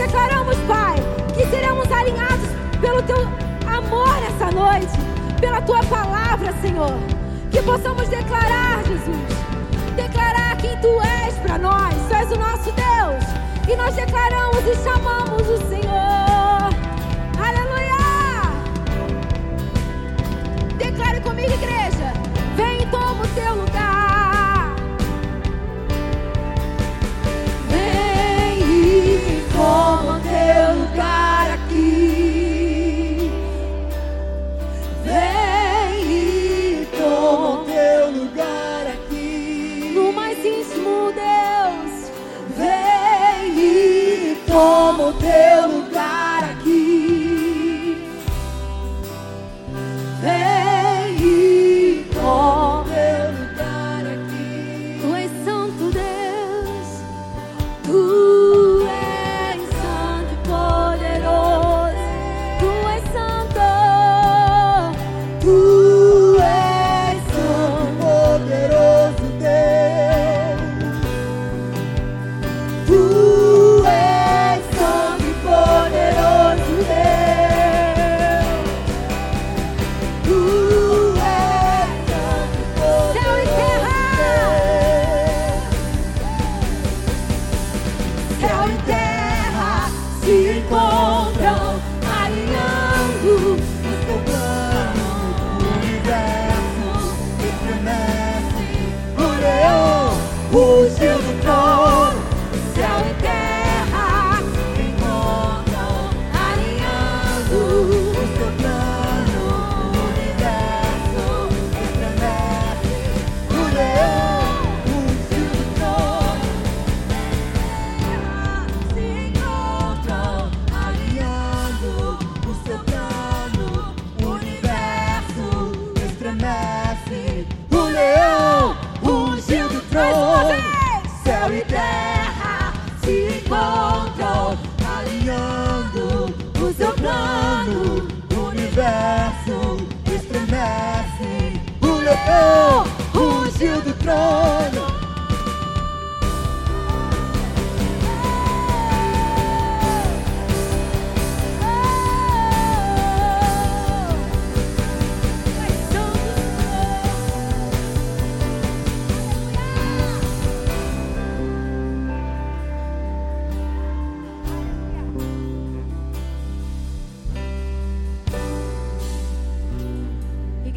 declaramos, 0.00 0.56
Pai, 0.66 0.96
que 1.36 1.44
seremos 1.46 1.90
alinhados 1.92 2.48
pelo 2.80 3.02
Teu 3.02 3.18
amor 3.66 4.16
essa 4.26 4.50
noite, 4.50 4.92
pela 5.38 5.60
Tua 5.60 5.82
palavra, 5.84 6.54
Senhor. 6.62 6.94
Que 7.50 7.60
possamos 7.62 8.08
declarar, 8.08 8.82
Jesus, 8.84 9.28
declarar 9.96 10.56
quem 10.56 10.76
Tu 10.78 11.00
és 11.02 11.34
para 11.40 11.58
nós. 11.58 11.94
Tu 12.08 12.14
és 12.14 12.32
o 12.32 12.38
nosso 12.38 12.72
Deus. 12.72 13.24
E 13.68 13.76
nós 13.76 13.94
declaramos 13.94 14.60
e 14.66 14.74
chamamos 14.82 15.42
o 15.42 15.58
Senhor. 15.68 16.70
Aleluia! 17.38 18.00
Declare 20.78 21.20
comigo, 21.20 21.52
igreja. 21.52 22.12
Vem 22.56 22.82
e 22.82 22.86
toma 22.86 23.24
o 23.24 23.28
teu 23.28 23.54
lugar. 23.54 23.69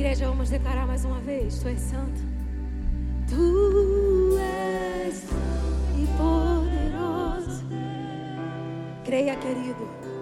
Igreja, 0.03 0.27
vamos 0.27 0.49
declarar 0.49 0.85
mais 0.85 1.05
uma 1.05 1.21
vez: 1.21 1.59
Tu 1.59 1.69
és 1.69 1.79
santo. 1.79 2.21
Tu 3.25 4.37
és 4.37 5.23
e 5.95 6.05
poderoso. 6.17 7.63
Creia, 9.05 9.37
querido. 9.37 10.12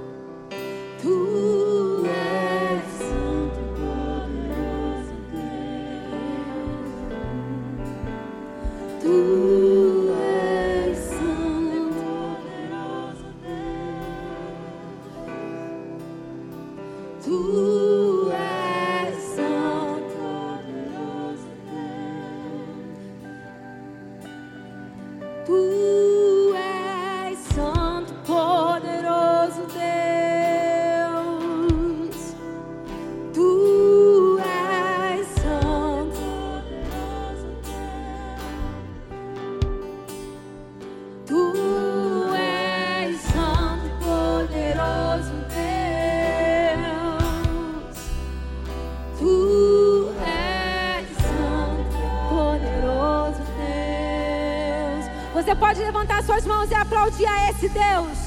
levantar 55.92 56.24
suas 56.24 56.46
mãos 56.46 56.72
e 56.72 56.74
aplaudir 56.74 57.26
a 57.26 57.50
esse 57.50 57.68
Deus, 57.68 58.18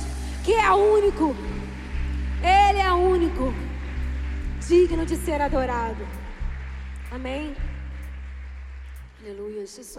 que 0.45 0.53
é 0.53 0.71
único. 0.71 1.35
Ele 2.43 2.79
é 2.79 2.93
único, 2.93 3.55
digno 4.69 5.07
de 5.07 5.17
ser 5.17 5.41
adorado. 5.41 6.07
Amém? 7.11 7.57
Aleluia, 9.19 9.65
Jesus. 9.67 9.97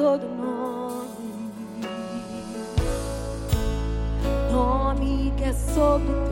todo 0.00 0.26
nome, 0.28 1.52
nome 4.50 5.30
que 5.36 5.44
é 5.44 5.52
sobre 5.52 6.29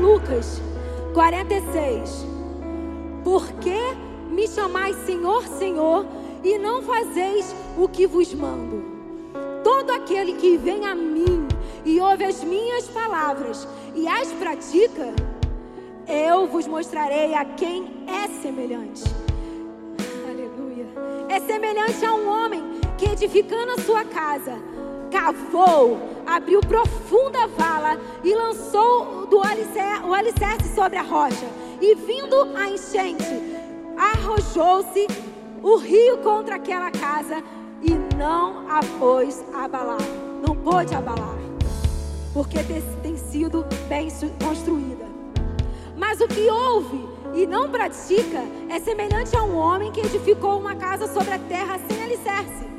Lucas 0.00 0.62
46: 1.12 2.26
Por 3.22 3.46
que 3.54 3.78
me 4.30 4.48
chamais 4.48 4.96
Senhor, 5.04 5.46
Senhor, 5.46 6.06
e 6.42 6.56
não 6.56 6.82
fazeis 6.82 7.54
o 7.76 7.86
que 7.86 8.06
vos 8.06 8.32
mando? 8.32 8.82
Todo 9.62 9.90
aquele 9.90 10.32
que 10.34 10.56
vem 10.56 10.86
a 10.86 10.94
mim 10.94 11.46
e 11.84 12.00
ouve 12.00 12.24
as 12.24 12.42
minhas 12.42 12.88
palavras 12.88 13.68
e 13.94 14.08
as 14.08 14.32
pratica, 14.32 15.12
eu 16.08 16.46
vos 16.46 16.66
mostrarei 16.66 17.34
a 17.34 17.44
quem 17.44 18.04
é 18.06 18.26
semelhante. 18.42 19.04
Aleluia. 20.26 20.86
É 21.28 21.40
semelhante 21.40 22.02
a 22.04 22.14
um 22.14 22.26
homem 22.26 22.62
que 22.96 23.06
edificando 23.06 23.72
a 23.72 23.80
sua 23.82 24.04
casa, 24.04 24.58
cavou, 25.10 25.98
abriu 26.30 26.60
profunda 26.60 27.48
vala 27.48 27.98
e 28.22 28.32
lançou 28.34 29.26
do 29.26 29.42
alicerce, 29.42 30.04
o 30.04 30.14
alicerce 30.14 30.74
sobre 30.74 30.96
a 30.96 31.02
rocha. 31.02 31.46
E 31.80 31.94
vindo 31.94 32.56
a 32.56 32.70
enchente, 32.70 33.24
arrojou-se 33.96 35.06
o 35.62 35.76
rio 35.76 36.18
contra 36.18 36.56
aquela 36.56 36.90
casa 36.90 37.42
e 37.82 37.90
não 38.16 38.70
a 38.70 38.80
pôs 38.98 39.44
abalar. 39.52 39.98
Não 40.46 40.54
pôde 40.54 40.94
abalar, 40.94 41.36
porque 42.32 42.58
tem 43.02 43.16
sido 43.16 43.66
bem 43.88 44.08
construída. 44.42 45.04
Mas 45.96 46.20
o 46.20 46.28
que 46.28 46.48
ouve 46.48 47.08
e 47.34 47.46
não 47.46 47.68
pratica 47.68 48.42
é 48.68 48.80
semelhante 48.80 49.36
a 49.36 49.42
um 49.42 49.56
homem 49.56 49.92
que 49.92 50.00
edificou 50.00 50.58
uma 50.58 50.74
casa 50.74 51.06
sobre 51.12 51.34
a 51.34 51.38
terra 51.38 51.78
sem 51.88 52.02
alicerce. 52.02 52.69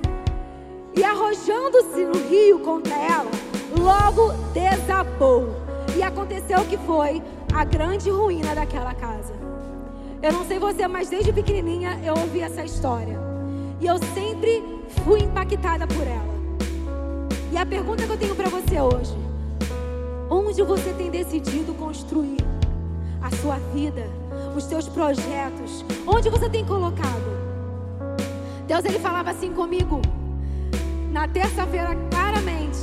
E 0.95 1.03
arrojando-se 1.03 2.05
no 2.05 2.17
rio 2.27 2.59
contra 2.59 2.93
ela, 2.93 3.31
logo 3.79 4.33
desabou. 4.53 5.49
E 5.95 6.03
aconteceu 6.03 6.65
que 6.65 6.77
foi 6.77 7.21
a 7.53 7.63
grande 7.63 8.09
ruína 8.09 8.53
daquela 8.53 8.93
casa. 8.93 9.33
Eu 10.21 10.33
não 10.33 10.45
sei 10.45 10.59
você, 10.59 10.87
mas 10.87 11.09
desde 11.09 11.31
pequenininha 11.31 11.99
eu 12.03 12.13
ouvi 12.13 12.41
essa 12.41 12.63
história. 12.63 13.17
E 13.79 13.87
eu 13.87 13.97
sempre 14.13 14.63
fui 15.03 15.21
impactada 15.21 15.87
por 15.87 16.05
ela. 16.05 16.31
E 17.51 17.57
a 17.57 17.65
pergunta 17.65 18.05
que 18.05 18.11
eu 18.11 18.17
tenho 18.17 18.35
para 18.35 18.49
você 18.49 18.79
hoje: 18.79 19.15
onde 20.29 20.61
você 20.61 20.93
tem 20.93 21.09
decidido 21.09 21.73
construir 21.73 22.45
a 23.21 23.31
sua 23.37 23.57
vida, 23.73 24.07
os 24.55 24.65
seus 24.65 24.87
projetos? 24.89 25.85
Onde 26.05 26.29
você 26.29 26.49
tem 26.49 26.65
colocado? 26.65 27.31
Deus 28.67 28.85
ele 28.85 28.99
falava 28.99 29.31
assim 29.31 29.51
comigo 29.53 30.01
na 31.11 31.27
terça-feira 31.27 31.95
claramente: 32.09 32.79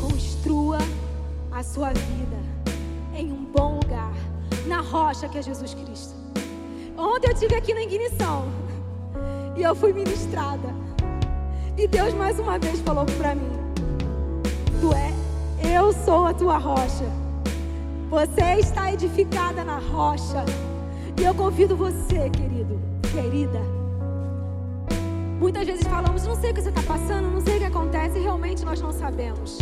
construa 0.00 0.78
a 1.50 1.62
sua 1.62 1.92
vida 1.92 2.36
em 3.14 3.32
um 3.32 3.44
bom 3.44 3.80
lugar, 3.82 4.12
na 4.66 4.80
rocha 4.80 5.28
que 5.28 5.38
é 5.38 5.42
Jesus 5.42 5.74
Cristo. 5.74 6.14
Ontem 6.96 7.30
eu 7.30 7.34
tive 7.34 7.54
aqui 7.54 7.74
na 7.74 7.82
ignição 7.82 8.46
e 9.56 9.62
eu 9.62 9.74
fui 9.74 9.92
ministrada. 9.92 10.68
E 11.76 11.86
Deus 11.86 12.12
mais 12.14 12.38
uma 12.38 12.58
vez 12.58 12.80
falou 12.80 13.06
para 13.16 13.34
mim: 13.34 13.50
Tu 14.80 14.92
é, 14.92 15.76
eu 15.76 15.92
sou 15.92 16.26
a 16.26 16.34
tua 16.34 16.58
rocha. 16.58 17.04
Você 18.10 18.60
está 18.60 18.92
edificada 18.92 19.64
na 19.64 19.78
rocha. 19.78 20.44
E 21.20 21.24
eu 21.24 21.34
convido 21.34 21.76
você, 21.76 22.30
querido, 22.30 22.80
querida. 23.12 23.77
Muitas 25.38 25.64
vezes 25.64 25.86
falamos, 25.86 26.26
não 26.26 26.34
sei 26.34 26.50
o 26.50 26.54
que 26.54 26.60
você 26.60 26.68
está 26.68 26.82
passando, 26.82 27.30
não 27.30 27.40
sei 27.40 27.56
o 27.56 27.58
que 27.60 27.64
acontece, 27.64 28.18
e 28.18 28.22
realmente 28.22 28.64
nós 28.64 28.80
não 28.80 28.92
sabemos. 28.92 29.58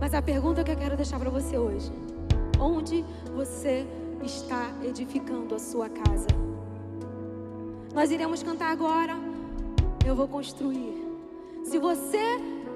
Mas 0.00 0.14
a 0.14 0.22
pergunta 0.22 0.64
que 0.64 0.70
eu 0.70 0.76
quero 0.76 0.96
deixar 0.96 1.18
para 1.18 1.28
você 1.28 1.58
hoje: 1.58 1.92
onde 2.58 3.04
você 3.36 3.86
está 4.22 4.70
edificando 4.82 5.54
a 5.54 5.58
sua 5.58 5.90
casa? 5.90 6.28
Nós 7.94 8.10
iremos 8.10 8.42
cantar 8.42 8.72
agora. 8.72 9.14
Eu 10.04 10.16
vou 10.16 10.26
construir. 10.26 10.94
Se 11.64 11.78
você 11.78 12.24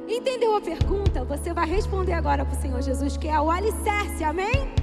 entendeu 0.07 0.55
a 0.55 0.61
pergunta, 0.61 1.25
você 1.25 1.55
vai 1.55 1.67
responder 1.67 2.13
agora 2.13 2.45
para 2.45 2.57
o 2.57 2.61
Senhor 2.61 2.83
Jesus, 2.83 3.17
que 3.17 3.29
é 3.29 3.41
o 3.41 3.51
alicerce, 3.51 4.23
amém? 4.23 4.75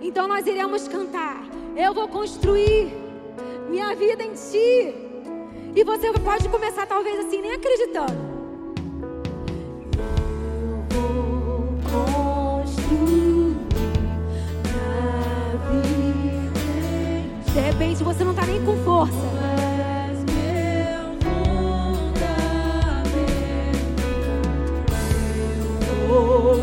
Então 0.00 0.28
nós 0.28 0.46
iremos 0.46 0.86
cantar. 0.86 1.44
Eu 1.76 1.92
vou 1.92 2.08
construir 2.08 2.94
minha 3.68 3.94
vida 3.96 4.22
em 4.22 4.32
Ti. 4.34 5.03
E 5.76 5.82
você 5.82 6.12
pode 6.12 6.48
começar, 6.48 6.86
talvez 6.86 7.18
assim, 7.26 7.40
nem 7.40 7.52
acreditando. 7.52 8.34
De 17.52 17.60
repente 17.60 18.04
você 18.04 18.22
não 18.22 18.30
está 18.30 18.46
nem 18.46 18.64
com 18.64 18.76
força. 18.84 19.34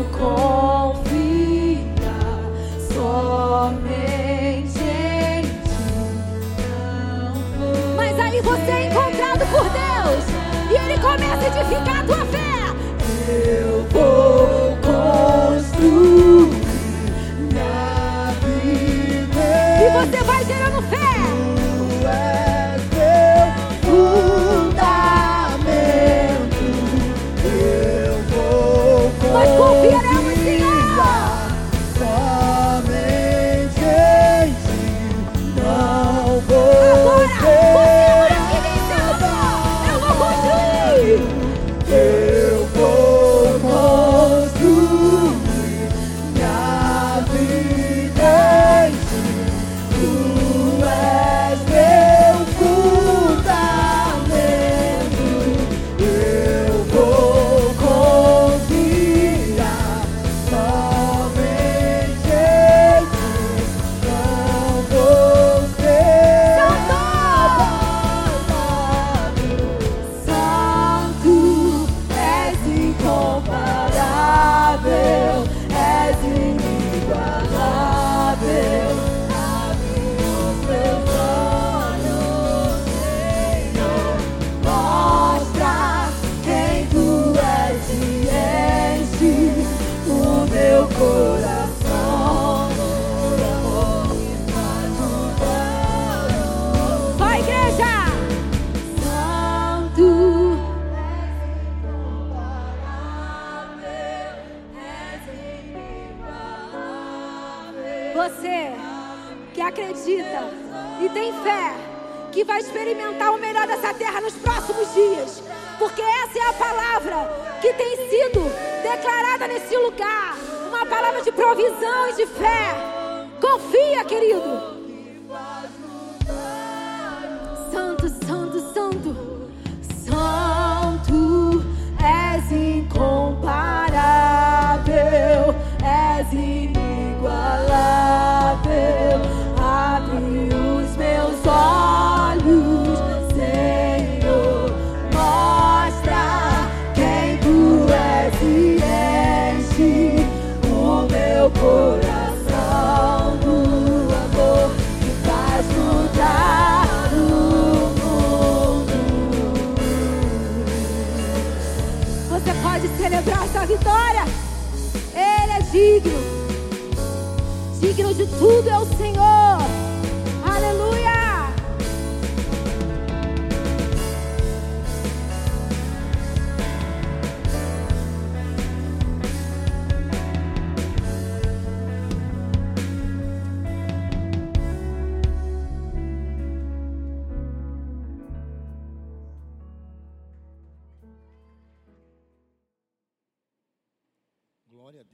confiar 0.02 0.22
somente 0.32 0.71
você 8.64 8.70
é 8.70 8.84
encontrado 8.86 9.44
por 9.50 9.64
Deus 9.70 10.24
e 10.70 10.76
Ele 10.76 11.00
começa 11.00 11.42
a 11.42 11.46
edificar 11.48 12.00
a 12.00 12.04
tua 12.04 12.24
fé. 12.26 12.42
Eu 13.28 13.84
vou 13.90 14.11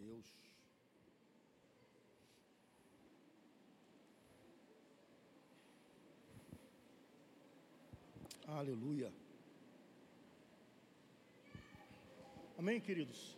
Deus. 0.09 0.35
Aleluia. 8.47 9.13
Amém, 12.57 12.81
queridos? 12.81 13.37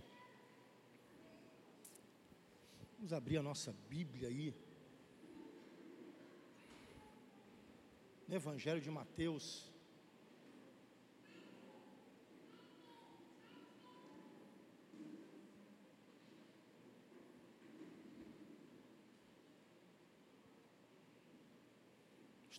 Vamos 2.98 3.12
abrir 3.12 3.38
a 3.38 3.42
nossa 3.42 3.72
Bíblia 3.88 4.28
aí. 4.28 4.54
No 8.28 8.36
Evangelho 8.36 8.80
de 8.80 8.90
Mateus. 8.90 9.69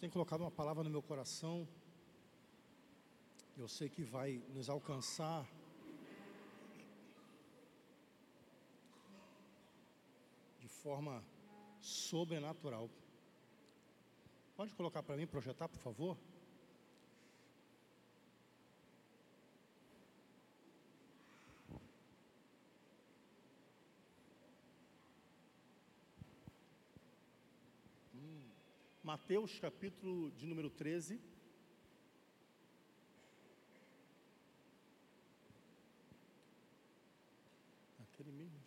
Tem 0.01 0.09
colocado 0.09 0.41
uma 0.41 0.49
palavra 0.49 0.83
no 0.83 0.89
meu 0.89 1.03
coração. 1.03 1.67
Eu 3.55 3.67
sei 3.67 3.87
que 3.87 4.01
vai 4.01 4.41
nos 4.49 4.67
alcançar. 4.67 5.47
De 10.59 10.67
forma 10.67 11.23
sobrenatural. 11.79 12.89
Pode 14.55 14.73
colocar 14.73 15.03
para 15.03 15.15
mim, 15.15 15.27
projetar, 15.27 15.69
por 15.69 15.79
favor? 15.79 16.17
Mateus 29.11 29.59
capítulo 29.59 30.31
de 30.31 30.45
número 30.45 30.69
13. 30.69 31.19
Aquele 38.03 38.31
mesmo. 38.31 38.57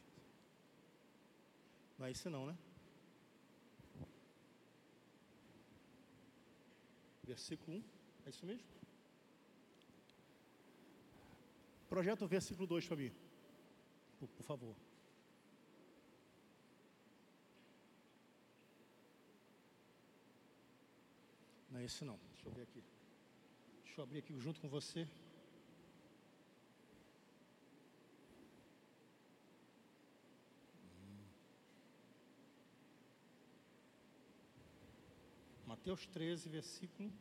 Não 1.98 2.04
é 2.04 2.10
esse 2.10 2.28
não, 2.28 2.44
né? 2.44 2.58
Versículo 7.22 7.78
1, 7.78 7.84
é 8.26 8.28
isso 8.28 8.44
mesmo? 8.44 8.68
Projeta 11.88 12.22
o 12.22 12.28
versículo 12.28 12.66
2 12.66 12.86
para 12.86 12.96
mim, 12.98 13.10
por, 14.20 14.28
por 14.28 14.42
favor. 14.42 14.83
Não 21.74 21.80
é 21.80 21.84
esse 21.86 22.04
não. 22.04 22.16
Deixa 22.30 22.48
eu 22.48 22.52
ver 22.52 22.62
aqui. 22.62 22.84
Deixa 23.82 24.00
eu 24.00 24.04
abrir 24.04 24.18
aqui 24.20 24.38
junto 24.38 24.60
com 24.60 24.68
você. 24.68 25.08
Hum. 31.02 31.24
Mateus 35.66 36.06
13, 36.06 36.48
versículo. 36.48 37.12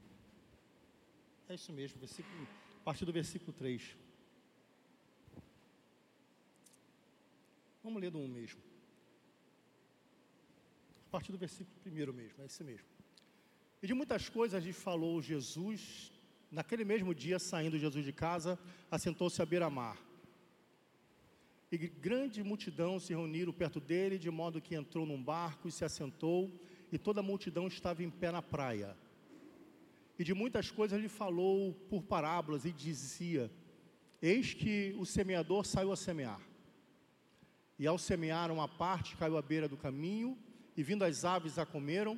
É 1.49 1.55
isso 1.55 1.73
mesmo, 1.73 1.99
versículo. 1.99 2.47
A 2.81 2.83
partir 2.83 3.05
do 3.05 3.11
versículo 3.11 3.51
3. 3.53 3.97
Vamos 7.83 7.99
ler 7.99 8.11
do 8.11 8.19
1 8.19 8.27
mesmo. 8.27 8.61
A 11.07 11.09
partir 11.09 11.31
do 11.31 11.39
versículo 11.39 11.75
1 11.83 12.13
mesmo, 12.13 12.43
é 12.43 12.45
esse 12.45 12.63
mesmo. 12.63 13.02
E 13.83 13.87
de 13.87 13.93
muitas 13.93 14.29
coisas 14.29 14.63
lhe 14.63 14.71
falou 14.71 15.21
Jesus. 15.21 16.09
Naquele 16.49 16.85
mesmo 16.85 17.13
dia, 17.13 17.37
saindo 17.37 17.77
Jesus 17.77 18.05
de 18.05 18.13
casa, 18.13 18.57
assentou-se 18.89 19.41
à 19.41 19.45
beira-mar. 19.45 19.97
E 21.69 21.77
grande 21.77 22.41
multidão 22.41 22.97
se 22.97 23.13
reuniram 23.13 23.51
perto 23.51 23.81
dele, 23.81 24.17
de 24.17 24.31
modo 24.31 24.61
que 24.61 24.73
entrou 24.73 25.05
num 25.05 25.21
barco 25.21 25.67
e 25.67 25.71
se 25.71 25.83
assentou, 25.83 26.49
e 26.93 26.97
toda 26.97 27.19
a 27.19 27.23
multidão 27.23 27.67
estava 27.67 28.01
em 28.01 28.09
pé 28.09 28.31
na 28.31 28.41
praia. 28.41 28.95
E 30.17 30.23
de 30.23 30.33
muitas 30.33 30.71
coisas 30.71 31.01
lhe 31.01 31.09
falou 31.09 31.73
por 31.89 32.03
parábolas, 32.03 32.63
e 32.63 32.71
dizia: 32.71 33.51
Eis 34.21 34.53
que 34.53 34.95
o 34.97 35.05
semeador 35.05 35.65
saiu 35.65 35.91
a 35.91 35.97
semear. 35.97 36.39
E 37.77 37.85
ao 37.85 37.97
semear, 37.97 38.49
uma 38.49 38.67
parte 38.69 39.17
caiu 39.17 39.37
à 39.37 39.41
beira 39.41 39.67
do 39.67 39.75
caminho, 39.75 40.37
e 40.77 40.81
vindo 40.81 41.03
as 41.03 41.25
aves 41.25 41.59
a 41.59 41.65
comeram. 41.65 42.17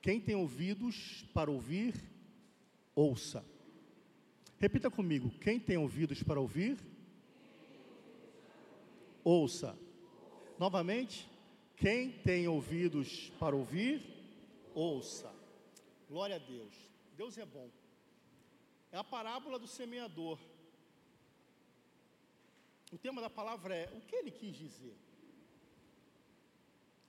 Quem 0.00 0.20
tem 0.20 0.36
ouvidos 0.36 1.24
para 1.34 1.50
ouvir, 1.50 1.94
ouça. 2.94 3.44
Repita 4.58 4.90
comigo: 4.90 5.30
quem 5.40 5.58
tem 5.58 5.76
ouvidos 5.76 6.22
para 6.22 6.40
ouvir, 6.40 6.78
ouça. 9.24 9.76
Novamente, 10.58 11.28
quem 11.76 12.12
tem 12.12 12.46
ouvidos 12.46 13.30
para 13.40 13.56
ouvir, 13.56 14.02
ouça. 14.74 15.32
Glória 16.08 16.36
a 16.36 16.38
Deus. 16.38 16.74
Deus 17.16 17.36
é 17.36 17.44
bom. 17.44 17.68
É 18.92 18.96
a 18.96 19.04
parábola 19.04 19.58
do 19.58 19.66
semeador. 19.66 20.38
O 22.92 22.96
tema 22.96 23.20
da 23.20 23.28
palavra 23.28 23.74
é 23.74 23.90
o 23.96 24.00
que 24.00 24.16
ele 24.16 24.30
quis 24.30 24.56
dizer. 24.56 24.96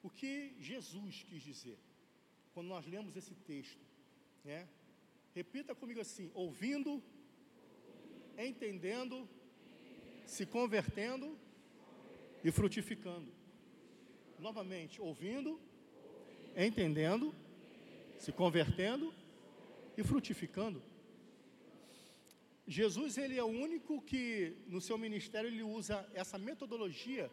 O 0.04 0.10
que 0.10 0.56
Jesus 0.60 1.24
quis 1.24 1.42
dizer 1.42 1.78
quando 2.54 2.68
nós 2.68 2.86
lemos 2.86 3.16
esse 3.16 3.34
texto. 3.36 3.84
Né? 4.44 4.68
Repita 5.34 5.76
comigo 5.76 6.00
assim: 6.00 6.32
ouvindo, 6.34 7.04
entendendo, 8.38 9.28
se 10.26 10.46
convertendo 10.46 11.38
e 12.44 12.52
frutificando. 12.52 13.32
Novamente, 14.40 15.02
ouvindo, 15.02 15.60
entendendo, 16.56 17.36
se 18.18 18.32
convertendo 18.32 19.14
e 19.98 20.04
frutificando. 20.04 20.82
Jesus 22.66 23.18
ele 23.18 23.38
é 23.38 23.44
o 23.44 23.48
único 23.48 24.02
que 24.02 24.56
no 24.68 24.80
seu 24.80 24.98
ministério 24.98 25.50
ele 25.50 25.64
usa 25.64 26.08
essa 26.14 26.38
metodologia 26.38 27.30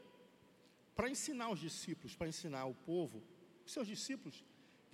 para 0.95 1.11
ensinar 1.11 1.51
os 1.51 1.61
discípulos, 1.61 2.17
para 2.17 2.27
ensinar 2.27 2.65
o 2.65 2.75
povo, 2.75 3.23
os 3.65 3.73
seus 3.73 3.87
discípulos, 3.87 4.43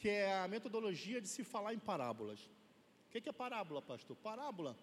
que 0.02 0.08
é 0.08 0.36
a 0.36 0.48
metodologia 0.48 1.20
de 1.20 1.28
se 1.28 1.44
falar 1.44 1.72
em 1.72 1.78
parábolas. 1.78 2.40
O 3.06 3.10
que 3.12 3.28
é 3.28 3.32
parábola, 3.32 3.80
pastor? 3.80 4.16
Parábola, 4.16 4.76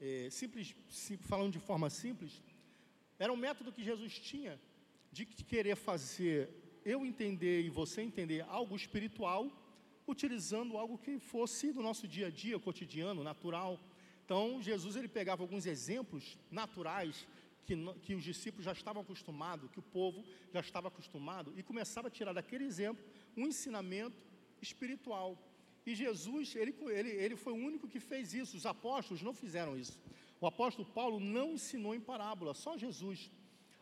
é, 0.00 0.28
simples, 0.30 0.74
sim, 0.88 1.18
falando 1.18 1.52
de 1.52 1.58
forma 1.58 1.90
simples, 1.90 2.42
era 3.18 3.30
um 3.30 3.36
método 3.36 3.70
que 3.70 3.84
Jesus 3.84 4.18
tinha 4.18 4.58
de 5.12 5.26
querer 5.26 5.76
fazer 5.76 6.48
eu 6.86 7.04
entender 7.04 7.60
e 7.60 7.68
você 7.68 8.00
entender 8.00 8.46
algo 8.48 8.74
espiritual, 8.74 9.52
utilizando 10.06 10.78
algo 10.78 10.96
que 10.96 11.18
fosse 11.18 11.70
do 11.70 11.82
nosso 11.82 12.08
dia 12.08 12.28
a 12.28 12.30
dia, 12.30 12.58
cotidiano, 12.58 13.22
natural. 13.22 13.78
Então, 14.24 14.62
Jesus 14.62 14.96
ele 14.96 15.06
pegava 15.06 15.42
alguns 15.42 15.66
exemplos 15.66 16.38
naturais 16.50 17.26
que, 17.66 17.76
que 18.00 18.14
os 18.14 18.24
discípulos 18.24 18.64
já 18.64 18.72
estavam 18.72 19.02
acostumados, 19.02 19.70
que 19.70 19.80
o 19.80 19.82
povo 19.98 20.24
já 20.50 20.60
estava 20.60 20.88
acostumado, 20.88 21.52
e 21.58 21.62
começava 21.62 22.08
a 22.08 22.10
tirar 22.10 22.32
daquele 22.32 22.64
exemplo 22.64 23.04
um 23.36 23.46
ensinamento 23.46 24.31
espiritual. 24.62 25.36
E 25.84 25.94
Jesus, 25.94 26.54
ele, 26.54 26.74
ele, 26.98 27.10
ele 27.10 27.36
foi 27.36 27.52
o 27.52 27.56
único 27.56 27.88
que 27.88 28.00
fez 28.00 28.32
isso, 28.32 28.56
os 28.56 28.66
apóstolos 28.66 29.22
não 29.22 29.34
fizeram 29.34 29.76
isso. 29.76 29.98
O 30.40 30.46
apóstolo 30.46 30.86
Paulo 30.88 31.18
não 31.20 31.52
ensinou 31.52 31.94
em 31.94 32.00
parábola, 32.00 32.54
só 32.54 32.76
Jesus, 32.76 33.30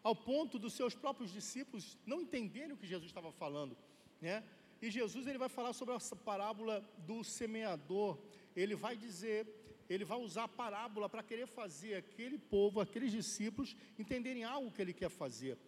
ao 0.02 0.16
ponto 0.16 0.58
dos 0.58 0.72
seus 0.72 0.94
próprios 0.94 1.30
discípulos 1.32 1.98
não 2.06 2.22
entenderem 2.22 2.72
o 2.72 2.76
que 2.76 2.86
Jesus 2.86 3.10
estava 3.10 3.30
falando, 3.32 3.76
né? 4.20 4.42
E 4.82 4.90
Jesus 4.90 5.26
ele 5.26 5.36
vai 5.36 5.48
falar 5.48 5.74
sobre 5.74 5.94
essa 5.94 6.16
parábola 6.16 6.82
do 7.06 7.22
semeador. 7.22 8.18
Ele 8.56 8.74
vai 8.74 8.96
dizer, 8.96 9.46
ele 9.90 10.06
vai 10.06 10.18
usar 10.18 10.44
a 10.44 10.48
parábola 10.48 11.06
para 11.08 11.22
querer 11.22 11.46
fazer 11.46 11.96
aquele 11.96 12.38
povo, 12.38 12.80
aqueles 12.80 13.12
discípulos 13.12 13.76
entenderem 13.98 14.42
algo 14.42 14.72
que 14.72 14.80
ele 14.80 14.94
quer 14.94 15.10
fazer. 15.10 15.58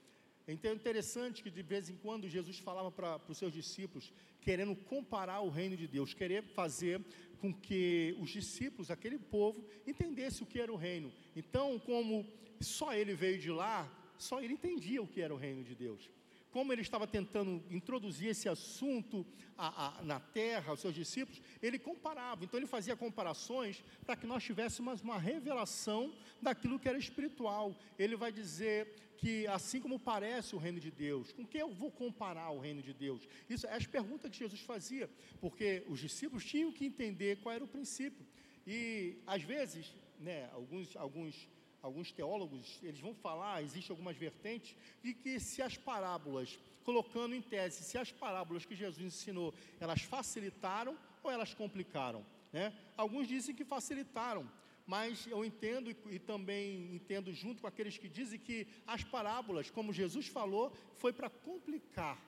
Então 0.48 0.70
é 0.70 0.74
interessante 0.74 1.42
que 1.42 1.50
de 1.50 1.62
vez 1.62 1.88
em 1.88 1.96
quando 1.96 2.28
Jesus 2.28 2.58
falava 2.58 2.90
para 2.90 3.20
os 3.28 3.38
seus 3.38 3.52
discípulos, 3.52 4.12
querendo 4.40 4.74
comparar 4.74 5.40
o 5.40 5.48
reino 5.48 5.76
de 5.76 5.86
Deus, 5.86 6.12
querer 6.14 6.42
fazer 6.42 7.00
com 7.40 7.52
que 7.52 8.14
os 8.18 8.30
discípulos, 8.30 8.90
aquele 8.90 9.18
povo, 9.18 9.64
entendesse 9.86 10.42
o 10.42 10.46
que 10.46 10.60
era 10.60 10.72
o 10.72 10.76
reino. 10.76 11.12
Então, 11.36 11.78
como 11.78 12.26
só 12.60 12.92
ele 12.94 13.14
veio 13.14 13.38
de 13.38 13.50
lá, 13.50 13.90
só 14.18 14.40
ele 14.40 14.52
entendia 14.54 15.02
o 15.02 15.06
que 15.06 15.20
era 15.20 15.32
o 15.34 15.36
reino 15.36 15.62
de 15.64 15.74
Deus. 15.74 16.10
Como 16.50 16.70
ele 16.72 16.82
estava 16.82 17.06
tentando 17.06 17.64
introduzir 17.70 18.28
esse 18.28 18.46
assunto 18.48 19.26
a- 19.56 19.98
a- 19.98 20.02
na 20.02 20.20
terra 20.20 20.70
aos 20.70 20.80
seus 20.80 20.94
discípulos, 20.94 21.40
ele 21.62 21.78
comparava. 21.78 22.44
Então 22.44 22.58
ele 22.60 22.66
fazia 22.66 22.94
comparações 22.94 23.82
para 24.04 24.14
que 24.16 24.26
nós 24.26 24.44
tivéssemos 24.44 25.00
uma 25.00 25.18
revelação 25.18 26.14
daquilo 26.42 26.78
que 26.78 26.88
era 26.88 26.98
espiritual. 26.98 27.74
Ele 27.98 28.16
vai 28.16 28.30
dizer 28.30 28.92
que 29.22 29.46
assim 29.46 29.80
como 29.80 30.00
parece 30.00 30.56
o 30.56 30.58
reino 30.58 30.80
de 30.80 30.90
Deus, 30.90 31.30
com 31.30 31.46
que 31.46 31.56
eu 31.56 31.72
vou 31.72 31.92
comparar 31.92 32.50
o 32.50 32.58
reino 32.58 32.82
de 32.82 32.92
Deus? 32.92 33.22
Isso 33.48 33.68
é 33.68 33.74
as 33.74 33.86
perguntas 33.86 34.28
que 34.32 34.36
Jesus 34.36 34.60
fazia, 34.62 35.08
porque 35.40 35.84
os 35.88 36.00
discípulos 36.00 36.44
tinham 36.44 36.72
que 36.72 36.84
entender 36.84 37.38
qual 37.40 37.54
era 37.54 37.62
o 37.62 37.68
princípio. 37.68 38.26
E 38.66 39.18
às 39.24 39.40
vezes, 39.40 39.94
né, 40.18 40.50
alguns 40.52 40.96
alguns 40.96 41.48
alguns 41.80 42.12
teólogos, 42.12 42.78
eles 42.82 43.00
vão 43.00 43.14
falar, 43.14 43.62
existem 43.62 43.92
algumas 43.92 44.16
vertentes, 44.16 44.76
de 45.02 45.12
que 45.14 45.38
se 45.40 45.60
as 45.60 45.76
parábolas, 45.76 46.58
colocando 46.84 47.34
em 47.34 47.42
tese, 47.42 47.82
se 47.82 47.98
as 47.98 48.12
parábolas 48.12 48.64
que 48.64 48.76
Jesus 48.76 49.04
ensinou, 49.04 49.52
elas 49.80 50.02
facilitaram 50.02 50.96
ou 51.24 51.30
elas 51.30 51.54
complicaram, 51.54 52.24
né? 52.52 52.72
Alguns 52.96 53.26
dizem 53.26 53.54
que 53.54 53.64
facilitaram, 53.64 54.48
mas 54.86 55.26
eu 55.26 55.44
entendo 55.44 55.90
e, 56.10 56.18
também 56.18 56.94
entendo 56.94 57.32
junto 57.32 57.60
com 57.60 57.66
aqueles 57.66 57.96
que 57.96 58.08
dizem 58.08 58.38
que 58.38 58.66
as 58.86 59.04
parábolas, 59.04 59.70
como 59.70 59.92
Jesus 59.92 60.26
falou, 60.26 60.72
foi 60.96 61.12
para 61.12 61.30
complicar. 61.30 62.18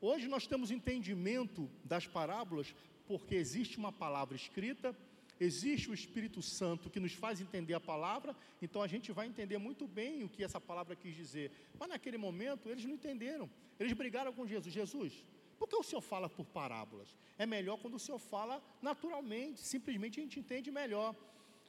Hoje 0.00 0.28
nós 0.28 0.46
temos 0.46 0.70
entendimento 0.70 1.68
das 1.84 2.06
parábolas 2.06 2.74
porque 3.06 3.34
existe 3.34 3.78
uma 3.78 3.90
palavra 3.90 4.36
escrita, 4.36 4.94
existe 5.40 5.90
o 5.90 5.94
Espírito 5.94 6.42
Santo 6.42 6.90
que 6.90 7.00
nos 7.00 7.14
faz 7.14 7.40
entender 7.40 7.74
a 7.74 7.80
palavra, 7.80 8.36
então 8.60 8.82
a 8.82 8.86
gente 8.86 9.10
vai 9.12 9.26
entender 9.26 9.58
muito 9.58 9.86
bem 9.86 10.22
o 10.22 10.28
que 10.28 10.44
essa 10.44 10.60
palavra 10.60 10.94
quis 10.94 11.16
dizer. 11.16 11.50
Mas 11.78 11.88
naquele 11.88 12.18
momento 12.18 12.68
eles 12.68 12.84
não 12.84 12.94
entenderam. 12.94 13.48
Eles 13.80 13.92
brigaram 13.92 14.32
com 14.32 14.46
Jesus. 14.46 14.72
Jesus, 14.72 15.24
por 15.58 15.68
que 15.68 15.76
o 15.76 15.82
Senhor 15.82 16.02
fala 16.02 16.28
por 16.28 16.44
parábolas? 16.46 17.16
É 17.36 17.46
melhor 17.46 17.78
quando 17.78 17.94
o 17.94 17.98
Senhor 17.98 18.18
fala 18.18 18.62
naturalmente, 18.80 19.60
simplesmente 19.60 20.20
a 20.20 20.22
gente 20.22 20.38
entende 20.38 20.70
melhor. 20.70 21.14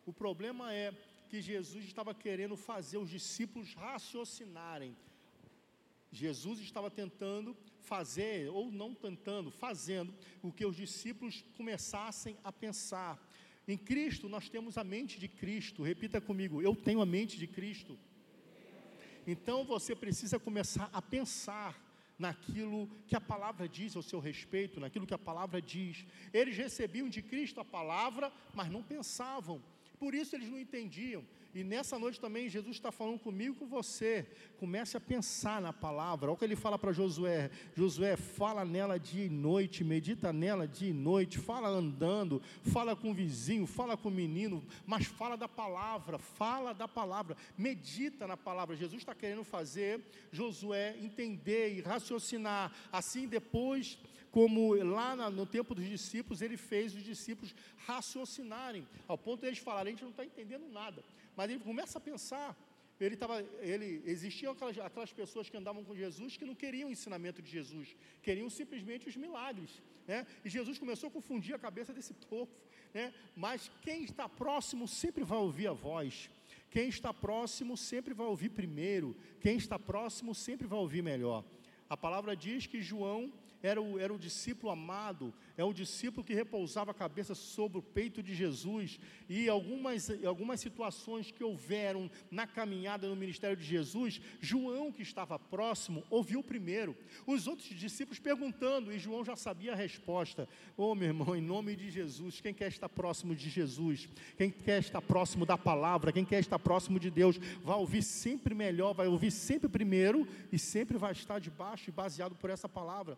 O 0.09 0.13
problema 0.13 0.73
é 0.73 0.91
que 1.29 1.39
Jesus 1.39 1.85
estava 1.85 2.15
querendo 2.15 2.55
fazer 2.57 2.97
os 2.97 3.11
discípulos 3.11 3.75
raciocinarem. 3.75 4.97
Jesus 6.11 6.59
estava 6.61 6.89
tentando 6.89 7.55
fazer, 7.81 8.49
ou 8.49 8.71
não 8.71 8.95
tentando, 8.95 9.51
fazendo 9.51 10.11
o 10.41 10.51
que 10.51 10.65
os 10.65 10.75
discípulos 10.75 11.45
começassem 11.55 12.35
a 12.43 12.51
pensar. 12.51 13.23
Em 13.67 13.77
Cristo 13.77 14.27
nós 14.27 14.49
temos 14.49 14.79
a 14.79 14.83
mente 14.83 15.19
de 15.19 15.27
Cristo. 15.27 15.83
Repita 15.83 16.19
comigo, 16.19 16.59
eu 16.59 16.75
tenho 16.75 17.01
a 17.01 17.05
mente 17.05 17.37
de 17.37 17.45
Cristo. 17.45 17.95
Então 19.27 19.63
você 19.63 19.95
precisa 19.95 20.39
começar 20.39 20.89
a 20.91 21.03
pensar 21.03 21.79
naquilo 22.17 22.89
que 23.07 23.15
a 23.15 23.21
palavra 23.21 23.69
diz 23.69 23.95
ao 23.95 24.01
seu 24.01 24.19
respeito, 24.19 24.79
naquilo 24.79 25.05
que 25.05 25.13
a 25.13 25.19
palavra 25.19 25.61
diz. 25.61 26.03
Eles 26.33 26.57
recebiam 26.57 27.07
de 27.07 27.21
Cristo 27.21 27.61
a 27.61 27.65
palavra, 27.65 28.33
mas 28.55 28.71
não 28.71 28.81
pensavam. 28.81 29.61
Por 29.99 30.15
isso 30.15 30.35
eles 30.35 30.49
não 30.49 30.57
entendiam. 30.57 31.23
E 31.53 31.63
nessa 31.63 31.97
noite 31.97 32.19
também 32.19 32.47
Jesus 32.47 32.75
está 32.75 32.91
falando 32.91 33.19
comigo 33.19 33.55
com 33.55 33.65
você. 33.65 34.25
Comece 34.59 34.95
a 34.95 34.99
pensar 34.99 35.59
na 35.59 35.73
palavra. 35.73 36.27
Olha 36.27 36.35
o 36.35 36.37
que 36.37 36.45
ele 36.45 36.55
fala 36.55 36.77
para 36.77 36.93
Josué: 36.93 37.49
Josué, 37.75 38.15
fala 38.15 38.63
nela 38.63 38.99
dia 38.99 39.25
e 39.25 39.29
noite, 39.29 39.83
medita 39.83 40.31
nela 40.31 40.67
dia 40.67 40.91
e 40.91 40.93
noite, 40.93 41.39
fala 41.39 41.67
andando, 41.67 42.41
fala 42.71 42.95
com 42.95 43.09
o 43.09 43.13
vizinho, 43.13 43.65
fala 43.65 43.97
com 43.97 44.09
o 44.09 44.11
menino, 44.11 44.63
mas 44.85 45.05
fala 45.07 45.35
da 45.35 45.47
palavra, 45.47 46.19
fala 46.19 46.71
da 46.71 46.87
palavra, 46.87 47.35
medita 47.57 48.27
na 48.27 48.37
palavra. 48.37 48.75
Jesus 48.75 49.01
está 49.01 49.15
querendo 49.15 49.43
fazer 49.43 50.01
Josué 50.31 50.95
entender 51.01 51.77
e 51.77 51.81
raciocinar. 51.81 52.71
Assim 52.91 53.27
depois 53.27 53.97
como 54.31 54.73
lá 54.75 55.15
no 55.29 55.45
tempo 55.45 55.73
dos 55.73 55.85
discípulos, 55.85 56.41
ele 56.41 56.57
fez 56.57 56.95
os 56.95 57.03
discípulos 57.03 57.55
raciocinarem, 57.85 58.87
ao 59.07 59.17
ponto 59.17 59.41
de 59.41 59.47
eles 59.47 59.59
falarem, 59.59 59.93
a 59.93 59.95
gente 59.95 60.03
não 60.03 60.11
está 60.11 60.25
entendendo 60.25 60.67
nada. 60.71 61.03
Mas 61.35 61.49
ele 61.49 61.59
começa 61.59 61.97
a 61.97 62.01
pensar. 62.01 62.55
Ele 62.99 63.13
estava, 63.13 63.41
ele, 63.61 64.03
existiam 64.05 64.51
aquelas, 64.51 64.77
aquelas 64.77 65.13
pessoas 65.13 65.49
que 65.49 65.55
andavam 65.55 65.85
com 65.85 65.95
Jesus 65.95 66.35
que 66.35 66.43
não 66.43 66.53
queriam 66.53 66.89
o 66.89 66.91
ensinamento 66.91 67.41
de 67.41 67.49
Jesus, 67.49 67.95
queriam 68.21 68.49
simplesmente 68.49 69.07
os 69.07 69.15
milagres. 69.15 69.81
Né? 70.05 70.27
E 70.43 70.49
Jesus 70.49 70.77
começou 70.77 71.07
a 71.07 71.11
confundir 71.11 71.55
a 71.55 71.59
cabeça 71.59 71.93
desse 71.93 72.13
povo. 72.13 72.51
Né? 72.93 73.13
Mas 73.35 73.71
quem 73.81 74.03
está 74.03 74.27
próximo 74.27 74.85
sempre 74.85 75.23
vai 75.23 75.37
ouvir 75.37 75.67
a 75.67 75.71
voz. 75.71 76.29
Quem 76.69 76.89
está 76.89 77.13
próximo 77.13 77.77
sempre 77.77 78.13
vai 78.13 78.27
ouvir 78.27 78.49
primeiro. 78.49 79.15
Quem 79.39 79.55
está 79.55 79.79
próximo 79.79 80.35
sempre 80.35 80.67
vai 80.67 80.79
ouvir 80.79 81.01
melhor. 81.01 81.45
A 81.89 81.95
palavra 81.95 82.35
diz 82.35 82.67
que 82.67 82.81
João 82.81 83.31
era 83.61 83.81
o, 83.81 83.99
era 83.99 84.13
o 84.13 84.17
discípulo 84.17 84.71
amado, 84.71 85.33
é 85.57 85.63
o 85.63 85.73
discípulo 85.73 86.23
que 86.23 86.33
repousava 86.33 86.91
a 86.91 86.93
cabeça 86.93 87.35
sobre 87.35 87.77
o 87.77 87.81
peito 87.81 88.23
de 88.23 88.33
Jesus. 88.33 88.99
E 89.27 89.49
algumas, 89.49 90.09
algumas 90.25 90.61
situações 90.61 91.31
que 91.31 91.43
houveram 91.43 92.09
na 92.31 92.47
caminhada 92.47 93.09
no 93.09 93.15
ministério 93.15 93.57
de 93.57 93.63
Jesus, 93.63 94.21
João, 94.39 94.91
que 94.91 95.01
estava 95.01 95.37
próximo, 95.37 96.03
ouviu 96.09 96.41
primeiro. 96.41 96.95
Os 97.27 97.47
outros 97.47 97.67
discípulos 97.69 98.19
perguntando, 98.19 98.91
e 98.91 98.99
João 98.99 99.25
já 99.25 99.35
sabia 99.35 99.73
a 99.73 99.75
resposta. 99.75 100.47
Ô 100.77 100.95
meu 100.95 101.07
irmão, 101.07 101.35
em 101.35 101.41
nome 101.41 101.75
de 101.75 101.89
Jesus, 101.89 102.39
quem 102.39 102.53
quer 102.53 102.69
estar 102.69 102.87
próximo 102.87 103.35
de 103.35 103.49
Jesus, 103.49 104.07
quem 104.37 104.49
quer 104.49 104.79
estar 104.79 105.01
próximo 105.01 105.45
da 105.45 105.57
palavra, 105.57 106.13
quem 106.13 106.23
quer 106.23 106.39
estar 106.39 106.59
próximo 106.59 106.99
de 106.99 107.11
Deus, 107.11 107.37
vai 107.61 107.75
ouvir 107.75 108.03
sempre 108.03 108.55
melhor, 108.55 108.93
vai 108.93 109.07
ouvir 109.07 109.31
sempre 109.31 109.67
primeiro 109.67 110.25
e 110.51 110.57
sempre 110.57 110.97
vai 110.97 111.11
estar 111.11 111.39
debaixo 111.39 111.89
e 111.89 111.91
baseado 111.91 112.35
por 112.35 112.49
essa 112.49 112.69
palavra. 112.69 113.17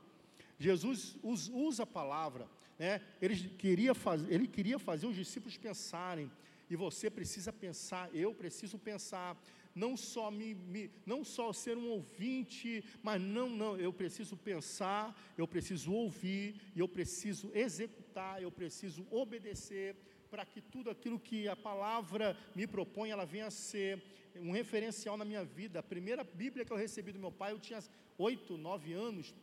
Jesus 0.62 1.18
us- 1.24 1.50
usa 1.54 1.84
a 1.84 1.88
palavra, 1.88 2.48
né? 2.78 3.02
ele, 3.22 3.36
queria 3.50 3.94
faz, 3.96 4.22
ele 4.30 4.48
queria 4.48 4.78
fazer 4.78 5.08
os 5.08 5.16
discípulos 5.16 5.58
pensarem, 5.58 6.32
e 6.70 6.76
você 6.76 7.10
precisa 7.10 7.52
pensar, 7.52 8.10
eu 8.16 8.34
preciso 8.34 8.78
pensar, 8.78 9.36
não 9.74 9.98
só, 9.98 10.30
me, 10.30 10.54
me- 10.54 10.90
não 11.06 11.24
só 11.24 11.52
ser 11.52 11.78
um 11.78 11.90
ouvinte, 11.90 12.84
mas 13.02 13.20
não, 13.22 13.50
não, 13.50 13.76
eu 13.78 13.92
preciso 13.92 14.38
pensar, 14.38 15.04
eu 15.38 15.48
preciso 15.48 15.92
ouvir, 15.92 16.56
eu 16.76 16.88
preciso 16.88 17.52
executar, 17.54 18.42
eu 18.42 18.52
preciso 18.52 19.06
obedecer, 19.10 19.96
para 20.30 20.46
que 20.46 20.62
tudo 20.62 20.90
aquilo 20.90 21.20
que 21.20 21.48
a 21.48 21.56
palavra 21.58 22.38
me 22.56 22.66
propõe, 22.66 23.10
ela 23.10 23.26
venha 23.26 23.48
a 23.48 23.52
ser 23.52 24.02
um 24.38 24.52
referencial 24.52 25.18
na 25.18 25.26
minha 25.26 25.44
vida. 25.44 25.80
A 25.80 25.84
primeira 25.84 26.24
Bíblia 26.24 26.64
que 26.64 26.72
eu 26.72 26.78
recebi 26.78 27.12
do 27.12 27.20
meu 27.20 27.34
pai, 27.34 27.52
eu 27.52 27.60
tinha 27.60 27.84
oito, 28.18 28.58
nove 28.58 28.94
anos, 28.94 29.34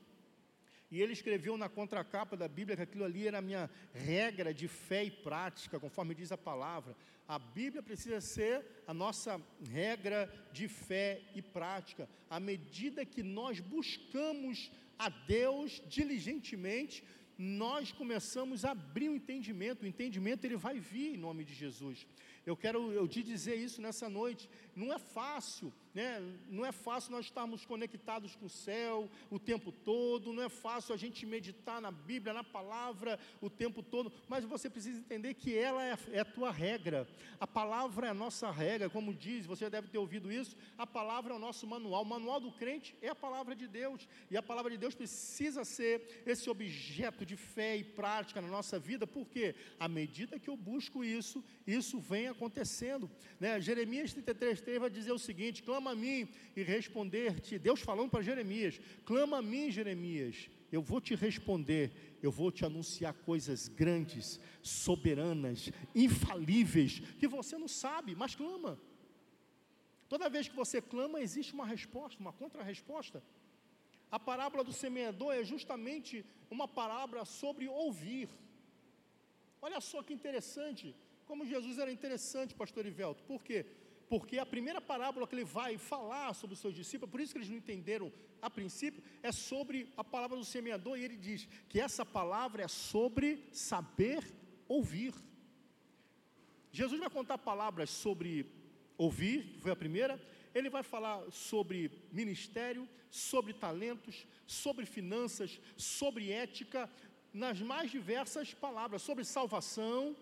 e 0.91 1.03
ele 1.03 1.13
escreveu 1.13 1.57
na 1.59 1.69
contracapa 1.69 2.37
da 2.37 2.49
Bíblia 2.49 2.77
que 2.77 2.83
aquilo 2.83 3.05
ali 3.05 3.27
era 3.27 3.39
a 3.39 3.43
minha 3.43 3.71
regra 3.93 4.55
de 4.55 4.67
fé 4.67 5.05
e 5.05 5.11
prática, 5.11 5.79
conforme 5.79 6.15
diz 6.15 6.33
a 6.33 6.39
palavra. 6.39 6.97
A 7.27 7.39
Bíblia 7.39 7.83
precisa 7.83 8.21
ser 8.23 8.65
a 8.87 8.95
nossa 8.95 9.39
regra 9.71 10.33
de 10.51 10.67
fé 10.67 11.21
e 11.35 11.43
prática. 11.43 12.09
À 12.31 12.41
medida 12.41 13.05
que 13.05 13.23
nós 13.23 13.61
buscamos 13.61 14.71
a 14.99 15.11
Deus 15.11 15.83
diligentemente, 15.87 17.05
nós 17.37 17.93
começamos 17.93 18.65
a 18.65 18.71
abrir 18.71 19.11
o 19.11 19.15
entendimento. 19.15 19.83
O 19.83 19.87
entendimento 19.87 20.45
ele 20.45 20.57
vai 20.57 20.81
vir 20.81 21.15
em 21.15 21.19
nome 21.19 21.45
de 21.45 21.55
Jesus. 21.55 22.07
Eu 22.47 22.57
quero 22.57 22.91
eu 22.93 23.07
te 23.07 23.23
dizer 23.23 23.57
isso 23.57 23.83
nessa 23.83 24.09
noite. 24.09 24.49
Não 24.75 24.91
é 24.93 24.99
fácil, 24.99 25.73
né? 25.95 26.21
Não 26.49 26.65
é 26.65 26.73
fácil 26.73 27.13
nós 27.13 27.25
estarmos 27.25 27.65
conectados 27.65 28.35
com 28.37 28.47
o 28.47 28.51
céu 28.51 29.11
o 29.31 29.39
tempo 29.39 29.73
todo. 29.73 30.33
Não 30.33 30.43
é 30.43 30.49
fácil 30.49 30.95
a 30.95 30.97
gente 30.97 31.25
meditar 31.27 31.81
na 31.81 31.91
Bíblia, 31.91 32.33
na 32.33 32.45
palavra 32.45 33.19
o 33.41 33.49
tempo 33.51 33.83
todo. 33.83 34.13
Mas 34.29 34.45
você 34.45 34.69
precisa 34.69 34.99
entender 34.99 35.35
que 35.35 35.57
ela 35.57 35.83
é, 35.85 35.99
é 36.13 36.21
a 36.21 36.25
tua 36.25 36.51
regra. 36.51 37.09
A 37.41 37.47
palavra 37.47 38.07
é 38.07 38.11
a 38.11 38.15
nossa 38.15 38.51
regra, 38.51 38.91
como 38.91 39.15
diz. 39.15 39.47
Você 39.47 39.65
já 39.65 39.69
deve 39.69 39.89
ter 39.89 39.99
ouvido 39.99 40.31
isso. 40.31 40.57
A 40.77 40.87
palavra 40.87 41.33
é 41.33 41.37
o 41.37 41.41
nosso 41.41 41.67
manual. 41.67 42.03
O 42.03 42.07
manual 42.07 42.41
do 42.41 42.53
crente 42.53 42.95
é 43.03 43.09
a 43.09 43.15
palavra 43.15 43.57
de 43.57 43.67
Deus. 43.67 44.09
E 44.31 44.37
a 44.37 44.43
palavra 44.43 44.71
de 44.71 44.79
Deus 44.79 44.95
precisa 44.95 45.65
ser 45.65 46.23
esse 46.27 46.49
objeto 46.51 47.25
de 47.25 47.37
fé 47.37 47.77
e 47.77 47.85
prática 47.85 48.41
na 48.41 48.49
nossa 48.49 48.79
vida. 48.79 49.07
Porque 49.07 49.55
à 49.81 49.89
medida 49.89 50.39
que 50.39 50.49
eu 50.49 50.57
busco 50.57 51.03
isso, 51.03 51.43
isso 51.67 51.99
vem 51.99 52.29
acontecendo. 52.29 53.11
Né? 53.41 53.61
Jeremias 53.61 54.13
33, 54.13 54.61
3 54.61 54.79
vai 54.79 54.91
dizer 54.91 55.13
o 55.13 55.19
seguinte: 55.19 55.63
clama 55.63 55.78
a 55.87 55.95
mim 55.95 56.29
e 56.57 56.63
responder-te. 56.63 57.59
Deus 57.59 57.81
falando 57.81 58.11
para 58.11 58.23
Jeremias: 58.23 58.81
clama 59.05 59.39
a 59.39 59.43
mim, 59.43 59.71
Jeremias, 59.71 60.51
eu 60.71 60.83
vou 60.83 61.01
te 61.01 61.15
responder, 61.15 62.19
eu 62.23 62.31
vou 62.31 62.51
te 62.51 62.65
anunciar 62.65 63.15
coisas 63.15 63.69
grandes, 63.69 64.41
soberanas, 64.63 65.71
infalíveis, 65.95 67.01
que 67.19 67.29
você 67.29 67.57
não 67.57 67.69
sabe, 67.69 68.15
mas 68.15 68.35
clama. 68.35 68.79
Toda 70.09 70.29
vez 70.29 70.49
que 70.49 70.57
você 70.57 70.81
clama, 70.81 71.21
existe 71.21 71.53
uma 71.55 71.67
resposta, 71.67 72.21
uma 72.21 72.33
contra-resposta. 72.33 73.23
A 74.11 74.19
parábola 74.19 74.65
do 74.65 74.73
semeador 74.73 75.35
é 75.35 75.45
justamente 75.45 76.25
uma 76.51 76.67
parábola 76.67 77.25
sobre 77.25 77.69
ouvir. 77.69 78.29
Olha 79.61 79.81
só 79.81 80.03
que 80.03 80.15
interessante 80.15 80.95
como 81.29 81.45
Jesus 81.45 81.79
era 81.79 81.93
interessante, 81.93 82.55
pastor 82.55 82.87
Ivelto. 82.87 83.23
Por 83.25 83.43
quê? 83.43 83.67
Porque 84.09 84.39
a 84.39 84.47
primeira 84.47 84.81
parábola 84.81 85.27
que 85.27 85.35
ele 85.35 85.45
vai 85.45 85.77
falar 85.77 86.33
sobre 86.35 86.55
os 86.55 86.61
seus 86.61 86.75
discípulos, 86.75 87.11
por 87.11 87.21
isso 87.21 87.33
que 87.33 87.39
eles 87.39 87.49
não 87.49 87.57
entenderam 87.57 88.13
a 88.41 88.49
princípio, 88.49 89.03
é 89.23 89.31
sobre 89.31 89.93
a 89.97 90.03
palavra 90.03 90.37
do 90.37 90.45
semeador, 90.45 90.99
e 90.99 91.05
ele 91.05 91.17
diz 91.17 91.47
que 91.69 91.81
essa 91.81 92.05
palavra 92.07 92.63
é 92.63 92.69
sobre 92.69 93.47
saber 93.53 94.25
ouvir. 94.67 95.15
Jesus 96.73 96.99
vai 97.01 97.11
contar 97.11 97.39
palavras 97.39 97.91
sobre 97.91 98.47
ouvir, 98.97 99.59
foi 99.61 99.73
a 99.73 99.77
primeira, 99.77 100.21
ele 100.55 100.71
vai 100.71 100.83
falar 100.83 101.23
sobre 101.31 101.91
ministério, 102.11 102.89
sobre 103.11 103.53
talentos, 103.53 104.27
sobre 104.47 104.87
finanças, 104.87 105.61
sobre 105.77 106.31
ética, 106.31 106.91
nas 107.33 107.61
mais 107.61 107.91
diversas 107.91 108.55
palavras, 108.55 109.03
sobre 109.03 109.25
salvação, 109.25 110.17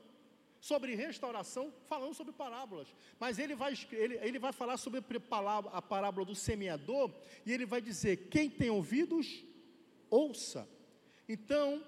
sobre 0.66 0.96
restauração, 0.96 1.72
falando 1.86 2.14
sobre 2.14 2.32
parábolas. 2.32 2.88
Mas 3.20 3.38
ele 3.38 3.54
vai, 3.54 3.72
ele, 3.92 4.16
ele 4.20 4.38
vai 4.38 4.52
falar 4.52 4.76
sobre 4.76 5.00
a 5.72 5.82
parábola 5.82 6.26
do 6.26 6.34
semeador, 6.34 7.10
e 7.44 7.52
ele 7.52 7.64
vai 7.64 7.80
dizer: 7.80 8.28
quem 8.28 8.50
tem 8.50 8.68
ouvidos, 8.68 9.44
ouça. 10.10 10.68
Então, 11.28 11.84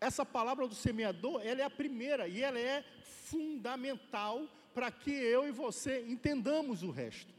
essa 0.00 0.24
palavra 0.24 0.66
do 0.66 0.74
semeador, 0.74 1.42
ela 1.44 1.60
é 1.60 1.64
a 1.64 1.70
primeira, 1.70 2.26
e 2.26 2.42
ela 2.42 2.58
é 2.58 2.82
fundamental 3.02 4.48
para 4.74 4.90
que 4.90 5.10
eu 5.10 5.46
e 5.46 5.52
você 5.52 6.04
entendamos 6.08 6.82
o 6.82 6.90
resto. 6.90 7.34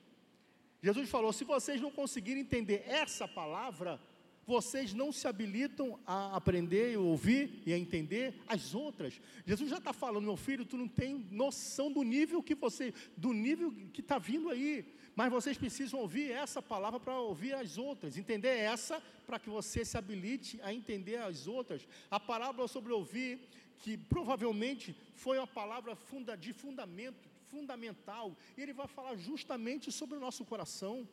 Jesus 0.81 1.09
falou: 1.09 1.33
se 1.33 1.43
vocês 1.43 1.81
não 1.81 1.91
conseguirem 1.91 2.43
entender 2.43 2.83
essa 2.87 3.27
palavra, 3.27 3.99
vocês 4.47 4.93
não 4.93 5.12
se 5.12 5.27
habilitam 5.27 5.99
a 6.07 6.36
aprender, 6.38 6.95
a 6.95 6.99
ouvir 6.99 7.62
e 7.65 7.73
a 7.73 7.77
entender 7.77 8.33
as 8.47 8.73
outras. 8.73 9.19
Jesus 9.45 9.69
já 9.69 9.77
está 9.77 9.91
falando, 9.91 10.23
meu 10.23 10.38
filho, 10.38 10.65
tu 10.65 10.77
não 10.77 10.88
tem 10.88 11.27
noção 11.29 11.91
do 11.91 12.01
nível 12.01 12.41
que 12.41 12.55
você, 12.55 12.93
do 13.17 13.33
nível 13.33 13.73
que 13.91 13.99
está 13.99 14.17
vindo 14.17 14.49
aí. 14.49 14.86
Mas 15.13 15.31
vocês 15.31 15.57
precisam 15.57 15.99
ouvir 15.99 16.31
essa 16.31 16.62
palavra 16.62 16.99
para 16.99 17.19
ouvir 17.19 17.53
as 17.53 17.77
outras, 17.77 18.17
entender 18.17 18.55
essa 18.55 19.01
para 19.25 19.38
que 19.38 19.49
você 19.49 19.83
se 19.83 19.97
habilite 19.97 20.60
a 20.63 20.73
entender 20.73 21.17
as 21.17 21.45
outras. 21.45 21.86
A 22.10 22.19
parábola 22.19 22.69
sobre 22.69 22.93
ouvir, 22.93 23.49
que 23.79 23.97
provavelmente 23.97 24.95
foi 25.13 25.38
uma 25.39 25.47
palavra 25.47 25.95
funda, 25.95 26.38
de 26.38 26.53
fundamento, 26.53 27.27
fundamental, 27.47 28.36
e 28.55 28.62
ele 28.62 28.73
vai 28.73 28.88
falar 28.88 29.15
justamente 29.15 29.91
sobre 29.91 30.17
o 30.17 30.19
nosso 30.21 30.45
coração 30.45 31.07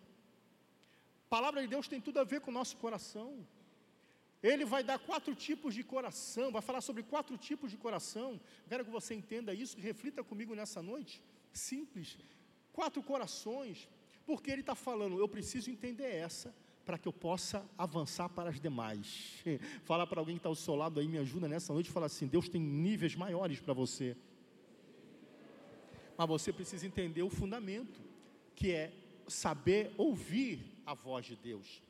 palavra 1.29 1.61
de 1.63 1.69
Deus 1.69 1.89
tem 1.89 2.01
tudo 2.01 2.19
a 2.21 2.25
ver 2.25 2.41
com 2.41 2.51
o 2.51 2.55
nosso 2.55 2.77
coração. 2.77 3.47
Ele 4.43 4.65
vai 4.65 4.85
dar 4.85 4.99
quatro 4.99 5.35
tipos 5.35 5.75
de 5.75 5.83
coração, 5.83 6.53
vai 6.53 6.61
falar 6.61 6.83
sobre 6.83 7.03
quatro 7.03 7.37
tipos 7.39 7.71
de 7.71 7.79
coração. 7.79 8.39
Quero 8.69 8.85
que 8.85 8.91
você 8.91 9.15
entenda 9.15 9.55
isso, 9.55 9.79
reflita 9.81 10.23
comigo 10.23 10.55
nessa 10.55 10.83
noite. 10.83 11.23
Simples. 11.53 12.19
Quatro 12.73 13.03
corações. 13.03 13.89
Porque 14.27 14.51
ele 14.51 14.61
está 14.61 14.75
falando, 14.75 15.19
eu 15.19 15.29
preciso 15.29 15.71
entender 15.71 16.05
essa 16.05 16.55
para 16.85 16.99
que 16.99 17.09
eu 17.09 17.13
possa 17.13 17.65
avançar 17.79 18.29
para 18.29 18.51
as 18.51 18.61
demais. 18.61 19.43
Fala 19.85 20.07
para 20.07 20.21
alguém 20.21 20.37
que 20.37 20.41
está 20.41 20.51
ao 20.51 20.55
seu 20.55 20.75
lado 20.75 21.01
aí, 21.01 21.09
me 21.09 21.19
ajuda 21.19 21.49
nessa 21.49 21.73
noite 21.73 21.91
fala 21.91 22.07
assim: 22.07 22.27
Deus 22.27 22.49
tem 22.49 22.61
níveis 22.61 23.15
maiores 23.15 23.61
para 23.61 23.73
você. 23.73 24.17
Mas 26.17 26.29
você 26.29 26.53
precisa 26.53 26.87
entender 26.87 27.23
o 27.23 27.31
fundamento, 27.31 28.01
que 28.55 28.71
é 28.71 28.93
saber 29.27 29.93
ouvir 29.97 30.74
a 30.87 30.94
voz 30.94 31.27
de 31.27 31.37
Deus. 31.37 31.83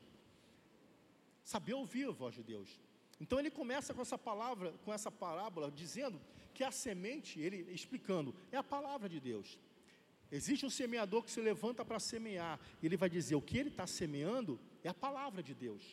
Saber 1.43 1.73
ouvir 1.73 2.07
a 2.07 2.11
voz 2.11 2.35
de 2.35 2.43
Deus. 2.43 2.69
Então 3.19 3.39
ele 3.39 3.51
começa 3.51 3.93
com 3.93 4.01
essa 4.01 4.17
palavra, 4.17 4.73
com 4.83 4.93
essa 4.93 5.11
parábola, 5.11 5.71
dizendo 5.71 6.19
que 6.53 6.63
a 6.63 6.71
semente, 6.71 7.39
ele 7.39 7.57
explicando, 7.71 8.35
é 8.51 8.57
a 8.57 8.63
palavra 8.63 9.07
de 9.07 9.19
Deus. 9.19 9.57
Existe 10.31 10.65
um 10.65 10.69
semeador 10.69 11.23
que 11.23 11.31
se 11.31 11.39
levanta 11.39 11.85
para 11.85 11.99
semear, 11.99 12.59
e 12.81 12.85
ele 12.85 12.97
vai 12.97 13.09
dizer: 13.09 13.35
o 13.35 13.41
que 13.41 13.57
ele 13.57 13.69
está 13.69 13.85
semeando 13.85 14.59
é 14.83 14.89
a 14.89 14.93
palavra 14.93 15.43
de 15.43 15.53
Deus. 15.53 15.83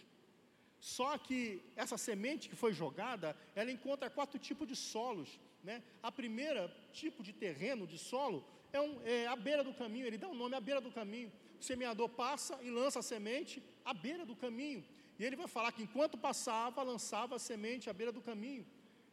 Só 0.80 1.16
que 1.16 1.62
essa 1.76 1.96
semente 1.96 2.48
que 2.48 2.56
foi 2.56 2.72
jogada, 2.72 3.36
ela 3.54 3.70
encontra 3.70 4.10
quatro 4.10 4.38
tipos 4.38 4.66
de 4.66 4.74
solos. 4.74 5.38
Né? 5.62 5.80
A 6.02 6.10
primeira 6.10 6.74
tipo 6.92 7.22
de 7.22 7.32
terreno, 7.32 7.86
de 7.86 7.98
solo, 7.98 8.44
é, 8.72 8.80
um, 8.80 9.00
é 9.04 9.28
a 9.28 9.36
beira 9.36 9.62
do 9.62 9.72
caminho, 9.72 10.06
ele 10.06 10.18
dá 10.18 10.26
o 10.26 10.32
um 10.32 10.34
nome 10.34 10.56
à 10.56 10.60
beira 10.60 10.80
do 10.80 10.90
caminho 10.90 11.30
o 11.62 11.64
semeador 11.64 12.09
passa 12.09 12.59
e 12.61 12.70
lança 12.70 12.98
a 12.98 13.03
semente 13.03 13.62
à 13.85 13.94
beira 13.94 14.27
do 14.27 14.35
caminho. 14.35 14.85
E 15.16 15.25
ele 15.25 15.37
vai 15.37 15.46
falar 15.46 15.70
que 15.70 15.85
enquanto 15.85 16.18
passava, 16.18 16.83
lançava 16.83 17.37
a 17.37 17.38
semente 17.38 17.88
à 17.88 17.92
beira 17.92 18.11
do 18.11 18.20
caminho. 18.20 18.66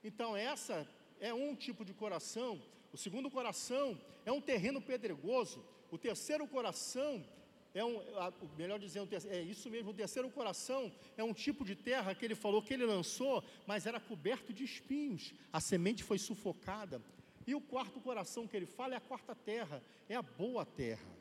Então, 0.04 0.36
essa 0.36 0.90
é 1.20 1.32
um 1.32 1.56
tipo 1.56 1.86
de 1.86 1.94
coração. 1.94 2.60
O 2.92 2.98
segundo 2.98 3.30
coração 3.30 4.02
é 4.26 4.32
um 4.32 4.42
terreno 4.42 4.82
pedregoso. 4.82 5.64
O 5.92 5.98
terceiro 5.98 6.48
coração 6.48 7.24
é 7.72 7.86
um, 7.86 8.02
melhor 8.58 8.80
dizendo, 8.80 9.08
é 9.28 9.42
isso 9.44 9.70
mesmo, 9.70 9.92
o 9.92 9.94
terceiro 9.94 10.28
coração 10.32 10.92
é 11.16 11.24
um 11.24 11.36
tipo 11.36 11.64
de 11.64 11.76
terra 11.76 12.16
que 12.16 12.26
ele 12.26 12.34
falou 12.34 12.64
que 12.64 12.74
ele 12.74 12.86
lançou, 12.86 13.44
mas 13.68 13.86
era 13.86 14.00
coberto 14.00 14.52
de 14.52 14.64
espinhos. 14.64 15.36
A 15.54 15.60
semente 15.60 16.04
foi 16.04 16.18
sufocada. 16.18 17.00
E 17.46 17.54
o 17.54 17.62
quarto 17.62 18.02
coração 18.02 18.48
que 18.48 18.58
ele 18.58 18.66
fala 18.66 18.96
é 18.96 18.98
a 18.98 19.02
quarta 19.02 19.36
terra, 19.36 19.84
é 20.08 20.16
a 20.16 20.24
boa 20.24 20.66
terra. 20.66 21.19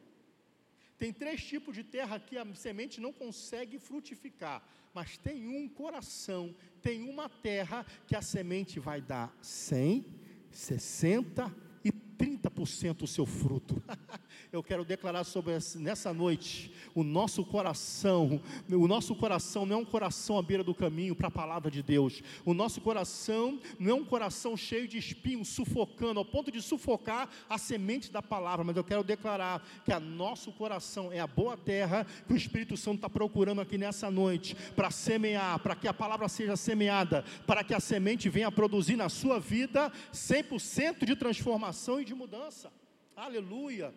Tem 0.99 1.13
três 1.13 1.45
tipos 1.45 1.75
de 1.75 1.85
terra 1.85 2.19
que 2.19 2.37
a 2.37 2.55
semente 2.55 3.01
não 3.01 3.13
consegue 3.13 3.79
frutificar, 3.79 4.63
mas 4.93 5.17
tem 5.17 5.47
um 5.47 5.69
coração, 5.69 6.55
tem 6.83 7.09
uma 7.09 7.29
terra 7.29 7.87
que 8.07 8.17
a 8.17 8.23
semente 8.23 8.81
vai 8.81 9.01
dar 9.01 9.33
100, 9.41 10.05
60 10.51 11.55
e 11.85 11.93
30% 11.93 13.03
o 13.03 13.07
seu 13.07 13.25
fruto. 13.25 13.81
eu 14.51 14.63
quero 14.63 14.85
declarar 14.85 15.25
sobre 15.25 15.53
essa, 15.53 15.79
nessa 15.79 16.13
noite 16.13 16.73
o 16.95 17.05
nosso 17.05 17.45
coração. 17.45 18.41
O 18.71 18.89
nosso 18.89 19.15
coração 19.15 19.67
não 19.67 19.77
é 19.77 19.79
um 19.81 19.85
coração 19.85 20.39
à 20.39 20.43
beira 20.43 20.65
do 20.65 20.75
caminho 20.75 21.15
para 21.15 21.29
a 21.29 21.31
palavra 21.31 21.71
de 21.71 21.83
Deus. 21.83 22.23
O 22.45 22.55
nosso 22.55 22.81
coração 22.81 23.61
não 23.79 23.91
é 23.91 23.95
um 23.95 24.05
coração 24.05 24.57
cheio 24.57 24.89
de 24.89 24.97
espinhos, 24.97 25.49
sufocando, 25.49 26.19
ao 26.19 26.25
ponto 26.25 26.51
de 26.51 26.63
sufocar 26.63 27.29
a 27.49 27.59
semente 27.59 28.11
da 28.11 28.23
palavra. 28.23 28.65
Mas 28.65 28.77
eu 28.77 28.85
quero 28.85 29.05
declarar 29.05 29.63
que 29.85 29.93
a 29.93 30.01
nosso 30.01 30.51
coração 30.53 31.13
é 31.13 31.21
a 31.21 31.27
boa 31.27 31.57
terra 31.57 32.07
que 32.27 32.33
o 32.33 32.37
Espírito 32.37 32.77
Santo 32.77 32.97
está 32.97 33.11
procurando 33.11 33.61
aqui 33.61 33.77
nessa 33.77 34.11
noite 34.11 34.55
para 34.75 34.91
semear, 34.91 35.59
para 35.59 35.77
que 35.77 35.87
a 35.87 35.93
palavra 35.93 36.29
seja 36.29 36.57
semeada, 36.57 37.23
para 37.47 37.63
que 37.63 37.75
a 37.75 37.81
semente 37.81 38.29
venha 38.29 38.51
produzir 38.51 38.97
na 38.97 39.09
sua 39.09 39.39
vida 39.39 39.93
100% 40.13 41.05
de 41.05 41.15
transformação 41.15 42.01
e 42.01 42.05
de 42.05 42.15
mudança. 42.15 42.73
Aleluia. 43.15 43.93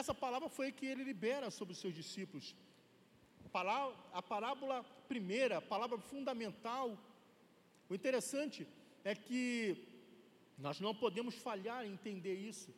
Essa 0.00 0.14
palavra 0.14 0.48
foi 0.56 0.70
que 0.70 0.84
ele 0.84 1.02
libera 1.10 1.50
sobre 1.50 1.72
os 1.72 1.80
seus 1.82 1.94
discípulos. 1.94 2.54
A 4.12 4.22
parábola 4.32 4.84
primeira, 5.08 5.56
a 5.56 5.62
palavra 5.62 5.96
fundamental. 5.98 6.86
O 7.88 7.94
interessante 7.94 8.68
é 9.02 9.14
que 9.14 9.38
nós 10.58 10.80
não 10.80 10.94
podemos 10.94 11.34
falhar 11.36 11.80
em 11.82 11.92
entender 11.94 12.34
isso, 12.34 12.70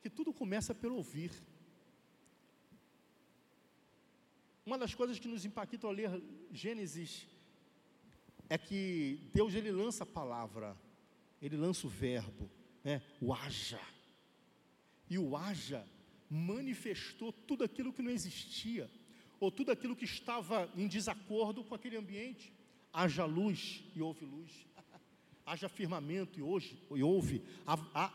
que 0.00 0.08
tudo 0.08 0.32
começa 0.32 0.74
pelo 0.74 0.96
ouvir. 0.96 1.32
Uma 4.64 4.78
das 4.78 4.94
coisas 4.94 5.18
que 5.18 5.28
nos 5.28 5.44
impactam 5.44 5.90
ao 5.90 5.94
ler 5.94 6.10
Gênesis 6.50 7.26
é 8.48 8.56
que 8.56 9.30
Deus 9.34 9.52
ele 9.54 9.70
lança 9.70 10.04
a 10.04 10.14
palavra, 10.20 10.74
ele 11.42 11.58
lança 11.58 11.86
o 11.86 11.90
verbo, 11.90 12.48
né? 12.82 13.02
o 13.20 13.34
haja. 13.34 13.80
e 15.10 15.18
o 15.18 15.36
haja 15.36 15.86
manifestou 16.32 17.30
tudo 17.30 17.62
aquilo 17.62 17.92
que 17.92 18.00
não 18.00 18.10
existia, 18.10 18.90
ou 19.38 19.50
tudo 19.50 19.70
aquilo 19.70 19.94
que 19.94 20.06
estava 20.06 20.70
em 20.74 20.88
desacordo 20.88 21.62
com 21.62 21.74
aquele 21.74 21.96
ambiente. 21.96 22.50
Haja 22.90 23.26
luz 23.26 23.84
e 23.94 24.00
houve 24.00 24.24
luz. 24.24 24.50
haja 25.44 25.68
firmamento 25.68 26.38
e 26.38 26.42
hoje 26.42 26.78
e 26.94 27.02
houve, 27.02 27.42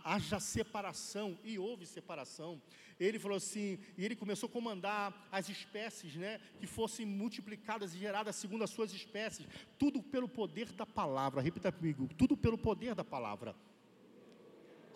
haja 0.04 0.40
separação 0.40 1.38
e 1.44 1.60
houve 1.60 1.86
separação. 1.86 2.60
Ele 3.00 3.20
falou 3.20 3.38
assim, 3.38 3.78
e 3.96 4.04
ele 4.04 4.16
começou 4.16 4.50
a 4.50 4.52
comandar 4.52 5.28
as 5.32 5.48
espécies, 5.50 6.16
né, 6.16 6.40
que 6.60 6.66
fossem 6.66 7.06
multiplicadas 7.06 7.94
e 7.94 8.00
geradas 8.00 8.36
segundo 8.36 8.64
as 8.64 8.72
suas 8.72 8.92
espécies, 8.92 9.48
tudo 9.78 10.02
pelo 10.02 10.28
poder 10.28 10.72
da 10.72 10.88
palavra. 10.88 11.40
Repita 11.40 11.72
comigo, 11.72 12.10
tudo 12.18 12.36
pelo 12.36 12.58
poder 12.58 12.96
da 12.96 13.04
palavra. 13.04 13.56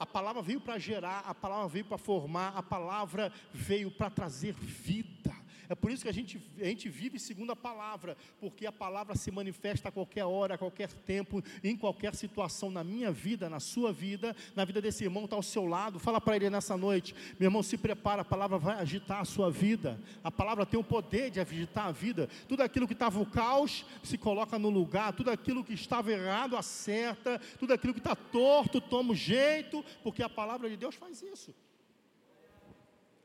A 0.01 0.05
palavra 0.07 0.41
veio 0.41 0.59
para 0.59 0.79
gerar, 0.79 1.21
a 1.27 1.35
palavra 1.35 1.67
veio 1.67 1.85
para 1.85 1.95
formar, 1.95 2.57
a 2.57 2.63
palavra 2.63 3.31
veio 3.53 3.91
para 3.91 4.09
trazer 4.09 4.51
vida. 4.51 5.31
É 5.71 5.75
por 5.75 5.89
isso 5.89 6.03
que 6.03 6.09
a 6.09 6.13
gente, 6.13 6.37
a 6.59 6.65
gente 6.65 6.89
vive 6.89 7.17
segundo 7.17 7.53
a 7.53 7.55
palavra, 7.55 8.17
porque 8.41 8.65
a 8.65 8.73
palavra 8.73 9.15
se 9.15 9.31
manifesta 9.31 9.87
a 9.87 9.91
qualquer 9.91 10.25
hora, 10.25 10.55
a 10.55 10.57
qualquer 10.57 10.91
tempo, 10.91 11.41
em 11.63 11.77
qualquer 11.77 12.13
situação, 12.13 12.69
na 12.69 12.83
minha 12.83 13.09
vida, 13.09 13.49
na 13.49 13.61
sua 13.61 13.93
vida, 13.93 14.35
na 14.53 14.65
vida 14.65 14.81
desse 14.81 15.05
irmão 15.05 15.23
está 15.23 15.37
ao 15.37 15.41
seu 15.41 15.65
lado. 15.65 15.97
Fala 15.97 16.19
para 16.19 16.35
ele 16.35 16.49
nessa 16.49 16.75
noite, 16.75 17.15
meu 17.39 17.47
irmão, 17.47 17.63
se 17.63 17.77
prepara, 17.77 18.21
a 18.21 18.25
palavra 18.25 18.57
vai 18.57 18.75
agitar 18.81 19.21
a 19.21 19.23
sua 19.23 19.49
vida. 19.49 19.97
A 20.21 20.29
palavra 20.29 20.65
tem 20.65 20.77
o 20.77 20.83
poder 20.83 21.31
de 21.31 21.39
agitar 21.39 21.85
a 21.85 21.91
vida. 21.93 22.27
Tudo 22.49 22.63
aquilo 22.63 22.85
que 22.85 22.91
estava 22.91 23.17
o 23.21 23.25
caos 23.25 23.85
se 24.03 24.17
coloca 24.17 24.59
no 24.59 24.69
lugar, 24.69 25.13
tudo 25.13 25.31
aquilo 25.31 25.63
que 25.63 25.73
estava 25.73 26.11
errado 26.11 26.57
acerta, 26.57 27.39
tudo 27.57 27.73
aquilo 27.73 27.93
que 27.93 28.01
está 28.01 28.13
torto 28.13 28.81
toma 28.81 29.13
o 29.13 29.15
jeito, 29.15 29.85
porque 30.03 30.21
a 30.21 30.27
palavra 30.27 30.69
de 30.69 30.75
Deus 30.75 30.95
faz 30.95 31.21
isso. 31.21 31.55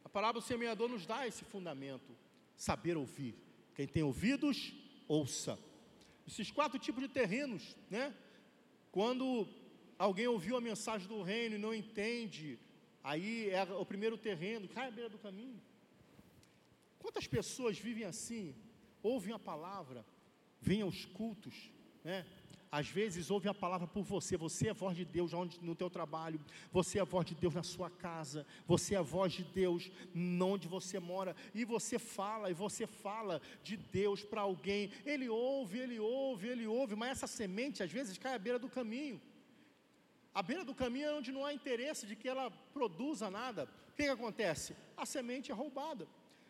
A 0.04 0.08
palavra 0.08 0.40
do 0.40 0.46
semeador 0.46 0.88
nos 0.88 1.04
dá 1.04 1.26
esse 1.26 1.44
fundamento 1.44 2.14
saber 2.56 2.96
ouvir. 2.96 3.34
Quem 3.74 3.86
tem 3.86 4.02
ouvidos, 4.02 4.72
ouça. 5.06 5.58
Esses 6.26 6.50
quatro 6.50 6.78
tipos 6.78 7.02
de 7.02 7.08
terrenos, 7.08 7.76
né? 7.90 8.14
Quando 8.90 9.48
alguém 9.98 10.26
ouviu 10.26 10.56
a 10.56 10.60
mensagem 10.60 11.06
do 11.06 11.22
reino 11.22 11.56
e 11.56 11.58
não 11.58 11.74
entende, 11.74 12.58
aí 13.04 13.50
é 13.50 13.62
o 13.62 13.84
primeiro 13.84 14.16
terreno, 14.16 14.68
cai 14.68 14.88
à 14.88 14.90
beira 14.90 15.10
do 15.10 15.18
caminho. 15.18 15.60
Quantas 16.98 17.26
pessoas 17.26 17.78
vivem 17.78 18.04
assim? 18.04 18.54
Ouvem 19.02 19.34
a 19.34 19.38
palavra, 19.38 20.04
vêm 20.60 20.82
aos 20.82 21.04
cultos, 21.04 21.70
né? 22.02 22.26
Às 22.78 22.88
vezes 22.88 23.30
ouve 23.30 23.48
a 23.48 23.54
palavra 23.54 23.86
por 23.86 24.02
você, 24.02 24.36
você 24.36 24.66
é 24.66 24.70
a 24.70 24.74
voz 24.74 24.94
de 24.94 25.02
Deus 25.02 25.32
onde, 25.32 25.58
no 25.62 25.74
teu 25.74 25.88
trabalho, 25.88 26.38
você 26.70 26.98
é 26.98 27.00
a 27.00 27.04
voz 27.06 27.24
de 27.24 27.34
Deus 27.34 27.54
na 27.54 27.62
sua 27.62 27.88
casa, 27.88 28.46
você 28.66 28.94
é 28.94 28.98
a 28.98 29.08
voz 29.16 29.32
de 29.32 29.44
Deus 29.44 29.90
onde 30.14 30.68
você 30.68 30.98
mora, 31.00 31.34
e 31.54 31.64
você 31.64 31.98
fala, 31.98 32.50
e 32.50 32.52
você 32.52 32.86
fala 32.86 33.40
de 33.62 33.78
Deus 33.78 34.22
para 34.22 34.42
alguém, 34.42 34.92
ele 35.06 35.26
ouve, 35.26 35.78
ele 35.78 35.98
ouve, 35.98 36.48
ele 36.48 36.66
ouve, 36.66 36.94
mas 36.94 37.12
essa 37.12 37.26
semente 37.26 37.82
às 37.82 37.90
vezes 37.90 38.18
cai 38.18 38.34
à 38.34 38.38
beira 38.38 38.58
do 38.58 38.68
caminho. 38.68 39.18
A 40.34 40.42
beira 40.42 40.62
do 40.62 40.74
caminho 40.74 41.06
é 41.08 41.14
onde 41.14 41.32
não 41.32 41.46
há 41.46 41.54
interesse 41.54 42.06
de 42.06 42.14
que 42.14 42.28
ela 42.28 42.50
produza 42.74 43.30
nada. 43.30 43.64
O 43.88 43.92
que, 43.96 44.02
que 44.02 44.10
acontece? 44.10 44.76
A 44.94 45.06
semente 45.06 45.50
é 45.50 45.54
roubada. 45.54 46.06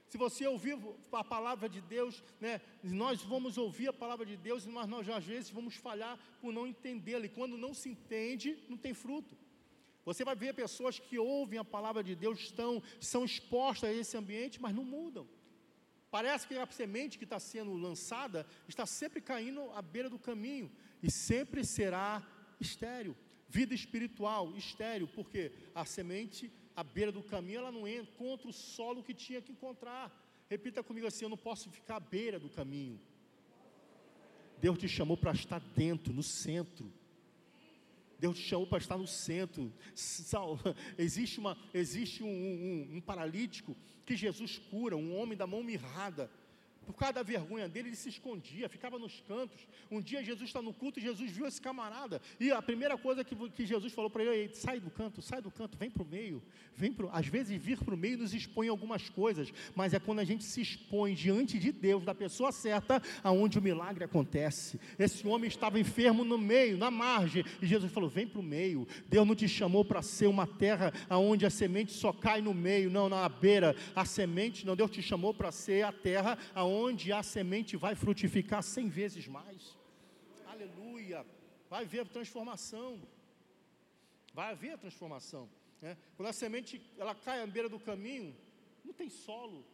Se 0.08 0.16
você 0.16 0.46
ouvir 0.46 0.78
a 1.12 1.24
palavra 1.24 1.68
de 1.68 1.80
Deus, 1.80 2.22
né, 2.40 2.60
nós 2.82 3.22
vamos 3.22 3.58
ouvir 3.58 3.88
a 3.88 3.92
palavra 3.92 4.24
de 4.24 4.36
Deus, 4.36 4.64
mas 4.66 4.86
nós 4.86 5.08
às 5.08 5.24
vezes 5.24 5.50
vamos 5.50 5.74
falhar 5.74 6.18
por 6.40 6.52
não 6.52 6.66
entendê-la. 6.66 7.26
E 7.26 7.28
quando 7.28 7.58
não 7.58 7.74
se 7.74 7.88
entende, 7.88 8.56
não 8.68 8.76
tem 8.76 8.94
fruto. 8.94 9.36
Você 10.04 10.24
vai 10.24 10.36
ver 10.36 10.54
pessoas 10.54 11.00
que 11.00 11.18
ouvem 11.18 11.58
a 11.58 11.64
palavra 11.64 12.04
de 12.04 12.14
Deus, 12.14 12.38
estão, 12.38 12.80
são 13.00 13.24
expostas 13.24 13.90
a 13.90 13.92
esse 13.92 14.16
ambiente, 14.16 14.60
mas 14.62 14.72
não 14.72 14.84
mudam. 14.84 15.26
Parece 16.08 16.46
que 16.46 16.54
a 16.54 16.66
semente 16.70 17.18
que 17.18 17.24
está 17.24 17.40
sendo 17.40 17.74
lançada 17.74 18.46
está 18.68 18.86
sempre 18.86 19.20
caindo 19.20 19.68
à 19.72 19.82
beira 19.82 20.08
do 20.08 20.18
caminho 20.18 20.70
e 21.02 21.10
sempre 21.10 21.64
será 21.64 22.24
estéreo. 22.60 23.16
Vida 23.48 23.74
espiritual, 23.74 24.56
estéreo, 24.56 25.08
porque 25.08 25.52
a 25.74 25.84
semente 25.84 26.52
à 26.76 26.84
beira 26.84 27.10
do 27.10 27.22
caminho, 27.22 27.60
ela 27.60 27.72
não 27.72 27.88
encontra 27.88 28.46
o 28.46 28.52
solo 28.52 29.02
que 29.02 29.14
tinha 29.14 29.40
que 29.40 29.50
encontrar. 29.50 30.12
Repita 30.48 30.82
comigo 30.82 31.06
assim: 31.06 31.24
eu 31.24 31.30
não 31.30 31.36
posso 31.36 31.70
ficar 31.70 31.96
à 31.96 32.00
beira 32.00 32.38
do 32.38 32.50
caminho. 32.50 33.00
Deus 34.60 34.78
te 34.78 34.86
chamou 34.86 35.16
para 35.16 35.32
estar 35.32 35.60
dentro, 35.74 36.12
no 36.12 36.22
centro. 36.22 36.92
Deus 38.18 38.38
te 38.38 38.44
chamou 38.44 38.66
para 38.66 38.78
estar 38.78 38.96
no 38.96 39.06
centro. 39.06 39.72
Existe, 40.96 41.38
uma, 41.38 41.56
existe 41.72 42.22
um, 42.22 42.28
um, 42.28 42.96
um 42.96 43.00
paralítico 43.00 43.76
que 44.04 44.16
Jesus 44.16 44.58
cura, 44.58 44.96
um 44.96 45.16
homem 45.16 45.36
da 45.36 45.46
mão 45.46 45.62
mirrada. 45.62 46.30
Por 46.86 46.94
causa 46.94 47.14
da 47.14 47.22
vergonha 47.22 47.68
dele, 47.68 47.88
ele 47.88 47.96
se 47.96 48.08
escondia, 48.08 48.68
ficava 48.68 48.96
nos 48.98 49.20
cantos. 49.26 49.66
Um 49.90 50.00
dia 50.00 50.22
Jesus 50.22 50.48
está 50.48 50.62
no 50.62 50.72
culto 50.72 51.00
e 51.00 51.02
Jesus 51.02 51.30
viu 51.32 51.46
esse 51.46 51.60
camarada. 51.60 52.22
E 52.38 52.52
a 52.52 52.62
primeira 52.62 52.96
coisa 52.96 53.24
que, 53.24 53.34
que 53.50 53.66
Jesus 53.66 53.92
falou 53.92 54.08
para 54.08 54.22
ele 54.22 54.44
é: 54.44 54.54
sai 54.54 54.78
do 54.78 54.88
canto, 54.88 55.20
sai 55.20 55.42
do 55.42 55.50
canto, 55.50 55.76
vem 55.76 55.90
para 55.90 56.04
o 56.04 56.06
meio. 56.06 56.40
Vem 56.76 56.92
pro... 56.92 57.10
Às 57.12 57.26
vezes 57.26 57.60
vir 57.60 57.78
para 57.78 57.94
o 57.94 57.98
meio 57.98 58.18
nos 58.18 58.32
expõe 58.32 58.68
algumas 58.68 59.08
coisas, 59.08 59.52
mas 59.74 59.94
é 59.94 59.98
quando 59.98 60.20
a 60.20 60.24
gente 60.24 60.44
se 60.44 60.60
expõe 60.60 61.14
diante 61.14 61.58
de 61.58 61.72
Deus, 61.72 62.04
da 62.04 62.14
pessoa 62.14 62.52
certa, 62.52 63.02
aonde 63.24 63.58
o 63.58 63.62
milagre 63.62 64.04
acontece. 64.04 64.78
Esse 64.98 65.26
homem 65.26 65.48
estava 65.48 65.80
enfermo 65.80 66.24
no 66.24 66.38
meio, 66.38 66.76
na 66.76 66.90
margem, 66.90 67.44
e 67.60 67.66
Jesus 67.66 67.90
falou: 67.90 68.08
vem 68.08 68.28
para 68.28 68.40
o 68.40 68.44
meio. 68.44 68.86
Deus 69.08 69.26
não 69.26 69.34
te 69.34 69.48
chamou 69.48 69.84
para 69.84 70.02
ser 70.02 70.28
uma 70.28 70.46
terra 70.46 70.92
aonde 71.08 71.44
a 71.44 71.50
semente 71.50 71.92
só 71.92 72.12
cai 72.12 72.40
no 72.40 72.54
meio, 72.54 72.90
não, 72.90 73.08
na 73.08 73.28
beira. 73.28 73.74
A 73.94 74.04
semente, 74.04 74.64
não, 74.64 74.76
Deus 74.76 74.90
te 74.90 75.02
chamou 75.02 75.34
para 75.34 75.50
ser 75.50 75.84
a 75.84 75.90
terra 75.90 76.38
aonde 76.54 76.75
onde 76.84 77.12
a 77.18 77.22
semente 77.22 77.74
vai 77.84 77.94
frutificar 78.04 78.62
cem 78.62 78.88
vezes 78.88 79.26
mais. 79.38 79.76
Aleluia! 80.52 81.20
Vai 81.72 81.82
haver 81.84 82.06
transformação. 82.16 82.90
Vai 84.38 84.48
haver 84.52 84.76
transformação. 84.84 85.44
Né? 85.80 85.96
Quando 86.16 86.28
a 86.28 86.32
semente 86.32 86.80
ela 86.98 87.14
cai 87.14 87.38
à 87.42 87.46
beira 87.46 87.68
do 87.68 87.80
caminho, 87.88 88.30
não 88.84 88.94
tem 89.00 89.08
solo, 89.08 89.64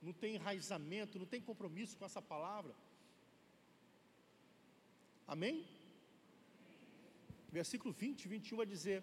não 0.00 0.12
tem 0.12 0.36
enraizamento, 0.36 1.18
não 1.18 1.26
tem 1.26 1.40
compromisso 1.40 1.96
com 1.98 2.04
essa 2.04 2.22
palavra. 2.22 2.74
Amém? 5.26 5.56
Versículo 7.50 7.92
20 7.92 8.24
e 8.24 8.28
21 8.28 8.56
vai 8.56 8.66
dizer: 8.66 9.02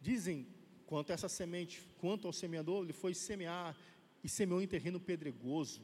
Dizem 0.00 0.46
quanto 0.86 1.10
a 1.10 1.14
essa 1.14 1.28
semente, 1.28 1.82
quanto 1.98 2.26
ao 2.26 2.32
semeador, 2.32 2.84
ele 2.84 2.92
foi 2.92 3.12
semear 3.14 3.76
e 4.22 4.28
semeou 4.28 4.60
em 4.62 4.68
terreno 4.74 5.00
pedregoso 5.00 5.82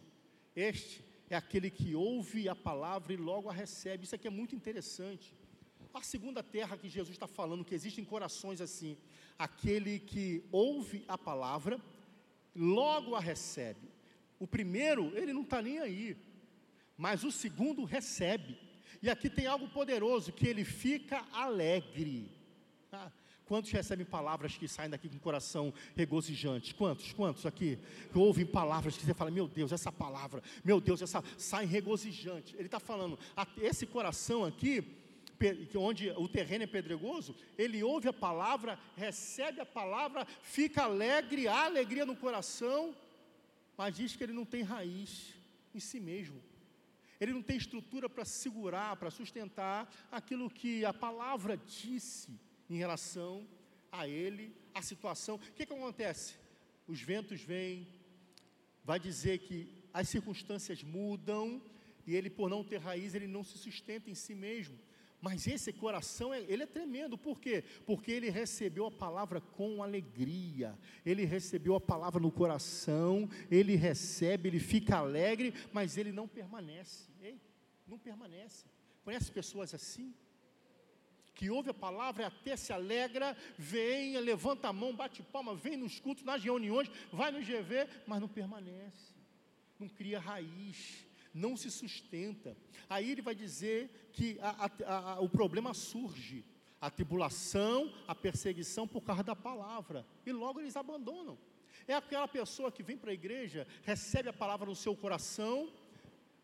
este 0.55 1.05
é 1.31 1.37
aquele 1.37 1.71
que 1.71 1.95
ouve 1.95 2.49
a 2.49 2.55
palavra 2.55 3.13
e 3.13 3.17
logo 3.17 3.49
a 3.49 3.53
recebe. 3.53 4.05
Isso 4.05 4.15
aqui 4.15 4.27
é 4.27 4.31
muito 4.31 4.55
interessante. 4.55 5.35
A 5.95 6.03
segunda 6.03 6.43
terra 6.43 6.77
que 6.77 6.89
Jesus 6.89 7.15
está 7.17 7.27
falando, 7.27 7.65
que 7.65 7.75
existem 7.75 8.05
corações 8.05 8.61
assim, 8.61 8.97
aquele 9.39 9.99
que 9.99 10.45
ouve 10.51 11.05
a 11.09 11.17
palavra, 11.17 11.81
logo 12.55 13.15
a 13.15 13.21
recebe. 13.21 13.91
O 14.39 14.47
primeiro, 14.47 15.17
ele 15.17 15.33
não 15.33 15.43
está 15.43 15.63
nem 15.63 15.79
aí, 15.79 16.17
mas 16.97 17.25
o 17.25 17.33
segundo 17.33 17.85
recebe. 17.85 18.59
E 19.03 19.11
aqui 19.11 19.29
tem 19.29 19.47
algo 19.47 19.69
poderoso, 19.69 20.33
que 20.33 20.47
ele 20.47 20.65
fica 20.65 21.27
alegre. 21.33 22.31
Quantos 23.47 23.71
recebem 23.71 24.07
palavras 24.07 24.57
que 24.57 24.69
saem 24.69 24.91
daqui 24.91 25.09
com 25.09 25.17
o 25.17 25.21
coração 25.21 25.75
regozijante? 25.95 26.75
Quantos? 26.75 27.13
Quantos 27.13 27.45
aqui? 27.45 27.79
Que 28.13 28.19
ouvem 28.19 28.47
palavras 28.47 28.97
que 28.97 29.05
você 29.05 29.13
fala, 29.13 29.31
meu 29.31 29.49
Deus, 29.49 29.73
essa 29.73 29.91
palavra, 29.91 30.43
meu 30.65 30.81
Deus, 30.81 31.03
essa 31.03 31.23
sai 31.37 31.65
regozijante. 31.65 32.55
Ele 32.57 32.67
está 32.67 32.79
falando, 32.79 33.19
esse 33.59 33.87
coração 33.87 34.45
aqui, 34.45 34.85
onde 35.75 36.11
o 36.11 36.29
terreno 36.29 36.65
é 36.65 36.67
pedregoso, 36.67 37.35
ele 37.59 37.83
ouve 37.83 38.09
a 38.09 38.13
palavra, 38.13 38.79
recebe 38.97 39.61
a 39.61 39.67
palavra, 39.67 40.25
fica 40.43 40.85
alegre, 40.85 41.49
há 41.49 41.65
alegria 41.65 42.07
no 42.07 42.15
coração, 42.15 42.95
mas 43.77 43.97
diz 43.97 44.15
que 44.15 44.23
ele 44.23 44.33
não 44.33 44.45
tem 44.45 44.63
raiz 44.63 45.35
em 45.75 45.81
si 45.81 45.99
mesmo. 45.99 46.41
Ele 47.21 47.33
não 47.33 47.43
tem 47.43 47.57
estrutura 47.57 48.09
para 48.09 48.25
segurar, 48.25 48.97
para 48.97 49.11
sustentar 49.11 49.93
aquilo 50.11 50.51
que 50.51 50.85
a 50.85 50.93
palavra 50.93 51.57
disse 51.57 52.39
em 52.73 52.79
relação 52.79 53.47
a 53.91 54.09
ele, 54.09 54.57
a 54.75 54.81
situação. 54.81 55.37
O 55.37 55.39
que, 55.39 55.67
que 55.67 55.73
acontece? 55.73 56.37
Os 56.87 57.01
ventos 57.01 57.43
vêm, 57.43 57.87
vai 58.83 58.99
dizer 58.99 59.39
que 59.41 59.85
as 59.93 60.09
circunstâncias 60.09 60.83
mudam, 60.83 61.63
e 62.07 62.17
ele, 62.17 62.31
por 62.31 62.49
não 62.49 62.65
ter 62.65 62.79
raiz, 62.79 63.15
ele 63.15 63.27
não 63.27 63.45
se 63.45 63.59
sustenta 63.59 64.11
em 64.11 64.15
si 64.15 64.35
mesmo. 64.35 64.79
Mas 65.21 65.47
esse 65.47 65.73
coração, 65.73 66.35
ele 66.35 66.63
é 66.63 66.67
tremendo, 66.67 67.17
por 67.17 67.39
quê? 67.39 67.63
Porque 67.87 68.11
ele 68.11 68.29
recebeu 68.29 68.87
a 68.87 68.91
palavra 68.91 69.41
com 69.41 69.83
alegria, 69.83 70.77
ele 71.07 71.25
recebeu 71.25 71.77
a 71.77 71.81
palavra 71.81 72.21
no 72.21 72.33
coração, 72.33 73.29
ele 73.51 73.77
recebe, 73.77 74.49
ele 74.49 74.59
fica 74.59 74.97
alegre, 74.97 75.55
mas 75.73 75.97
ele 75.97 76.11
não 76.11 76.27
permanece, 76.27 77.09
Ei, 77.23 77.39
não 77.87 77.99
permanece. 77.99 78.65
Conhece 79.05 79.31
pessoas 79.31 79.73
assim? 79.75 80.13
Que 81.43 81.51
ouve 81.51 81.71
a 81.71 81.75
palavra 81.75 82.29
até 82.29 82.55
se 82.55 82.73
alegra, 82.73 83.37
vem, 83.59 84.17
levanta 84.21 84.69
a 84.69 84.73
mão, 84.73 84.95
bate 84.95 85.25
palma, 85.25 85.57
vem 85.57 85.77
nos 85.77 85.99
cultos, 85.99 86.23
nas 86.23 86.41
reuniões, 86.41 86.89
vai 87.13 87.33
no 87.33 87.41
GV, 87.41 87.89
mas 88.07 88.21
não 88.21 88.29
permanece, 88.29 89.13
não 89.77 89.89
cria 89.89 90.21
raiz, 90.21 91.05
não 91.35 91.57
se 91.57 91.69
sustenta. 91.69 92.57
Aí 92.89 93.11
ele 93.11 93.21
vai 93.21 93.35
dizer 93.35 94.11
que 94.13 94.39
a, 94.41 94.71
a, 94.87 95.15
a, 95.15 95.21
o 95.21 95.29
problema 95.29 95.75
surge, 95.75 96.45
a 96.81 96.89
tribulação, 96.89 97.93
a 98.07 98.15
perseguição 98.15 98.87
por 98.87 99.01
causa 99.01 99.25
da 99.25 99.35
palavra, 99.35 100.07
e 100.25 100.31
logo 100.31 100.61
eles 100.61 100.77
abandonam. 100.77 101.37
É 101.89 101.95
aquela 101.95 102.29
pessoa 102.29 102.71
que 102.71 102.85
vem 102.85 102.97
para 102.97 103.11
a 103.11 103.15
igreja, 103.15 103.67
recebe 103.83 104.29
a 104.29 104.33
palavra 104.33 104.67
no 104.67 104.77
seu 104.77 104.95
coração, 104.95 105.73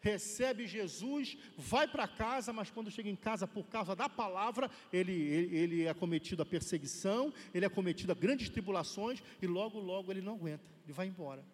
recebe 0.01 0.67
Jesus, 0.67 1.37
vai 1.57 1.89
para 1.89 2.07
casa, 2.07 2.53
mas 2.53 2.71
quando 2.71 2.91
chega 2.91 3.09
em 3.09 3.17
casa 3.17 3.47
por 3.47 3.67
causa 3.67 3.97
da 3.97 4.09
palavra, 4.09 4.71
ele, 4.93 5.13
ele, 5.13 5.57
ele 5.57 5.85
é 5.85 5.95
cometido 5.95 6.43
a 6.43 6.47
perseguição, 6.47 7.33
ele 7.53 7.67
é 7.67 7.69
cometido 7.69 8.13
a 8.13 8.15
grandes 8.15 8.49
tribulações 8.49 9.23
e 9.43 9.47
logo, 9.47 9.79
logo 9.79 10.13
ele 10.13 10.21
não 10.21 10.35
aguenta, 10.35 10.65
ele 10.85 10.93
vai 10.93 11.07
embora. 11.07 11.45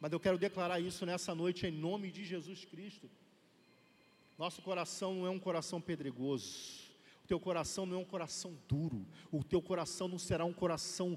Mas 0.00 0.12
eu 0.12 0.18
quero 0.18 0.36
declarar 0.36 0.80
isso 0.80 1.06
nessa 1.06 1.34
noite 1.34 1.66
em 1.66 1.70
nome 1.70 2.10
de 2.10 2.24
Jesus 2.24 2.64
Cristo. 2.64 3.08
Nosso 4.36 4.60
coração 4.62 5.14
não 5.14 5.26
é 5.26 5.30
um 5.30 5.38
coração 5.38 5.80
pedregoso. 5.80 6.90
O 7.22 7.28
teu 7.28 7.38
coração 7.38 7.86
não 7.86 7.98
é 7.98 8.00
um 8.00 8.04
coração 8.04 8.58
duro. 8.66 9.06
O 9.30 9.44
teu 9.44 9.62
coração 9.62 10.08
não 10.08 10.18
será 10.18 10.44
um 10.44 10.52
coração. 10.52 11.16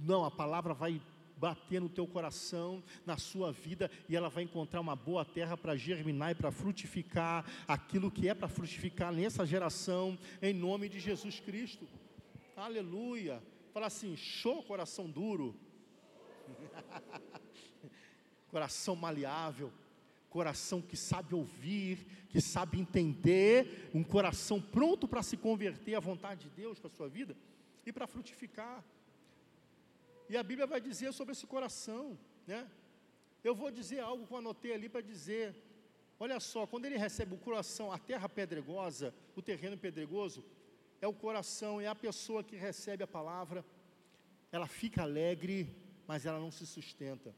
Não, 0.00 0.24
a 0.24 0.30
palavra 0.30 0.72
vai 0.72 1.02
bater 1.36 1.80
no 1.80 1.88
teu 1.88 2.06
coração, 2.06 2.82
na 3.04 3.16
sua 3.16 3.52
vida, 3.52 3.90
e 4.08 4.16
ela 4.16 4.28
vai 4.28 4.44
encontrar 4.44 4.80
uma 4.80 4.96
boa 4.96 5.24
terra 5.24 5.56
para 5.56 5.76
germinar 5.76 6.32
e 6.32 6.34
para 6.34 6.50
frutificar 6.50 7.44
aquilo 7.66 8.10
que 8.10 8.28
é 8.28 8.34
para 8.34 8.48
frutificar 8.48 9.12
nessa 9.12 9.44
geração, 9.44 10.18
em 10.40 10.54
nome 10.54 10.88
de 10.88 11.00
Jesus 11.00 11.40
Cristo. 11.40 11.86
Aleluia. 12.56 13.42
Fala 13.72 13.86
assim: 13.86 14.16
show, 14.16 14.62
coração 14.62 15.10
duro. 15.10 15.56
coração 18.48 18.94
maleável, 18.94 19.72
coração 20.30 20.80
que 20.80 20.96
sabe 20.96 21.34
ouvir, 21.34 22.06
que 22.28 22.40
sabe 22.40 22.78
entender, 22.78 23.90
um 23.92 24.04
coração 24.04 24.60
pronto 24.60 25.08
para 25.08 25.22
se 25.22 25.36
converter 25.36 25.96
à 25.96 26.00
vontade 26.00 26.48
de 26.48 26.50
Deus 26.50 26.78
para 26.78 26.88
a 26.88 26.94
sua 26.94 27.08
vida 27.08 27.36
e 27.84 27.92
para 27.92 28.06
frutificar. 28.06 28.84
E 30.28 30.36
a 30.36 30.42
Bíblia 30.42 30.66
vai 30.66 30.80
dizer 30.80 31.12
sobre 31.12 31.32
esse 31.32 31.46
coração, 31.46 32.18
né? 32.46 32.68
Eu 33.42 33.54
vou 33.54 33.70
dizer 33.70 34.00
algo 34.00 34.26
que 34.26 34.32
eu 34.32 34.38
anotei 34.38 34.72
ali 34.72 34.88
para 34.88 35.02
dizer. 35.02 35.54
Olha 36.18 36.40
só, 36.40 36.66
quando 36.66 36.86
ele 36.86 36.96
recebe 36.96 37.34
o 37.34 37.38
coração, 37.38 37.92
a 37.92 37.98
terra 37.98 38.28
pedregosa, 38.28 39.14
o 39.36 39.42
terreno 39.42 39.76
pedregoso, 39.76 40.42
é 41.00 41.06
o 41.06 41.12
coração, 41.12 41.80
é 41.80 41.86
a 41.86 41.94
pessoa 41.94 42.42
que 42.42 42.56
recebe 42.56 43.04
a 43.04 43.06
palavra, 43.06 43.64
ela 44.50 44.66
fica 44.66 45.02
alegre, 45.02 45.76
mas 46.06 46.24
ela 46.24 46.38
não 46.38 46.50
se 46.50 46.66
sustenta. 46.66 47.34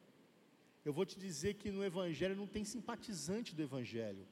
Eu 0.84 0.92
vou 0.92 1.04
te 1.04 1.18
dizer 1.18 1.54
que 1.54 1.72
no 1.72 1.84
Evangelho 1.84 2.36
não 2.36 2.46
tem 2.46 2.64
simpatizante 2.64 3.54
do 3.56 3.62
Evangelho. 3.62 4.24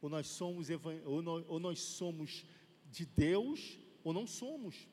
Ou 0.00 0.08
nós 0.08 0.26
somos, 0.28 0.68
ou 1.04 1.20
nós, 1.20 1.44
ou 1.46 1.60
nós 1.60 1.80
somos 1.80 2.46
de 2.90 3.04
Deus, 3.04 3.78
ou 4.02 4.14
não 4.14 4.26
somos. 4.26 4.88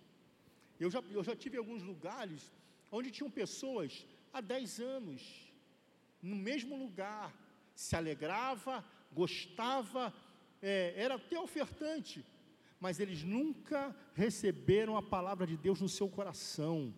Eu 0.77 0.91
já, 0.91 1.01
eu 1.11 1.23
já 1.23 1.33
tive 1.33 1.57
alguns 1.57 1.81
lugares 1.81 2.51
onde 2.91 3.11
tinham 3.11 3.29
pessoas 3.29 4.05
há 4.33 4.41
10 4.41 4.79
anos, 4.79 5.51
no 6.21 6.35
mesmo 6.35 6.77
lugar, 6.77 7.33
se 7.75 7.95
alegrava, 7.95 8.83
gostava, 9.13 10.13
é, 10.61 10.93
era 10.95 11.15
até 11.15 11.39
ofertante, 11.39 12.25
mas 12.79 12.99
eles 12.99 13.23
nunca 13.23 13.95
receberam 14.13 14.97
a 14.97 15.01
palavra 15.01 15.45
de 15.45 15.57
Deus 15.57 15.81
no 15.81 15.89
seu 15.89 16.07
coração. 16.09 16.93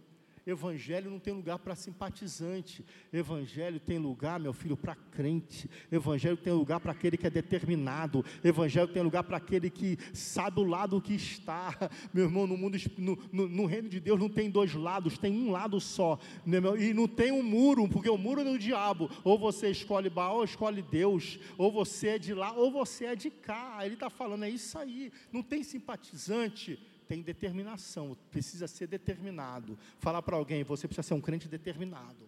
Evangelho 0.49 1.11
não 1.11 1.19
tem 1.19 1.33
lugar 1.33 1.59
para 1.59 1.75
simpatizante. 1.75 2.83
Evangelho 3.13 3.79
tem 3.79 3.97
lugar, 3.97 4.39
meu 4.39 4.53
filho, 4.53 4.75
para 4.75 4.95
crente. 4.95 5.69
Evangelho 5.91 6.37
tem 6.37 6.51
lugar 6.51 6.79
para 6.79 6.91
aquele 6.91 7.17
que 7.17 7.27
é 7.27 7.29
determinado. 7.29 8.25
Evangelho 8.43 8.87
tem 8.87 9.03
lugar 9.03 9.23
para 9.23 9.37
aquele 9.37 9.69
que 9.69 9.97
sabe 10.13 10.59
o 10.59 10.63
lado 10.63 11.01
que 11.01 11.13
está. 11.13 11.75
Meu 12.13 12.25
irmão, 12.25 12.47
no 12.47 12.57
mundo, 12.57 12.77
no, 12.97 13.17
no, 13.31 13.47
no, 13.47 13.65
reino 13.65 13.89
de 13.89 13.99
Deus 13.99 14.19
não 14.19 14.29
tem 14.29 14.49
dois 14.49 14.73
lados, 14.73 15.17
tem 15.17 15.31
um 15.31 15.51
lado 15.51 15.79
só. 15.79 16.17
Né, 16.45 16.57
e 16.79 16.93
não 16.93 17.07
tem 17.07 17.31
um 17.31 17.43
muro, 17.43 17.87
porque 17.87 18.09
o 18.09 18.17
muro 18.17 18.41
é 18.41 18.43
do 18.43 18.57
diabo. 18.57 19.09
Ou 19.23 19.37
você 19.37 19.69
escolhe 19.69 20.09
Baal, 20.09 20.37
ou 20.37 20.43
escolhe 20.43 20.81
Deus. 20.81 21.39
Ou 21.57 21.71
você 21.71 22.09
é 22.09 22.19
de 22.19 22.33
lá, 22.33 22.51
ou 22.53 22.71
você 22.71 23.05
é 23.05 23.15
de 23.15 23.29
cá. 23.29 23.79
Ele 23.83 23.93
está 23.93 24.09
falando, 24.09 24.45
é 24.45 24.49
isso 24.49 24.77
aí. 24.77 25.11
Não 25.31 25.43
tem 25.43 25.63
simpatizante 25.63 26.79
tem 27.09 27.23
determinação, 27.23 28.15
precisa 28.29 28.67
ser 28.67 28.85
determinado. 28.85 29.75
Falar 29.97 30.21
para 30.21 30.35
alguém, 30.35 30.63
você 30.63 30.87
precisa 30.87 31.07
ser 31.07 31.15
um 31.15 31.21
crente 31.21 31.47
determinado. 31.47 32.23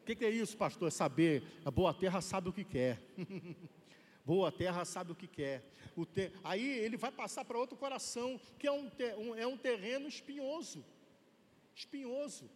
O 0.00 0.04
que, 0.04 0.16
que, 0.16 0.24
é 0.24 0.30
isso, 0.30 0.56
pastor? 0.56 0.88
É 0.88 0.90
saber, 0.90 1.44
a 1.64 1.70
boa 1.70 1.94
terra 1.94 2.20
sabe 2.20 2.48
o 2.48 2.52
que 2.52 2.64
quer. 2.64 3.00
boa 4.26 4.50
terra 4.50 4.84
sabe 4.84 5.12
o 5.12 5.14
que 5.14 5.28
quer. 5.28 5.64
O. 5.96 6.04
Aí 6.42 6.66
ele 6.66 6.96
vai 6.96 7.12
passar 7.12 7.44
para 7.44 7.56
outro 7.56 7.76
coração, 7.76 8.40
que 8.58 8.66
é 8.66 8.72
um, 8.72 8.90
te... 8.90 9.14
um, 9.14 9.36
é 9.36 9.46
um 9.46 9.56
terreno 9.56 10.08
espinhoso. 10.08 10.84
Espinhoso. 11.76 12.50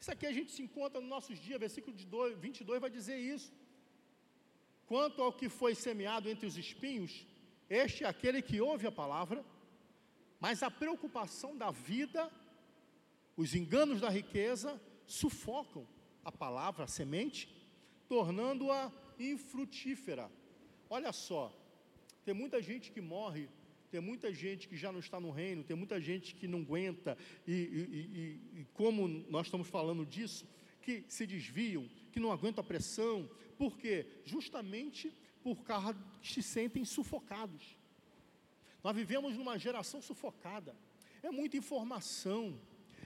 Isso 0.00 0.10
aqui 0.10 0.26
a 0.26 0.32
gente 0.32 0.50
se 0.50 0.60
encontra 0.60 1.00
nos 1.00 1.08
nossos 1.08 1.38
dias, 1.38 1.60
versículo 1.60 1.96
de 1.96 2.04
22 2.36 2.80
vai 2.80 2.90
dizer 2.90 3.16
isso. 3.16 3.52
Quanto 4.86 5.22
ao 5.22 5.32
que 5.32 5.48
foi 5.48 5.76
semeado 5.76 6.28
entre 6.28 6.46
os 6.48 6.56
espinhos, 6.56 7.24
este 7.70 8.02
é 8.02 8.08
aquele 8.08 8.42
que 8.42 8.60
ouve 8.60 8.84
a 8.84 8.92
palavra 8.92 9.44
mas 10.40 10.62
a 10.62 10.70
preocupação 10.70 11.56
da 11.56 11.70
vida, 11.70 12.30
os 13.36 13.54
enganos 13.54 14.00
da 14.00 14.08
riqueza, 14.08 14.80
sufocam 15.06 15.86
a 16.24 16.30
palavra, 16.30 16.84
a 16.84 16.88
semente, 16.88 17.48
tornando-a 18.08 18.92
infrutífera. 19.18 20.30
Olha 20.88 21.12
só, 21.12 21.52
tem 22.24 22.34
muita 22.34 22.62
gente 22.62 22.90
que 22.92 23.00
morre, 23.00 23.48
tem 23.90 24.00
muita 24.00 24.32
gente 24.32 24.68
que 24.68 24.76
já 24.76 24.92
não 24.92 25.00
está 25.00 25.18
no 25.18 25.30
reino, 25.30 25.64
tem 25.64 25.76
muita 25.76 26.00
gente 26.00 26.34
que 26.34 26.46
não 26.46 26.60
aguenta, 26.60 27.16
e, 27.46 27.52
e, 27.52 28.56
e, 28.56 28.60
e 28.60 28.64
como 28.74 29.08
nós 29.08 29.46
estamos 29.46 29.66
falando 29.68 30.04
disso, 30.04 30.46
que 30.82 31.04
se 31.08 31.26
desviam, 31.26 31.88
que 32.12 32.20
não 32.20 32.30
aguentam 32.30 32.62
a 32.62 32.66
pressão, 32.66 33.28
por 33.56 33.76
quê? 33.76 34.06
Justamente 34.24 35.12
por 35.42 35.62
causa 35.64 35.94
que 36.20 36.32
se 36.32 36.42
sentem 36.42 36.84
sufocados. 36.84 37.76
Nós 38.82 38.94
vivemos 38.94 39.36
numa 39.36 39.58
geração 39.58 40.00
sufocada. 40.00 40.74
É 41.22 41.30
muita 41.30 41.56
informação, 41.56 42.58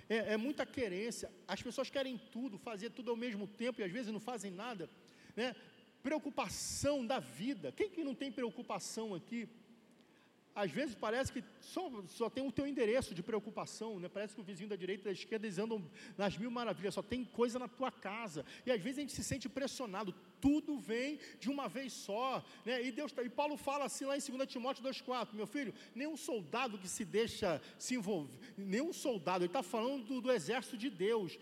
é, 0.08 0.34
é, 0.34 0.36
muita 0.36 0.66
querência. 0.66 1.30
As 1.48 1.62
pessoas 1.62 1.88
querem 1.88 2.18
tudo, 2.30 2.58
fazer 2.58 2.90
tudo 2.90 3.10
ao 3.10 3.16
mesmo 3.16 3.46
tempo 3.46 3.80
e 3.80 3.84
às 3.84 3.90
vezes 3.90 4.12
não 4.12 4.20
fazem 4.20 4.50
nada. 4.50 4.88
Né? 5.34 5.54
Preocupação 6.02 7.06
da 7.06 7.18
vida. 7.18 7.72
Quem 7.72 7.88
que 7.88 8.04
não 8.04 8.14
tem 8.14 8.30
preocupação 8.30 9.14
aqui? 9.14 9.48
Às 10.54 10.70
vezes 10.70 10.94
parece 10.94 11.32
que 11.32 11.42
só, 11.60 11.90
só 12.06 12.28
tem 12.28 12.46
o 12.46 12.52
teu 12.52 12.66
endereço 12.66 13.14
de 13.14 13.22
preocupação, 13.22 13.98
né? 13.98 14.08
parece 14.08 14.34
que 14.34 14.40
o 14.40 14.44
vizinho 14.44 14.68
da 14.68 14.76
direita 14.76 15.02
e 15.02 15.04
da 15.06 15.12
esquerda 15.12 15.46
eles 15.46 15.58
andam 15.58 15.82
nas 16.16 16.36
mil 16.36 16.50
maravilhas, 16.50 16.94
só 16.94 17.02
tem 17.02 17.24
coisa 17.24 17.58
na 17.58 17.68
tua 17.68 17.90
casa, 17.90 18.44
e 18.66 18.70
às 18.70 18.80
vezes 18.80 18.98
a 18.98 19.00
gente 19.00 19.14
se 19.14 19.24
sente 19.24 19.48
pressionado, 19.48 20.14
tudo 20.43 20.76
vem 20.76 21.20
de 21.38 21.49
uma 21.49 21.68
vez 21.68 21.93
só, 21.93 22.45
né? 22.66 22.84
e, 22.84 22.90
Deus, 22.90 23.12
tá, 23.12 23.22
e 23.22 23.30
Paulo 23.30 23.57
fala 23.57 23.84
assim 23.84 24.05
lá 24.05 24.16
em 24.16 24.20
2 24.20 24.49
Timóteo 24.49 24.82
2,4, 24.82 25.28
meu 25.34 25.47
filho, 25.47 25.72
nenhum 25.95 26.16
soldado 26.16 26.76
que 26.76 26.88
se 26.88 27.05
deixa 27.05 27.62
se 27.78 27.95
envolver, 27.95 28.36
nenhum 28.59 28.93
soldado, 28.93 29.45
ele 29.45 29.51
está 29.51 29.62
falando 29.62 30.05
do, 30.05 30.20
do 30.20 30.32
exército 30.32 30.76
de 30.76 30.90
Deus, 30.90 31.38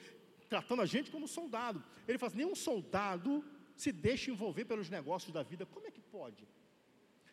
tratando 0.50 0.82
a 0.82 0.86
gente 0.86 1.10
como 1.10 1.26
soldado, 1.26 1.82
ele 2.06 2.18
fala 2.18 2.28
assim, 2.28 2.42
nenhum 2.44 2.54
soldado 2.54 3.42
se 3.74 3.90
deixa 3.90 4.30
envolver 4.30 4.66
pelos 4.66 4.90
negócios 4.90 5.32
da 5.32 5.42
vida, 5.42 5.64
como 5.64 5.86
é 5.86 5.90
que 5.90 6.02
pode? 6.02 6.46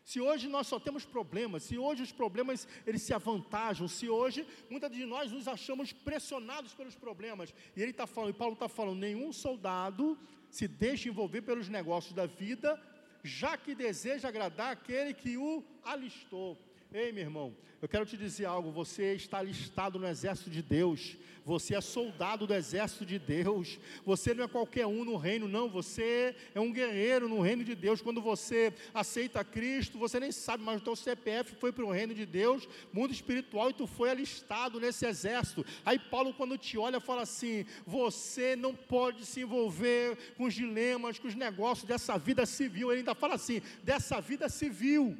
Se 0.05 0.21
hoje 0.21 0.47
nós 0.47 0.67
só 0.67 0.79
temos 0.79 1.03
problemas, 1.03 1.63
se 1.63 1.77
hoje 1.77 2.01
os 2.01 2.13
problemas 2.13 2.65
eles 2.85 3.01
se 3.01 3.13
avantajam, 3.13 3.89
se 3.89 4.07
hoje 4.07 4.47
muitas 4.69 4.89
de 4.89 5.05
nós 5.05 5.33
nos 5.33 5.49
achamos 5.49 5.91
pressionados 5.91 6.73
pelos 6.73 6.95
problemas, 6.95 7.53
e 7.75 7.81
ele 7.81 7.91
está 7.91 8.07
falando, 8.07 8.29
e 8.29 8.33
Paulo 8.33 8.53
está 8.53 8.69
falando, 8.69 8.99
nenhum 8.99 9.33
soldado 9.33 10.17
se 10.57 10.67
deixa 10.67 11.07
envolver 11.07 11.43
pelos 11.43 11.69
negócios 11.69 12.13
da 12.13 12.25
vida, 12.25 12.81
já 13.23 13.55
que 13.55 13.75
deseja 13.75 14.27
agradar 14.27 14.71
aquele 14.71 15.13
que 15.13 15.37
o 15.37 15.63
alistou. 15.83 16.57
Ei, 16.93 17.11
meu 17.11 17.23
irmão, 17.23 17.53
eu 17.81 17.87
quero 17.87 18.05
te 18.05 18.15
dizer 18.15 18.45
algo. 18.45 18.71
Você 18.71 19.13
está 19.13 19.41
listado 19.41 19.99
no 19.99 20.07
exército 20.07 20.49
de 20.49 20.61
Deus. 20.61 21.17
Você 21.43 21.75
é 21.75 21.81
soldado 21.81 22.47
do 22.47 22.53
exército 22.53 23.05
de 23.05 23.19
Deus. 23.19 23.77
Você 24.05 24.33
não 24.33 24.45
é 24.45 24.47
qualquer 24.47 24.85
um 24.85 25.03
no 25.03 25.17
reino, 25.17 25.49
não. 25.49 25.67
Você 25.69 26.33
é 26.55 26.61
um 26.61 26.71
guerreiro 26.71 27.27
no 27.27 27.41
reino 27.41 27.65
de 27.65 27.75
Deus. 27.75 28.01
Quando 28.01 28.21
você 28.21 28.73
aceita 28.93 29.43
Cristo, 29.43 29.99
você 29.99 30.17
nem 30.17 30.31
sabe, 30.31 30.63
mas 30.63 30.79
o 30.79 30.83
teu 30.83 30.95
CPF 30.95 31.55
foi 31.55 31.73
para 31.73 31.83
o 31.83 31.91
reino 31.91 32.15
de 32.15 32.25
Deus, 32.25 32.67
mundo 32.93 33.11
espiritual, 33.11 33.69
e 33.69 33.73
tu 33.73 33.85
foi 33.85 34.09
alistado 34.09 34.79
nesse 34.79 35.05
exército. 35.05 35.65
Aí 35.85 35.99
Paulo, 35.99 36.33
quando 36.33 36.57
te 36.57 36.77
olha, 36.77 37.01
fala 37.01 37.23
assim: 37.23 37.65
você 37.85 38.55
não 38.55 38.73
pode 38.73 39.25
se 39.25 39.41
envolver 39.41 40.17
com 40.37 40.45
os 40.45 40.53
dilemas, 40.53 41.19
com 41.19 41.27
os 41.27 41.35
negócios 41.35 41.85
dessa 41.85 42.17
vida 42.17 42.45
civil. 42.45 42.91
Ele 42.91 42.99
ainda 42.99 43.13
fala 43.13 43.35
assim: 43.35 43.61
dessa 43.83 44.21
vida 44.21 44.47
civil 44.47 45.17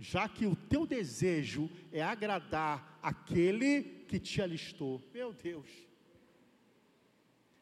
já 0.00 0.26
que 0.26 0.46
o 0.46 0.56
teu 0.56 0.86
desejo 0.86 1.70
é 1.92 2.02
agradar 2.02 2.98
aquele 3.02 3.82
que 4.08 4.18
te 4.18 4.40
alistou. 4.40 5.02
Meu 5.12 5.30
Deus. 5.30 5.68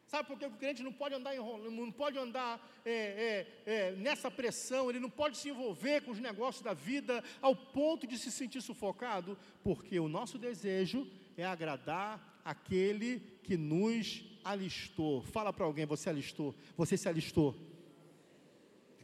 Sabe 0.07 0.27
por 0.29 0.39
que 0.39 0.45
o 0.45 0.51
crente 0.51 0.81
não 0.81 0.93
pode 0.93 1.13
andar 1.13 1.35
enrolando, 1.35 1.69
não 1.69 1.91
pode 1.91 2.17
andar 2.17 2.59
é, 2.83 3.45
é, 3.65 3.71
é, 3.71 3.91
nessa 3.91 4.31
pressão, 4.31 4.89
ele 4.89 4.99
não 4.99 5.09
pode 5.09 5.37
se 5.37 5.49
envolver 5.49 6.01
com 6.01 6.11
os 6.11 6.19
negócios 6.19 6.63
da 6.63 6.73
vida 6.73 7.23
ao 7.41 7.55
ponto 7.55 8.07
de 8.07 8.17
se 8.17 8.31
sentir 8.31 8.61
sufocado? 8.61 9.37
Porque 9.61 9.99
o 9.99 10.07
nosso 10.07 10.39
desejo 10.39 11.05
é 11.37 11.45
agradar 11.45 12.41
aquele 12.43 13.19
que 13.43 13.55
nos 13.57 14.23
alistou. 14.43 15.21
Fala 15.21 15.51
para 15.53 15.65
alguém, 15.65 15.85
você 15.85 16.09
alistou, 16.09 16.55
você 16.75 16.97
se 16.97 17.07
alistou. 17.07 17.55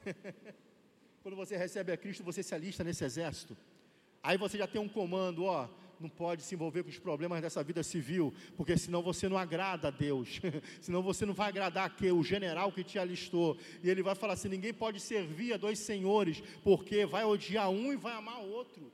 Quando 1.25 1.37
você 1.37 1.57
recebe 1.57 1.91
a 1.91 1.97
Cristo, 1.97 2.23
você 2.23 2.43
se 2.43 2.53
alista 2.53 2.83
nesse 2.83 3.03
exército. 3.03 3.57
Aí 4.21 4.37
você 4.37 4.59
já 4.59 4.67
tem 4.67 4.79
um 4.79 4.87
comando, 4.87 5.45
ó, 5.45 5.67
não 5.99 6.07
pode 6.07 6.43
se 6.43 6.53
envolver 6.53 6.83
com 6.83 6.89
os 6.89 6.99
problemas 6.99 7.41
dessa 7.41 7.63
vida 7.63 7.81
civil, 7.81 8.31
porque 8.55 8.77
senão 8.77 9.01
você 9.01 9.27
não 9.27 9.35
agrada 9.35 9.87
a 9.87 9.89
Deus, 9.89 10.39
senão 10.79 11.01
você 11.01 11.25
não 11.25 11.33
vai 11.33 11.49
agradar 11.49 11.87
aquele, 11.87 12.11
o 12.11 12.21
general 12.23 12.71
que 12.71 12.83
te 12.83 12.99
alistou, 12.99 13.57
e 13.81 13.89
ele 13.89 14.03
vai 14.03 14.13
falar 14.13 14.33
assim: 14.33 14.49
ninguém 14.49 14.71
pode 14.71 14.99
servir 14.99 15.53
a 15.53 15.57
dois 15.57 15.79
senhores, 15.79 16.43
porque 16.63 17.07
vai 17.07 17.25
odiar 17.25 17.71
um 17.71 17.91
e 17.91 17.95
vai 17.95 18.13
amar 18.13 18.43
o 18.43 18.47
outro. 18.47 18.93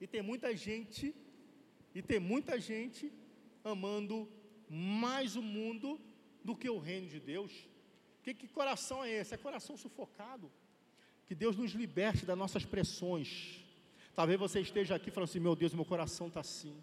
E 0.00 0.06
tem 0.06 0.22
muita 0.22 0.56
gente, 0.56 1.14
e 1.94 2.00
tem 2.00 2.18
muita 2.18 2.58
gente 2.58 3.12
amando 3.62 4.26
mais 4.66 5.36
o 5.36 5.42
mundo 5.42 6.00
do 6.42 6.56
que 6.56 6.70
o 6.70 6.78
reino 6.78 7.06
de 7.06 7.20
Deus. 7.20 7.52
Que, 8.22 8.32
que 8.32 8.48
coração 8.48 9.04
é 9.04 9.10
esse? 9.10 9.34
É 9.34 9.36
coração 9.36 9.76
sufocado. 9.76 10.50
Que 11.30 11.34
Deus 11.36 11.54
nos 11.56 11.70
liberte 11.70 12.26
das 12.26 12.36
nossas 12.36 12.64
pressões. 12.64 13.62
Talvez 14.16 14.36
você 14.36 14.60
esteja 14.60 14.96
aqui 14.96 15.12
falando 15.12 15.28
assim: 15.28 15.38
meu 15.38 15.54
Deus, 15.54 15.72
meu 15.72 15.84
coração 15.84 16.26
está 16.26 16.40
assim. 16.40 16.74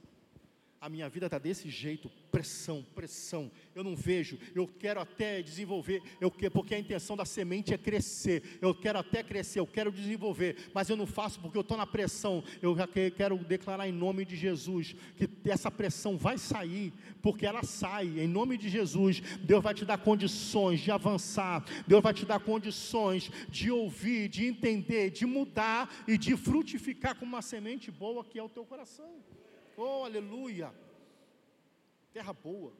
A 0.80 0.90
minha 0.90 1.10
vida 1.10 1.26
está 1.26 1.40
desse 1.40 1.70
jeito, 1.72 2.08
pressão, 2.32 2.86
pressão. 2.94 3.52
Eu 3.74 3.84
não 3.84 3.96
vejo, 3.96 4.38
eu 4.54 4.68
quero 4.68 5.00
até 5.00 5.42
desenvolver, 5.42 6.04
eu 6.22 6.30
quero, 6.30 6.52
porque 6.52 6.76
a 6.76 6.80
intenção 6.80 7.18
da 7.18 7.26
semente 7.26 7.74
é 7.74 7.78
crescer. 7.80 8.60
Eu 8.62 8.76
quero 8.76 9.00
até 9.00 9.24
crescer, 9.24 9.60
eu 9.60 9.66
quero 9.66 9.92
desenvolver, 9.92 10.70
mas 10.76 10.88
eu 10.88 10.96
não 10.96 11.08
faço 11.08 11.40
porque 11.40 11.58
eu 11.58 11.62
estou 11.62 11.76
na 11.76 11.88
pressão. 11.88 12.44
Eu 12.62 12.78
já 12.78 12.88
quero 12.88 13.40
declarar 13.40 13.88
em 13.88 13.92
nome 13.92 14.24
de 14.24 14.36
Jesus 14.36 14.96
que 15.16 15.28
essa 15.50 15.72
pressão 15.72 16.16
vai 16.16 16.38
sair, 16.38 16.94
porque 17.24 17.48
ela 17.48 17.64
sai, 17.64 18.20
em 18.20 18.28
nome 18.28 18.56
de 18.56 18.70
Jesus. 18.70 19.20
Deus 19.42 19.64
vai 19.64 19.74
te 19.74 19.84
dar 19.84 19.98
condições 19.98 20.80
de 20.80 20.92
avançar, 20.92 21.66
Deus 21.88 22.04
vai 22.04 22.14
te 22.14 22.24
dar 22.24 22.40
condições 22.40 23.32
de 23.50 23.72
ouvir, 23.72 24.30
de 24.30 24.46
entender, 24.46 25.10
de 25.10 25.26
mudar 25.26 25.92
e 26.08 26.20
de 26.20 26.38
frutificar 26.38 27.16
com 27.16 27.26
uma 27.26 27.42
semente 27.42 27.90
boa 27.90 28.24
que 28.24 28.38
é 28.38 28.44
o 28.44 28.50
teu 28.50 28.64
coração. 28.64 29.24
Oh, 29.78 30.04
aleluia! 30.04 30.74
Terra 32.12 32.34
boa. 32.34 32.74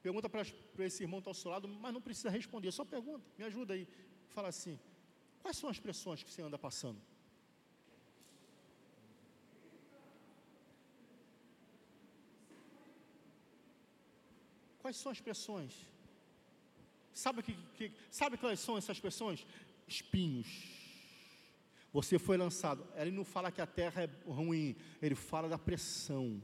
Pergunta 0.00 0.28
para 0.30 0.42
esse 0.86 1.02
irmão 1.02 1.20
que 1.20 1.22
está 1.22 1.30
ao 1.30 1.34
seu 1.34 1.50
lado, 1.50 1.66
mas 1.66 1.92
não 1.92 2.00
precisa 2.00 2.30
responder, 2.30 2.70
só 2.70 2.84
pergunta, 2.84 3.26
me 3.36 3.44
ajuda 3.44 3.74
aí. 3.74 3.86
Fala 4.28 4.48
assim: 4.48 4.78
quais 5.42 5.56
são 5.56 5.68
as 5.68 5.80
pressões 5.80 6.22
que 6.22 6.30
você 6.30 6.40
anda 6.40 6.56
passando? 6.56 7.00
Quais 14.78 14.96
são 14.96 15.10
as 15.12 15.20
pressões? 15.20 15.74
Sabe, 17.12 17.42
que, 17.42 17.54
que, 17.76 17.92
sabe 18.10 18.38
quais 18.38 18.60
são 18.60 18.78
essas 18.78 19.00
pressões? 19.00 19.44
Espinhos 19.86 20.79
você 21.92 22.18
foi 22.18 22.36
lançado. 22.36 22.86
Ele 22.94 23.10
não 23.10 23.24
fala 23.24 23.50
que 23.50 23.60
a 23.60 23.66
terra 23.66 24.02
é 24.02 24.10
ruim, 24.26 24.76
ele 25.02 25.14
fala 25.14 25.48
da 25.48 25.58
pressão. 25.58 26.42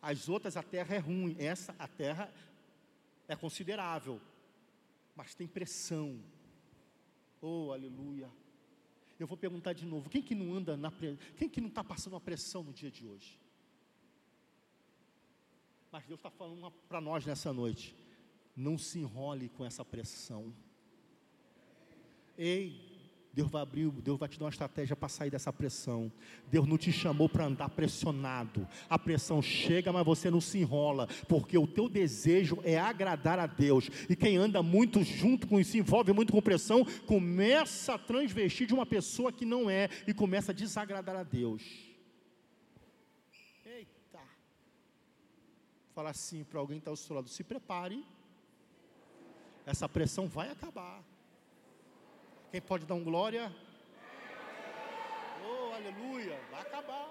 As 0.00 0.28
outras 0.28 0.56
a 0.56 0.62
terra 0.62 0.94
é 0.94 0.98
ruim, 0.98 1.36
essa 1.38 1.74
a 1.78 1.88
terra 1.88 2.32
é 3.26 3.34
considerável, 3.34 4.20
mas 5.16 5.34
tem 5.34 5.46
pressão. 5.46 6.22
Oh, 7.40 7.72
aleluia. 7.72 8.30
Eu 9.18 9.26
vou 9.26 9.36
perguntar 9.36 9.72
de 9.72 9.84
novo: 9.84 10.08
quem 10.08 10.22
que 10.22 10.34
não 10.34 10.54
anda 10.54 10.76
na 10.76 10.92
quem 11.36 11.48
que 11.48 11.60
não 11.60 11.68
está 11.68 11.82
passando 11.82 12.12
uma 12.12 12.20
pressão 12.20 12.62
no 12.62 12.72
dia 12.72 12.90
de 12.90 13.06
hoje? 13.06 13.40
Mas 15.90 16.06
Deus 16.06 16.20
está 16.20 16.30
falando 16.30 16.70
para 16.88 17.00
nós 17.00 17.24
nessa 17.26 17.52
noite: 17.52 17.96
não 18.54 18.78
se 18.78 18.98
enrole 18.98 19.48
com 19.48 19.64
essa 19.64 19.84
pressão. 19.84 20.54
Ei, 22.36 22.87
Deus 23.38 23.52
vai 23.52 23.62
abrir, 23.62 23.88
Deus 23.88 24.18
vai 24.18 24.28
te 24.28 24.36
dar 24.36 24.46
uma 24.46 24.50
estratégia 24.50 24.96
para 24.96 25.08
sair 25.08 25.30
dessa 25.30 25.52
pressão. 25.52 26.10
Deus 26.50 26.66
não 26.66 26.76
te 26.76 26.90
chamou 26.90 27.28
para 27.28 27.44
andar 27.44 27.68
pressionado. 27.68 28.66
A 28.90 28.98
pressão 28.98 29.40
chega, 29.40 29.92
mas 29.92 30.04
você 30.04 30.28
não 30.28 30.40
se 30.40 30.58
enrola, 30.58 31.06
porque 31.28 31.56
o 31.56 31.64
teu 31.64 31.88
desejo 31.88 32.58
é 32.64 32.76
agradar 32.76 33.38
a 33.38 33.46
Deus. 33.46 33.88
E 34.10 34.16
quem 34.16 34.36
anda 34.36 34.60
muito 34.60 35.04
junto 35.04 35.46
com 35.46 35.60
isso, 35.60 35.76
envolve 35.76 36.12
muito 36.12 36.32
com 36.32 36.42
pressão, 36.42 36.84
começa 37.06 37.94
a 37.94 37.98
transvestir 37.98 38.66
de 38.66 38.74
uma 38.74 38.84
pessoa 38.84 39.30
que 39.30 39.44
não 39.44 39.70
é 39.70 39.88
e 40.04 40.12
começa 40.12 40.50
a 40.50 40.54
desagradar 40.54 41.14
a 41.14 41.22
Deus. 41.22 41.62
Eita. 43.64 44.18
Fala 45.94 46.10
assim 46.10 46.42
para 46.42 46.58
alguém 46.58 46.78
que 46.78 46.80
está 46.80 46.90
ao 46.90 46.96
seu 46.96 47.14
lado: 47.14 47.28
se 47.28 47.44
prepare. 47.44 48.04
Essa 49.64 49.88
pressão 49.88 50.26
vai 50.26 50.50
acabar. 50.50 51.04
Quem 52.50 52.62
pode 52.62 52.86
dar 52.86 52.94
um 52.94 53.04
glória? 53.04 53.54
Oh, 55.46 55.74
aleluia! 55.74 56.36
Vai 56.50 56.62
acabar. 56.62 57.10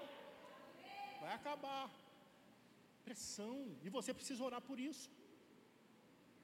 Vai 1.20 1.32
acabar. 1.32 1.90
Pressão. 3.04 3.56
E 3.84 3.88
você 3.88 4.12
precisa 4.12 4.42
orar 4.42 4.60
por 4.60 4.80
isso. 4.80 5.08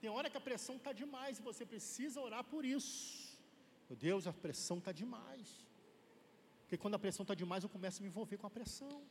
Tem 0.01 0.09
hora 0.11 0.31
que 0.31 0.37
a 0.37 0.47
pressão 0.49 0.77
está 0.77 0.93
demais 0.93 1.39
e 1.39 1.43
você 1.43 1.67
precisa 1.67 2.21
orar 2.21 2.45
por 2.45 2.65
isso. 2.65 3.37
Meu 3.89 3.97
Deus, 3.97 4.29
a 4.29 4.33
pressão 4.33 4.79
está 4.79 4.93
demais. 4.93 5.49
Porque 6.63 6.77
quando 6.77 6.95
a 6.95 6.99
pressão 6.99 7.25
está 7.25 7.35
demais, 7.35 7.65
eu 7.65 7.71
começo 7.71 8.01
a 8.01 8.03
me 8.03 8.09
envolver 8.09 8.37
com 8.39 8.47
a 8.47 8.51
pressão. 8.51 9.03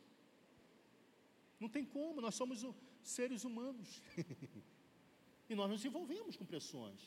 Não 1.60 1.68
tem 1.68 1.84
como, 1.84 2.22
nós 2.22 2.36
somos 2.36 2.66
seres 3.02 3.44
humanos. 3.44 4.02
e 5.50 5.56
nós 5.56 5.70
nos 5.70 5.84
envolvemos 5.84 6.38
com 6.38 6.46
pressões. 6.46 7.02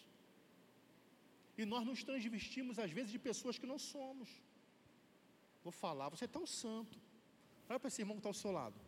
E 1.59 1.64
nós 1.64 1.84
nos 1.86 2.02
transvestimos, 2.04 2.78
às 2.78 2.90
vezes, 2.90 3.11
de 3.11 3.18
pessoas 3.18 3.59
que 3.59 3.66
não 3.66 3.78
somos. 3.78 4.28
Vou 5.62 5.72
falar, 5.72 6.09
você 6.09 6.24
é 6.24 6.28
tão 6.28 6.46
santo. 6.46 6.98
Olha 7.68 7.80
para 7.80 7.88
esse 7.88 8.02
irmão 8.02 8.16
que 8.16 8.20
está 8.20 8.28
ao 8.28 8.34
seu 8.34 8.52
lado. 8.52 8.78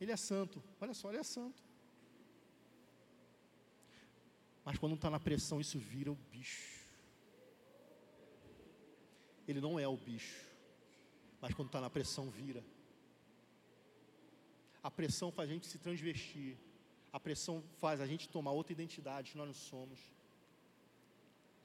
Ele 0.00 0.12
é 0.12 0.16
santo. 0.16 0.62
Olha 0.80 0.94
só, 0.94 1.10
ele 1.10 1.18
é 1.18 1.22
santo. 1.22 1.62
Mas 4.64 4.78
quando 4.78 4.94
está 4.94 5.10
na 5.10 5.20
pressão, 5.20 5.60
isso 5.60 5.78
vira 5.78 6.10
o 6.10 6.14
bicho. 6.14 6.84
Ele 9.46 9.60
não 9.60 9.78
é 9.78 9.86
o 9.86 9.96
bicho. 9.96 10.46
Mas 11.40 11.52
quando 11.52 11.68
está 11.68 11.80
na 11.80 11.90
pressão, 11.90 12.30
vira. 12.30 12.64
A 14.82 14.90
pressão 14.90 15.30
faz 15.30 15.50
a 15.50 15.52
gente 15.52 15.66
se 15.66 15.78
transvestir. 15.78 16.56
A 17.12 17.20
pressão 17.20 17.62
faz 17.78 18.00
a 18.00 18.06
gente 18.06 18.28
tomar 18.28 18.52
outra 18.52 18.72
identidade 18.72 19.32
que 19.32 19.36
nós 19.36 19.46
não 19.46 19.54
somos. 19.54 20.00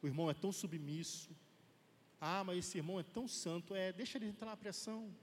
O 0.02 0.08
irmão 0.08 0.30
é 0.30 0.34
tão 0.34 0.52
submisso. 0.52 1.30
Ah, 2.20 2.44
mas 2.44 2.60
esse 2.60 2.78
irmão 2.78 3.00
é 3.00 3.04
tão 3.04 3.28
santo. 3.28 3.76
É, 3.76 3.92
deixa 3.92 4.18
ele 4.18 4.28
entrar 4.28 4.48
na 4.48 4.58
pressão. 4.58 5.14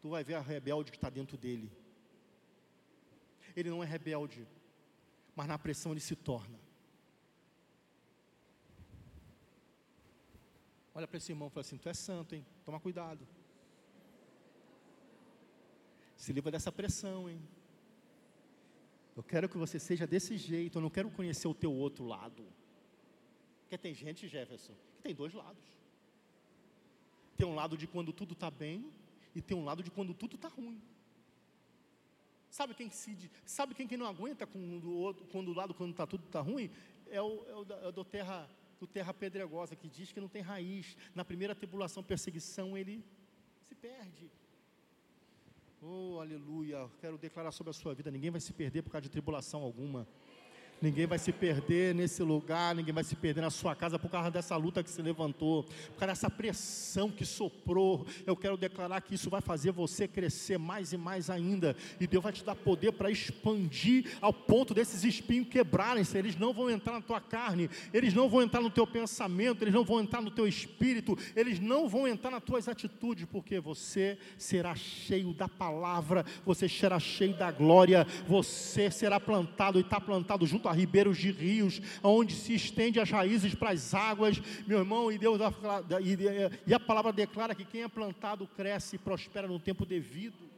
Tu 0.00 0.08
vai 0.08 0.24
ver 0.24 0.34
a 0.34 0.40
rebelde 0.40 0.90
que 0.90 0.96
está 0.96 1.10
dentro 1.10 1.36
dele. 1.36 1.70
Ele 3.56 3.70
não 3.70 3.82
é 3.82 3.86
rebelde, 3.86 4.46
mas 5.34 5.48
na 5.48 5.58
pressão 5.58 5.92
ele 5.92 6.00
se 6.00 6.14
torna. 6.14 6.58
Olha 10.94 11.06
para 11.06 11.18
esse 11.18 11.32
irmão 11.32 11.48
e 11.48 11.50
fala 11.50 11.60
assim: 11.66 11.76
Tu 11.76 11.88
é 11.88 11.94
santo, 11.94 12.34
hein? 12.34 12.46
Toma 12.64 12.80
cuidado. 12.80 13.26
Se 16.16 16.32
livra 16.32 16.50
dessa 16.50 16.70
pressão, 16.70 17.28
hein? 17.28 17.40
Eu 19.16 19.22
quero 19.22 19.48
que 19.48 19.58
você 19.58 19.78
seja 19.78 20.06
desse 20.06 20.36
jeito. 20.36 20.78
Eu 20.78 20.82
não 20.82 20.90
quero 20.90 21.10
conhecer 21.10 21.48
o 21.48 21.54
teu 21.54 21.72
outro 21.72 22.04
lado. 22.04 22.46
Porque 23.70 23.78
tem 23.78 23.94
gente, 23.94 24.26
Jefferson, 24.26 24.74
que 24.96 25.00
tem 25.00 25.14
dois 25.14 25.32
lados. 25.32 25.62
Tem 27.36 27.46
um 27.46 27.54
lado 27.54 27.76
de 27.76 27.86
quando 27.86 28.12
tudo 28.12 28.32
está 28.32 28.50
bem 28.50 28.92
e 29.32 29.40
tem 29.40 29.56
um 29.56 29.64
lado 29.64 29.80
de 29.80 29.92
quando 29.92 30.12
tudo 30.12 30.34
está 30.34 30.48
ruim. 30.48 30.82
Sabe 32.50 32.74
quem 32.74 32.90
se, 32.90 33.30
sabe 33.46 33.72
quem 33.72 33.86
que 33.86 33.96
não 33.96 34.06
aguenta 34.06 34.44
com 34.44 34.58
o 34.58 34.96
outro, 34.96 35.24
quando 35.26 35.52
o 35.52 35.54
lado 35.54 35.72
quando 35.72 35.92
está 35.92 36.04
tudo 36.04 36.26
está 36.26 36.40
ruim? 36.40 36.68
É 37.08 37.22
o, 37.22 37.44
é 37.46 37.54
o, 37.54 37.66
é 37.84 37.86
o 37.86 37.92
do 37.92 38.04
terra 38.04 38.50
do 38.80 38.88
terra 38.88 39.14
pedregosa 39.14 39.76
que 39.76 39.88
diz 39.88 40.10
que 40.10 40.20
não 40.20 40.26
tem 40.26 40.42
raiz. 40.42 40.96
Na 41.14 41.24
primeira 41.24 41.54
tribulação, 41.54 42.02
perseguição, 42.02 42.76
ele 42.76 43.04
se 43.68 43.74
perde. 43.76 44.28
Oh, 45.80 46.18
aleluia! 46.18 46.90
Quero 47.00 47.16
declarar 47.16 47.52
sobre 47.52 47.70
a 47.70 47.74
sua 47.74 47.94
vida: 47.94 48.10
ninguém 48.10 48.32
vai 48.32 48.40
se 48.40 48.52
perder 48.52 48.82
por 48.82 48.90
causa 48.90 49.02
de 49.02 49.10
tribulação 49.10 49.62
alguma. 49.62 50.08
Ninguém 50.82 51.06
vai 51.06 51.18
se 51.18 51.30
perder 51.30 51.94
nesse 51.94 52.22
lugar, 52.22 52.74
ninguém 52.74 52.94
vai 52.94 53.04
se 53.04 53.14
perder 53.14 53.42
na 53.42 53.50
sua 53.50 53.76
casa 53.76 53.98
por 53.98 54.10
causa 54.10 54.30
dessa 54.30 54.56
luta 54.56 54.82
que 54.82 54.90
se 54.90 55.02
levantou, 55.02 55.64
por 55.64 55.98
causa 55.98 56.12
dessa 56.12 56.30
pressão 56.30 57.10
que 57.10 57.24
soprou. 57.24 58.06
Eu 58.26 58.34
quero 58.34 58.56
declarar 58.56 59.02
que 59.02 59.14
isso 59.14 59.28
vai 59.28 59.42
fazer 59.42 59.72
você 59.72 60.08
crescer 60.08 60.58
mais 60.58 60.94
e 60.94 60.96
mais 60.96 61.28
ainda, 61.28 61.76
e 62.00 62.06
Deus 62.06 62.22
vai 62.22 62.32
te 62.32 62.42
dar 62.42 62.54
poder 62.54 62.92
para 62.92 63.10
expandir 63.10 64.16
ao 64.22 64.32
ponto 64.32 64.72
desses 64.72 65.04
espinhos 65.04 65.48
quebrarem-se. 65.48 66.16
Eles 66.16 66.36
não 66.36 66.54
vão 66.54 66.70
entrar 66.70 66.94
na 66.94 67.02
tua 67.02 67.20
carne, 67.20 67.68
eles 67.92 68.14
não 68.14 68.28
vão 68.30 68.40
entrar 68.40 68.62
no 68.62 68.70
teu 68.70 68.86
pensamento, 68.86 69.62
eles 69.62 69.74
não 69.74 69.84
vão 69.84 70.00
entrar 70.00 70.22
no 70.22 70.30
teu 70.30 70.48
espírito, 70.48 71.16
eles 71.36 71.60
não 71.60 71.90
vão 71.90 72.08
entrar 72.08 72.30
nas 72.30 72.42
tuas 72.42 72.68
atitudes, 72.68 73.26
porque 73.30 73.60
você 73.60 74.16
será 74.38 74.74
cheio 74.74 75.34
da 75.34 75.48
palavra, 75.48 76.24
você 76.42 76.66
será 76.70 76.98
cheio 76.98 77.36
da 77.36 77.50
glória, 77.50 78.06
você 78.26 78.90
será 78.90 79.20
plantado 79.20 79.78
e 79.78 79.82
está 79.82 80.00
plantado 80.00 80.46
junto 80.46 80.69
a 80.70 80.72
ribeiros 80.72 81.18
de 81.18 81.32
rios, 81.32 81.82
onde 82.00 82.32
se 82.32 82.54
estende 82.54 83.00
as 83.00 83.10
raízes 83.10 83.56
para 83.56 83.70
as 83.70 83.92
águas, 83.92 84.40
meu 84.68 84.78
irmão, 84.78 85.10
e 85.10 85.18
Deus 85.18 85.40
e 86.64 86.72
a 86.72 86.78
palavra 86.78 87.12
declara 87.12 87.56
que 87.56 87.64
quem 87.64 87.82
é 87.82 87.88
plantado 87.88 88.46
cresce 88.46 88.94
e 88.94 88.98
prospera 88.98 89.48
no 89.48 89.58
tempo 89.58 89.84
devido. 89.84 90.48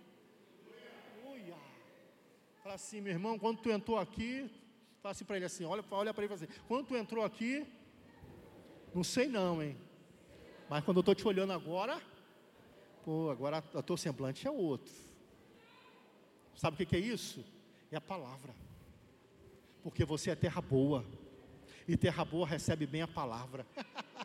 Uia. 1.27 1.55
Fala 2.63 2.75
assim, 2.75 3.01
meu 3.01 3.13
irmão, 3.13 3.39
quando 3.39 3.63
tu 3.63 3.71
entrou 3.71 3.99
aqui, 3.99 4.51
fala 5.01 5.13
assim 5.13 5.25
para 5.25 5.37
ele 5.37 5.47
assim, 5.47 5.65
olha, 5.65 5.83
olha 5.91 6.13
para 6.13 6.25
ele 6.25 6.35
assim, 6.35 6.49
quando 6.69 6.89
tu 6.89 6.95
entrou 6.95 7.25
aqui, 7.25 7.67
não 8.95 9.03
sei 9.03 9.29
não, 9.29 9.63
hein? 9.63 9.79
Mas 10.69 10.85
quando 10.85 10.99
eu 10.99 11.01
estou 11.01 11.15
te 11.15 11.27
olhando 11.27 11.55
agora, 11.55 11.99
pô, 13.03 13.31
agora 13.31 13.65
o 13.73 13.83
teu 13.83 13.97
semblante 13.97 14.47
é 14.47 14.51
outro. 14.51 14.93
Sabe 16.55 16.83
o 16.83 16.87
que 16.87 16.97
é 16.97 17.01
isso? 17.01 17.43
É 17.91 17.97
a 17.97 18.01
palavra 18.01 18.55
porque 19.83 20.05
você 20.05 20.31
é 20.31 20.35
terra 20.35 20.61
boa, 20.61 21.05
e 21.87 21.97
terra 21.97 22.25
boa 22.25 22.47
recebe 22.47 22.87
bem 22.87 23.03
a 23.03 23.09
palavra. 23.09 23.67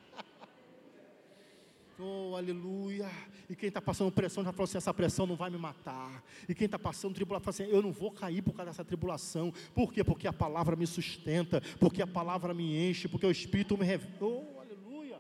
Oh, 2.00 2.36
aleluia. 2.36 3.10
E 3.50 3.56
quem 3.56 3.70
está 3.70 3.82
passando 3.82 4.12
pressão 4.12 4.44
já 4.44 4.52
falou 4.52 4.66
assim: 4.66 4.78
essa 4.78 4.94
pressão 4.94 5.26
não 5.26 5.36
vai 5.36 5.50
me 5.50 5.58
matar. 5.58 6.24
E 6.48 6.54
quem 6.54 6.66
está 6.66 6.78
passando 6.78 7.16
tribulação, 7.16 7.52
fala 7.52 7.56
assim: 7.66 7.76
eu 7.76 7.82
não 7.82 7.92
vou 7.92 8.12
cair 8.12 8.44
por 8.44 8.54
causa 8.54 8.70
dessa 8.70 8.86
tribulação. 8.86 9.52
Por 9.74 9.92
quê? 9.92 10.04
Porque 10.04 10.28
a 10.28 10.34
palavra 10.34 10.76
me 10.76 10.86
sustenta, 10.86 11.60
porque 11.80 12.00
a 12.04 12.06
palavra 12.06 12.54
me 12.54 12.88
enche, 12.88 13.08
porque 13.08 13.26
o 13.26 13.32
Espírito 13.32 13.76
me 13.76 13.84
revela. 13.84 14.14
Oh, 14.22 14.60
aleluia. 14.60 15.20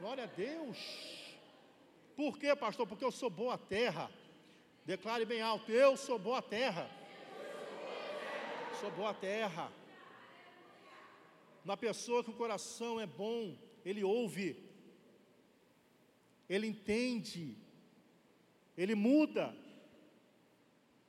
Glória 0.00 0.24
a 0.24 0.26
Deus. 0.26 0.78
Por 2.16 2.38
quê, 2.38 2.56
pastor? 2.56 2.86
Porque 2.86 3.04
eu 3.04 3.12
sou 3.12 3.28
boa 3.28 3.58
terra. 3.58 4.10
Declare 4.86 5.26
bem 5.26 5.42
alto: 5.42 5.70
eu 5.70 5.94
sou 5.94 6.18
boa 6.18 6.40
terra 6.40 6.90
sou 8.80 8.90
boa 8.90 9.14
terra. 9.14 9.72
Uma 11.64 11.76
pessoa 11.76 12.22
que 12.22 12.30
o 12.30 12.36
coração 12.36 13.00
é 13.00 13.06
bom, 13.06 13.56
ele 13.84 14.04
ouve, 14.04 14.62
ele 16.48 16.66
entende, 16.66 17.56
ele 18.76 18.94
muda 18.94 19.56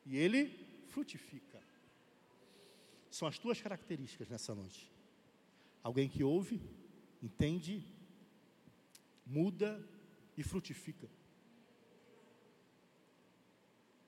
e 0.05 0.17
ele 0.17 0.41
frutifica. 0.87 1.61
São 3.11 3.27
as 3.27 3.37
tuas 3.37 3.61
características 3.61 4.29
nessa 4.29 4.55
noite. 4.55 4.89
Alguém 5.83 6.07
que 6.07 6.23
ouve, 6.23 6.61
entende, 7.21 7.83
muda 9.25 9.85
e 10.37 10.43
frutifica. 10.43 11.09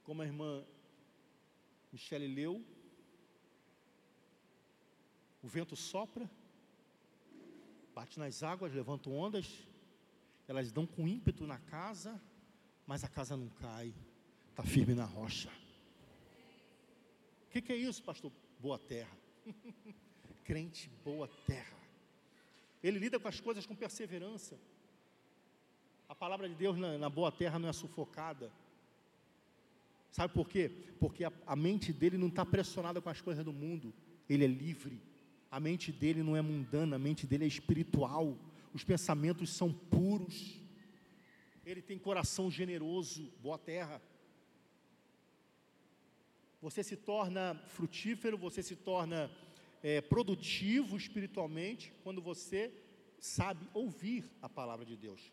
Como 0.03 0.21
a 0.21 0.25
irmã 0.25 0.65
Michele 1.91 2.27
leu, 2.27 2.63
o 5.41 5.47
vento 5.47 5.75
sopra, 5.75 6.29
bate 7.95 8.19
nas 8.19 8.43
águas, 8.43 8.73
levanta 8.73 9.09
ondas, 9.09 9.47
elas 10.47 10.71
dão 10.71 10.85
com 10.85 11.07
ímpeto 11.07 11.45
na 11.45 11.57
casa, 11.57 12.19
mas 12.85 13.03
a 13.03 13.07
casa 13.07 13.37
não 13.37 13.49
cai, 13.49 13.93
está 14.49 14.63
firme 14.63 14.93
na 14.93 15.05
rocha. 15.05 15.49
O 17.47 17.51
que, 17.51 17.61
que 17.61 17.71
é 17.71 17.75
isso, 17.75 18.03
pastor? 18.03 18.31
Boa 18.59 18.77
terra. 18.77 19.15
Crente, 20.43 20.89
boa 21.03 21.27
terra. 21.45 21.77
Ele 22.83 22.99
lida 22.99 23.19
com 23.19 23.27
as 23.27 23.39
coisas 23.39 23.65
com 23.65 23.75
perseverança. 23.75 24.57
A 26.07 26.15
palavra 26.15 26.49
de 26.49 26.55
Deus 26.55 26.77
na, 26.77 26.97
na 26.97 27.09
boa 27.09 27.31
terra 27.31 27.59
não 27.59 27.69
é 27.69 27.73
sufocada. 27.73 28.51
Sabe 30.11 30.33
por 30.33 30.49
quê? 30.49 30.71
Porque 30.99 31.23
a, 31.23 31.31
a 31.45 31.55
mente 31.55 31.93
dele 31.93 32.17
não 32.17 32.27
está 32.27 32.45
pressionada 32.45 33.01
com 33.01 33.09
as 33.09 33.21
coisas 33.21 33.45
do 33.45 33.53
mundo. 33.53 33.93
Ele 34.27 34.43
é 34.43 34.47
livre. 34.47 34.99
A 35.51 35.59
mente 35.59 35.91
dele 35.91 36.21
não 36.21 36.35
é 36.35 36.41
mundana, 36.41 36.95
a 36.95 36.99
mente 36.99 37.25
dele 37.25 37.43
é 37.45 37.47
espiritual. 37.47 38.37
Os 38.73 38.83
pensamentos 38.83 39.49
são 39.49 39.73
puros. 39.73 40.59
Ele 41.65 41.81
tem 41.81 41.97
coração 41.97 42.49
generoso, 42.51 43.31
boa 43.41 43.57
terra. 43.57 44.01
Você 46.61 46.83
se 46.83 46.95
torna 46.95 47.55
frutífero, 47.67 48.37
você 48.37 48.61
se 48.61 48.75
torna 48.75 49.31
é, 49.81 50.01
produtivo 50.01 50.97
espiritualmente 50.97 51.93
quando 52.03 52.21
você 52.21 52.71
sabe 53.19 53.67
ouvir 53.73 54.29
a 54.41 54.49
palavra 54.49 54.85
de 54.85 54.95
Deus. 54.95 55.31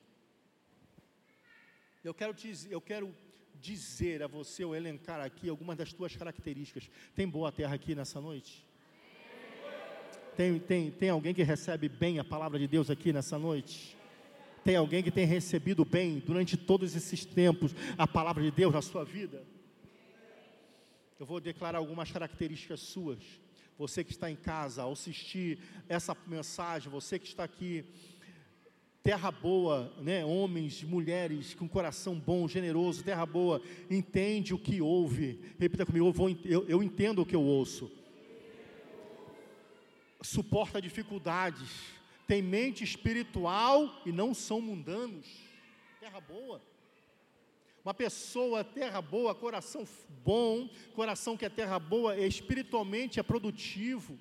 Eu 2.02 2.14
quero, 2.14 2.34
eu 2.70 2.80
quero 2.80 3.14
dizer 3.60 4.22
a 4.22 4.26
você, 4.26 4.64
ou 4.64 4.76
elencar 4.76 5.20
aqui 5.20 5.48
algumas 5.48 5.76
das 5.76 5.92
tuas 5.92 6.14
características. 6.14 6.88
Tem 7.14 7.28
boa 7.28 7.50
terra 7.50 7.74
aqui 7.74 7.94
nessa 7.94 8.20
noite? 8.20 8.64
Tem, 10.36 10.58
tem, 10.58 10.90
tem 10.90 11.08
alguém 11.08 11.32
que 11.32 11.42
recebe 11.42 11.88
bem 11.88 12.18
a 12.18 12.24
palavra 12.24 12.58
de 12.58 12.68
Deus 12.68 12.90
aqui 12.90 13.10
nessa 13.10 13.38
noite? 13.38 13.96
Tem 14.62 14.76
alguém 14.76 15.02
que 15.02 15.10
tem 15.10 15.24
recebido 15.24 15.82
bem 15.82 16.18
durante 16.18 16.58
todos 16.58 16.94
esses 16.94 17.24
tempos 17.24 17.74
a 17.96 18.06
palavra 18.06 18.42
de 18.42 18.50
Deus 18.50 18.74
na 18.74 18.82
sua 18.82 19.02
vida? 19.02 19.42
Eu 21.18 21.24
vou 21.24 21.40
declarar 21.40 21.78
algumas 21.78 22.10
características 22.10 22.80
suas. 22.80 23.18
Você 23.78 24.04
que 24.04 24.10
está 24.10 24.30
em 24.30 24.36
casa, 24.36 24.82
ao 24.82 24.92
assistir 24.92 25.58
essa 25.88 26.14
mensagem, 26.26 26.90
você 26.90 27.18
que 27.18 27.26
está 27.26 27.44
aqui, 27.44 27.86
terra 29.02 29.30
boa, 29.30 29.90
né? 30.02 30.22
homens, 30.22 30.82
mulheres 30.82 31.54
com 31.54 31.66
coração 31.66 32.18
bom, 32.18 32.46
generoso, 32.46 33.02
terra 33.02 33.24
boa, 33.24 33.62
entende 33.90 34.52
o 34.52 34.58
que 34.58 34.82
ouve. 34.82 35.40
Repita 35.58 35.86
comigo, 35.86 36.08
eu, 36.08 36.12
vou, 36.12 36.28
eu, 36.44 36.68
eu 36.68 36.82
entendo 36.82 37.22
o 37.22 37.26
que 37.26 37.36
eu 37.36 37.42
ouço 37.42 37.90
suporta 40.22 40.80
dificuldades, 40.80 41.70
tem 42.26 42.42
mente 42.42 42.82
espiritual 42.82 44.02
e 44.04 44.12
não 44.12 44.34
são 44.34 44.60
mundanos. 44.60 45.26
Terra 46.00 46.20
boa. 46.20 46.62
Uma 47.84 47.94
pessoa, 47.94 48.64
terra 48.64 49.00
boa, 49.00 49.34
coração 49.34 49.86
bom, 50.24 50.68
coração 50.94 51.36
que 51.36 51.44
é 51.44 51.48
terra 51.48 51.78
boa, 51.78 52.16
espiritualmente 52.18 53.20
é 53.20 53.22
produtivo. 53.22 54.18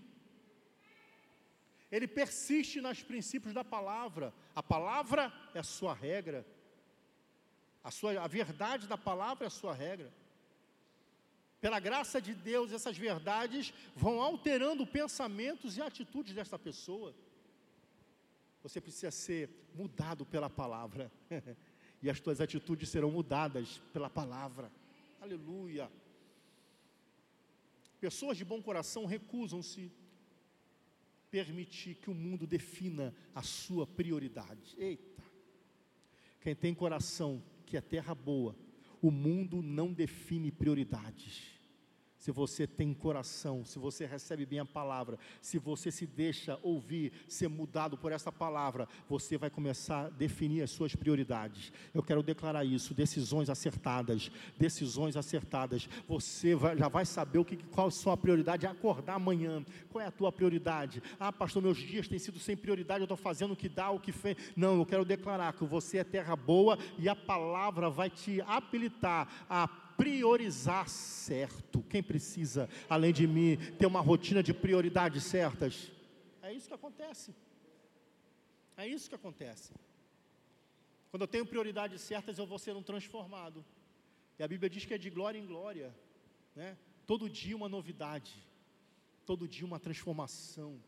Ele 1.91 2.07
persiste 2.07 2.79
nos 2.81 3.01
princípios 3.01 3.53
da 3.53 3.63
palavra. 3.63 4.33
A 4.55 4.61
palavra 4.61 5.33
é 5.53 5.59
a 5.59 5.63
sua 5.63 5.93
regra. 5.93 6.45
A, 7.83 7.89
sua, 7.89 8.21
a 8.21 8.27
verdade 8.27 8.87
da 8.87 8.97
palavra 8.97 9.45
é 9.45 9.47
a 9.47 9.51
sua 9.51 9.73
regra 9.73 10.11
pela 11.61 11.79
graça 11.79 12.21
de 12.21 12.33
Deus, 12.33 12.71
essas 12.71 12.97
verdades 12.97 13.73
vão 13.95 14.21
alterando 14.21 14.85
pensamentos 14.85 15.77
e 15.77 15.81
atitudes 15.81 16.33
dessa 16.33 16.59
pessoa. 16.59 17.15
Você 18.61 18.81
precisa 18.81 19.11
ser 19.11 19.49
mudado 19.73 20.25
pela 20.25 20.49
palavra, 20.49 21.11
e 22.01 22.09
as 22.09 22.19
tuas 22.19 22.41
atitudes 22.41 22.89
serão 22.89 23.11
mudadas 23.11 23.81
pela 23.93 24.09
palavra. 24.09 24.71
Aleluia. 25.21 25.89
Pessoas 27.99 28.37
de 28.37 28.45
bom 28.45 28.61
coração 28.61 29.05
recusam-se 29.05 29.91
permitir 31.31 31.95
que 31.95 32.09
o 32.09 32.13
mundo 32.13 32.45
defina 32.45 33.13
a 33.33 33.41
sua 33.41 33.85
prioridade. 33.85 34.75
Eita! 34.77 35.23
Quem 36.41 36.55
tem 36.55 36.73
coração 36.73 37.43
que 37.65 37.75
é 37.75 37.81
terra 37.81 38.13
boa, 38.13 38.55
o 39.07 39.11
mundo 39.11 39.61
não 39.61 39.93
define 39.93 40.51
prioridades 40.51 41.54
se 42.25 42.31
você 42.31 42.65
tem 42.65 42.91
coração, 42.91 43.63
se 43.63 43.77
você 43.77 44.03
recebe 44.03 44.47
bem 44.47 44.57
a 44.57 44.65
palavra, 44.65 45.19
se 45.39 45.59
você 45.59 45.91
se 45.91 46.07
deixa 46.07 46.57
ouvir, 46.63 47.13
ser 47.27 47.47
mudado 47.47 47.95
por 47.95 48.11
essa 48.11 48.31
palavra, 48.31 48.87
você 49.07 49.37
vai 49.37 49.51
começar 49.51 50.07
a 50.07 50.09
definir 50.09 50.63
as 50.63 50.71
suas 50.71 50.95
prioridades. 50.95 51.71
Eu 51.93 52.01
quero 52.01 52.23
declarar 52.23 52.65
isso: 52.65 52.95
decisões 52.95 53.47
acertadas, 53.47 54.31
decisões 54.57 55.15
acertadas. 55.15 55.87
Você 56.07 56.55
vai, 56.55 56.75
já 56.75 56.87
vai 56.87 57.05
saber 57.05 57.37
o 57.37 57.45
que, 57.45 57.57
qual 57.57 57.89
a 57.89 57.91
sua 57.91 58.17
prioridade. 58.17 58.65
É 58.65 58.69
acordar 58.69 59.17
amanhã. 59.17 59.63
Qual 59.91 60.03
é 60.03 60.07
a 60.07 60.11
tua 60.11 60.31
prioridade? 60.31 61.03
Ah, 61.19 61.31
pastor, 61.31 61.61
meus 61.61 61.77
dias 61.77 62.07
têm 62.07 62.17
sido 62.17 62.39
sem 62.39 62.57
prioridade. 62.57 63.01
Eu 63.01 63.05
estou 63.05 63.17
fazendo 63.17 63.51
o 63.51 63.55
que 63.55 63.69
dá, 63.69 63.91
o 63.91 63.99
que 63.99 64.11
fez. 64.11 64.35
Não, 64.55 64.79
eu 64.79 64.85
quero 64.87 65.05
declarar 65.05 65.53
que 65.53 65.63
você 65.63 65.99
é 65.99 66.03
terra 66.03 66.35
boa 66.35 66.75
e 66.97 67.07
a 67.07 67.15
palavra 67.15 67.87
vai 67.87 68.09
te 68.09 68.41
habilitar 68.41 69.45
a 69.47 69.84
priorizar 69.97 70.87
certo. 70.89 71.81
Quem 71.89 72.03
precisa, 72.03 72.69
além 72.89 73.13
de 73.13 73.27
mim, 73.27 73.57
ter 73.77 73.85
uma 73.85 74.01
rotina 74.01 74.41
de 74.41 74.53
prioridades 74.53 75.23
certas? 75.23 75.91
É 76.41 76.51
isso 76.53 76.67
que 76.67 76.73
acontece. 76.73 77.33
É 78.77 78.87
isso 78.87 79.09
que 79.09 79.15
acontece. 79.15 79.73
Quando 81.09 81.21
eu 81.21 81.27
tenho 81.27 81.45
prioridades 81.45 82.01
certas, 82.01 82.37
eu 82.37 82.45
vou 82.45 82.59
sendo 82.59 82.81
transformado. 82.81 83.65
E 84.37 84.43
a 84.43 84.47
Bíblia 84.47 84.69
diz 84.69 84.85
que 84.85 84.93
é 84.93 84.97
de 84.97 85.09
glória 85.09 85.39
em 85.39 85.45
glória, 85.45 85.95
né? 86.55 86.77
Todo 87.07 87.29
dia 87.29 87.55
uma 87.55 87.69
novidade, 87.69 88.33
todo 89.25 89.47
dia 89.47 89.65
uma 89.65 89.79
transformação 89.79 90.81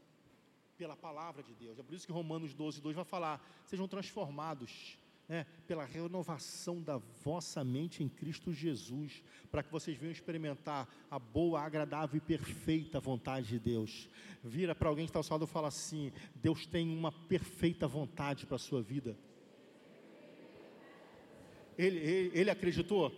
pela 0.77 0.95
palavra 0.97 1.41
de 1.41 1.53
Deus. 1.53 1.79
É 1.79 1.83
por 1.83 1.93
isso 1.93 2.05
que 2.05 2.11
Romanos 2.11 2.53
12, 2.53 2.81
2 2.81 2.95
vai 2.95 3.05
falar: 3.05 3.41
sejam 3.65 3.87
transformados 3.87 4.97
né, 5.27 5.45
pela 5.67 5.83
renovação 5.83 6.81
da 6.81 6.97
vossa 6.97 7.63
mente 7.63 8.01
em 8.01 8.07
Cristo 8.07 8.53
Jesus, 8.53 9.21
para 9.51 9.61
que 9.61 9.71
vocês 9.71 9.97
venham 9.97 10.11
experimentar 10.11 10.87
a 11.11 11.19
boa, 11.19 11.61
agradável 11.61 12.17
e 12.17 12.21
perfeita 12.21 12.99
vontade 12.99 13.47
de 13.47 13.59
Deus. 13.59 14.09
Vira 14.43 14.73
para 14.73 14.87
alguém 14.87 15.05
que 15.05 15.09
está 15.09 15.19
ao 15.19 15.23
seu 15.23 15.33
lado 15.33 15.45
e 15.45 15.47
fala 15.47 15.67
assim: 15.67 16.13
Deus 16.35 16.65
tem 16.65 16.89
uma 16.89 17.11
perfeita 17.11 17.87
vontade 17.87 18.45
para 18.45 18.55
a 18.55 18.59
sua 18.59 18.81
vida. 18.81 19.17
Ele, 21.77 21.97
ele, 21.97 22.31
ele 22.39 22.49
acreditou? 22.49 23.11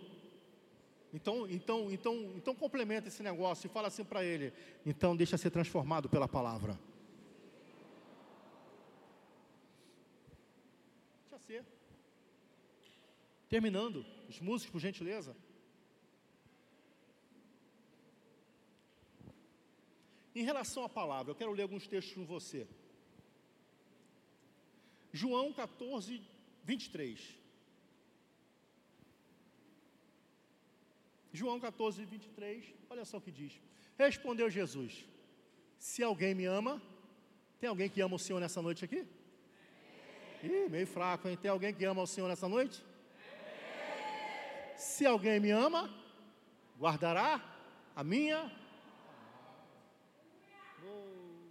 Então, 1.12 1.48
então, 1.48 1.90
então, 1.90 2.14
então 2.36 2.54
complementa 2.54 3.08
esse 3.08 3.22
negócio 3.22 3.66
e 3.66 3.70
fala 3.70 3.88
assim 3.88 4.04
para 4.04 4.24
ele: 4.24 4.52
então 4.84 5.16
deixa 5.16 5.38
ser 5.38 5.50
transformado 5.50 6.08
pela 6.08 6.26
palavra. 6.26 6.78
Deixa 11.30 11.38
ser. 11.46 11.79
Terminando, 13.50 14.06
os 14.28 14.40
músicos, 14.40 14.70
por 14.72 14.80
gentileza. 14.80 15.36
Em 20.32 20.44
relação 20.44 20.84
à 20.84 20.88
palavra, 20.88 21.32
eu 21.32 21.34
quero 21.34 21.52
ler 21.52 21.64
alguns 21.64 21.88
textos 21.88 22.14
com 22.14 22.24
você. 22.24 22.66
João 25.12 25.52
14, 25.52 26.22
23. 26.62 27.40
João 31.32 31.58
14, 31.58 32.04
23, 32.04 32.64
olha 32.88 33.04
só 33.04 33.16
o 33.16 33.20
que 33.20 33.32
diz. 33.32 33.52
Respondeu 33.98 34.48
Jesus: 34.48 35.04
Se 35.76 36.04
alguém 36.04 36.36
me 36.36 36.44
ama, 36.44 36.80
tem 37.58 37.68
alguém 37.68 37.88
que 37.88 38.00
ama 38.00 38.14
o 38.14 38.24
Senhor 38.26 38.38
nessa 38.38 38.62
noite 38.62 38.84
aqui? 38.84 39.04
Ih, 40.44 40.68
meio 40.68 40.86
fraco, 40.86 41.28
hein? 41.28 41.36
Tem 41.36 41.50
alguém 41.50 41.74
que 41.74 41.84
ama 41.84 42.02
o 42.02 42.06
Senhor 42.06 42.28
nessa 42.28 42.48
noite? 42.48 42.80
Se 44.80 45.04
alguém 45.04 45.38
me 45.38 45.50
ama, 45.50 45.90
guardará 46.78 47.38
a 47.94 48.02
minha. 48.02 48.50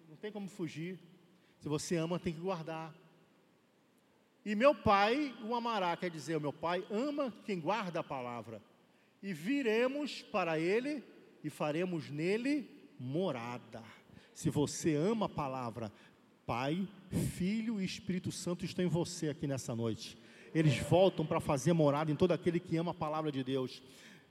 Não 0.10 0.18
tem 0.18 0.32
como 0.32 0.50
fugir. 0.50 0.98
Se 1.60 1.70
você 1.70 1.96
ama, 1.96 2.18
tem 2.18 2.34
que 2.34 2.40
guardar. 2.40 2.92
E 4.44 4.56
meu 4.56 4.74
pai 4.74 5.32
o 5.44 5.54
amará, 5.54 5.96
quer 5.96 6.10
dizer, 6.10 6.38
o 6.38 6.42
meu 6.42 6.52
pai 6.52 6.84
ama 6.90 7.32
quem 7.46 7.60
guarda 7.60 8.00
a 8.00 8.04
palavra. 8.04 8.64
E 9.22 9.32
viremos 9.32 10.24
para 10.24 10.60
ele 10.60 11.04
e 11.44 11.52
faremos 11.52 12.10
nele 12.10 12.68
morada. 13.00 13.84
Se 14.34 14.50
você 14.50 14.96
ama 14.96 15.28
a 15.28 15.30
palavra, 15.30 15.92
Pai, 16.48 16.88
Filho 17.36 17.80
e 17.80 17.86
Espírito 17.86 18.32
Santo 18.32 18.66
estão 18.66 18.84
em 18.84 18.88
você 18.88 19.30
aqui 19.30 19.46
nessa 19.46 19.76
noite. 19.76 20.18
Eles 20.54 20.78
voltam 20.78 21.26
para 21.26 21.40
fazer 21.40 21.74
morada 21.74 22.12
em 22.12 22.16
todo 22.16 22.32
aquele 22.32 22.60
que 22.60 22.78
ama 22.78 22.92
a 22.92 22.94
palavra 22.94 23.32
de 23.32 23.44
Deus. 23.44 23.82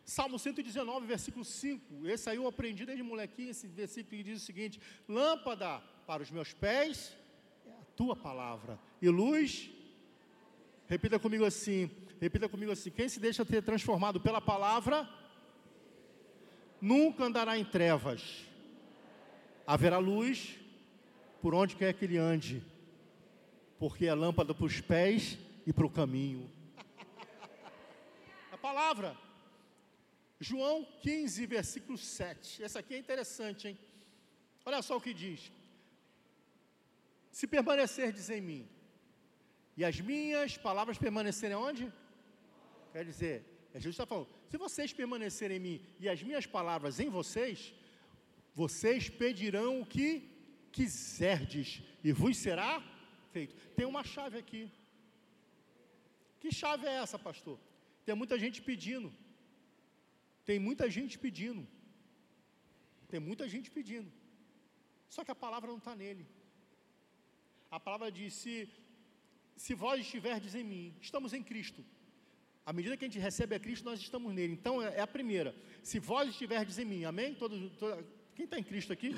Salmo 0.04 0.38
119, 0.38 1.06
versículo 1.06 1.44
5. 1.44 2.08
Esse 2.08 2.30
aí 2.30 2.36
eu 2.36 2.46
aprendi 2.46 2.86
desde 2.86 3.02
molequinho, 3.02 3.50
esse 3.50 3.66
versículo 3.66 4.16
que 4.16 4.22
diz 4.22 4.42
o 4.42 4.46
seguinte: 4.46 4.80
Lâmpada 5.06 5.80
para 6.06 6.22
os 6.22 6.30
meus 6.30 6.52
pés 6.54 7.14
é 7.66 7.70
a 7.70 7.84
tua 7.94 8.16
palavra, 8.16 8.78
e 9.02 9.08
luz. 9.08 9.70
Repita 10.86 11.18
comigo 11.18 11.44
assim, 11.44 11.90
repita 12.18 12.48
comigo 12.48 12.72
assim: 12.72 12.90
quem 12.90 13.08
se 13.08 13.20
deixa 13.20 13.44
ter 13.44 13.62
transformado 13.62 14.18
pela 14.18 14.40
palavra, 14.40 15.06
nunca 16.80 17.24
andará 17.24 17.58
em 17.58 17.64
trevas. 17.64 18.46
Haverá 19.66 19.98
luz 19.98 20.58
por 21.42 21.54
onde 21.54 21.76
quer 21.76 21.92
que 21.92 22.06
ele 22.06 22.16
ande, 22.16 22.62
porque 23.78 24.06
é 24.06 24.14
lâmpada 24.14 24.54
para 24.54 24.64
os 24.64 24.80
pés 24.80 25.38
e 25.68 25.72
para 25.72 25.86
o 25.86 25.90
caminho. 25.90 26.50
A 28.50 28.56
palavra, 28.56 29.14
João 30.40 30.76
15, 31.02 31.44
versículo 31.44 31.98
7. 31.98 32.62
Essa 32.62 32.78
aqui 32.78 32.94
é 32.94 32.98
interessante, 32.98 33.68
hein? 33.68 33.78
Olha 34.64 34.80
só 34.80 34.96
o 34.96 35.00
que 35.06 35.12
diz: 35.12 35.52
Se 37.30 37.46
permanecerdes 37.46 38.30
em 38.30 38.40
mim, 38.40 38.62
e 39.76 39.84
as 39.84 40.00
minhas 40.00 40.56
palavras 40.56 40.96
permanecerem 40.96 41.58
onde? 41.58 41.92
Quer 42.94 43.04
dizer, 43.04 43.44
é 43.74 43.78
Jesus 43.78 43.94
está 43.94 44.06
falando: 44.06 44.30
se 44.48 44.56
vocês 44.56 44.90
permanecerem 44.94 45.58
em 45.58 45.60
mim 45.60 45.82
e 46.00 46.08
as 46.08 46.22
minhas 46.22 46.46
palavras 46.46 46.98
em 46.98 47.10
vocês, 47.10 47.74
vocês 48.54 49.10
pedirão 49.10 49.82
o 49.82 49.86
que 49.86 50.10
quiserdes 50.72 51.82
e 52.02 52.10
vos 52.10 52.38
será 52.38 52.82
feito. 53.32 53.54
Tem 53.76 53.84
uma 53.84 54.02
chave 54.02 54.38
aqui. 54.38 54.72
Que 56.40 56.50
chave 56.52 56.86
é 56.86 56.94
essa, 57.02 57.18
pastor? 57.18 57.58
Tem 58.04 58.14
muita 58.14 58.38
gente 58.38 58.62
pedindo. 58.62 59.12
Tem 60.44 60.58
muita 60.58 60.90
gente 60.90 61.18
pedindo. 61.18 61.66
Tem 63.08 63.20
muita 63.20 63.48
gente 63.48 63.70
pedindo. 63.70 64.10
Só 65.08 65.24
que 65.24 65.30
a 65.30 65.34
palavra 65.34 65.70
não 65.70 65.78
está 65.78 65.94
nele. 65.94 66.26
A 67.70 67.80
palavra 67.80 68.10
diz: 68.10 68.34
se, 68.34 68.68
se 69.56 69.74
vós 69.74 70.00
estiverdes 70.00 70.54
em 70.54 70.64
mim, 70.64 70.94
estamos 71.00 71.32
em 71.32 71.42
Cristo. 71.42 71.84
À 72.64 72.72
medida 72.72 72.96
que 72.96 73.04
a 73.04 73.08
gente 73.08 73.18
recebe 73.18 73.54
a 73.54 73.60
Cristo, 73.60 73.84
nós 73.84 73.98
estamos 73.98 74.32
nele. 74.34 74.52
Então 74.52 74.82
é, 74.82 74.96
é 74.96 75.00
a 75.00 75.06
primeira. 75.06 75.54
Se 75.82 75.98
vós 75.98 76.28
estiverdes 76.28 76.78
em 76.78 76.84
mim, 76.84 77.04
amém? 77.04 77.34
Todo, 77.34 77.70
todo, 77.70 78.06
quem 78.34 78.44
está 78.44 78.58
em 78.58 78.62
Cristo 78.62 78.92
aqui? 78.92 79.14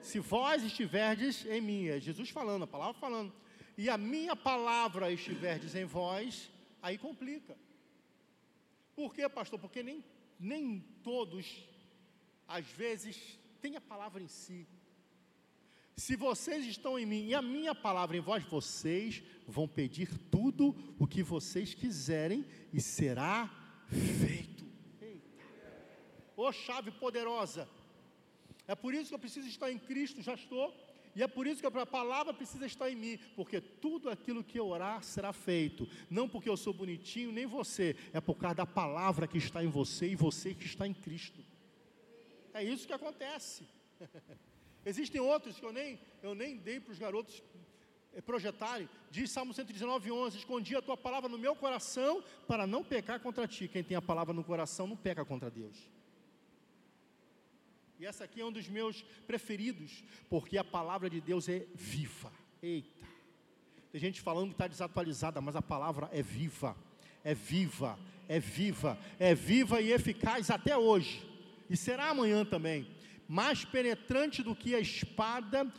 Se 0.00 0.20
vós 0.20 0.62
estiverdes 0.62 1.44
em 1.46 1.60
mim, 1.60 1.88
é 1.88 1.98
Jesus 1.98 2.30
falando, 2.30 2.62
a 2.62 2.66
palavra 2.66 2.94
falando, 2.94 3.32
e 3.76 3.90
a 3.90 3.98
minha 3.98 4.34
palavra 4.34 5.12
estiverdes 5.12 5.74
em 5.74 5.84
vós, 5.84 6.50
aí 6.80 6.96
complica. 6.96 7.56
Por 8.94 9.14
quê, 9.14 9.28
pastor? 9.28 9.58
Porque 9.58 9.82
nem, 9.82 10.02
nem 10.40 10.80
todos, 11.02 11.68
às 12.48 12.66
vezes, 12.66 13.38
têm 13.60 13.76
a 13.76 13.80
palavra 13.80 14.22
em 14.22 14.28
si. 14.28 14.66
Se 15.94 16.16
vocês 16.16 16.64
estão 16.66 16.98
em 16.98 17.06
mim 17.06 17.26
e 17.26 17.34
a 17.34 17.42
minha 17.42 17.74
palavra 17.74 18.16
em 18.16 18.20
vós, 18.20 18.44
vocês 18.44 19.22
vão 19.46 19.66
pedir 19.66 20.16
tudo 20.30 20.74
o 20.98 21.06
que 21.06 21.22
vocês 21.22 21.74
quiserem 21.74 22.44
e 22.72 22.80
será 22.80 23.50
feito. 23.88 24.66
Ô 26.36 26.52
chave 26.52 26.90
poderosa, 26.90 27.66
é 28.68 28.74
por 28.74 28.92
isso 28.92 29.08
que 29.08 29.14
eu 29.14 29.18
preciso 29.18 29.48
estar 29.48 29.72
em 29.72 29.78
Cristo, 29.78 30.20
já 30.20 30.34
estou. 30.34 30.74
E 31.16 31.22
é 31.22 31.26
por 31.26 31.46
isso 31.46 31.62
que 31.62 31.66
a 31.66 31.86
palavra 31.86 32.34
precisa 32.34 32.66
estar 32.66 32.90
em 32.90 32.94
mim, 32.94 33.18
porque 33.34 33.58
tudo 33.58 34.10
aquilo 34.10 34.44
que 34.44 34.60
eu 34.60 34.66
orar 34.66 35.02
será 35.02 35.32
feito. 35.32 35.88
Não 36.10 36.28
porque 36.28 36.46
eu 36.46 36.58
sou 36.58 36.74
bonitinho, 36.74 37.32
nem 37.32 37.46
você, 37.46 37.96
é 38.12 38.20
por 38.20 38.36
causa 38.36 38.56
da 38.56 38.66
palavra 38.66 39.26
que 39.26 39.38
está 39.38 39.64
em 39.64 39.68
você 39.68 40.08
e 40.08 40.14
você 40.14 40.54
que 40.54 40.66
está 40.66 40.86
em 40.86 40.92
Cristo. 40.92 41.42
É 42.52 42.62
isso 42.62 42.86
que 42.86 42.92
acontece. 42.92 43.66
Existem 44.84 45.18
outros 45.18 45.58
que 45.58 45.64
eu 45.64 45.72
nem, 45.72 45.98
eu 46.22 46.34
nem 46.34 46.58
dei 46.58 46.80
para 46.80 46.92
os 46.92 46.98
garotos 46.98 47.42
eh, 48.12 48.20
projetarem. 48.20 48.86
Diz 49.10 49.30
Salmo 49.30 49.54
119, 49.54 50.12
11: 50.12 50.36
Escondi 50.36 50.76
a 50.76 50.82
tua 50.82 50.98
palavra 50.98 51.30
no 51.30 51.38
meu 51.38 51.56
coração 51.56 52.22
para 52.46 52.66
não 52.66 52.84
pecar 52.84 53.20
contra 53.20 53.48
ti. 53.48 53.68
Quem 53.68 53.82
tem 53.82 53.96
a 53.96 54.02
palavra 54.02 54.34
no 54.34 54.44
coração 54.44 54.86
não 54.86 54.96
peca 54.98 55.24
contra 55.24 55.50
Deus. 55.50 55.90
E 57.98 58.04
essa 58.04 58.24
aqui 58.24 58.40
é 58.40 58.44
um 58.44 58.52
dos 58.52 58.68
meus 58.68 59.02
preferidos, 59.26 60.04
porque 60.28 60.58
a 60.58 60.64
palavra 60.64 61.08
de 61.08 61.20
Deus 61.20 61.48
é 61.48 61.66
viva. 61.74 62.30
Eita. 62.62 63.06
Tem 63.90 64.00
gente 64.00 64.20
falando 64.20 64.48
que 64.48 64.54
está 64.54 64.66
desatualizada, 64.66 65.40
mas 65.40 65.56
a 65.56 65.62
palavra 65.62 66.10
é 66.12 66.22
viva, 66.22 66.76
é 67.24 67.34
viva, 67.34 67.98
é 68.28 68.38
viva, 68.38 68.98
é 69.18 69.34
viva 69.34 69.80
e 69.80 69.92
eficaz 69.92 70.50
até 70.50 70.76
hoje. 70.76 71.24
E 71.70 71.76
será 71.76 72.10
amanhã 72.10 72.44
também. 72.44 72.86
Mais 73.26 73.64
penetrante 73.64 74.42
do 74.42 74.54
que 74.54 74.74
a 74.74 74.80
espada 74.80 75.72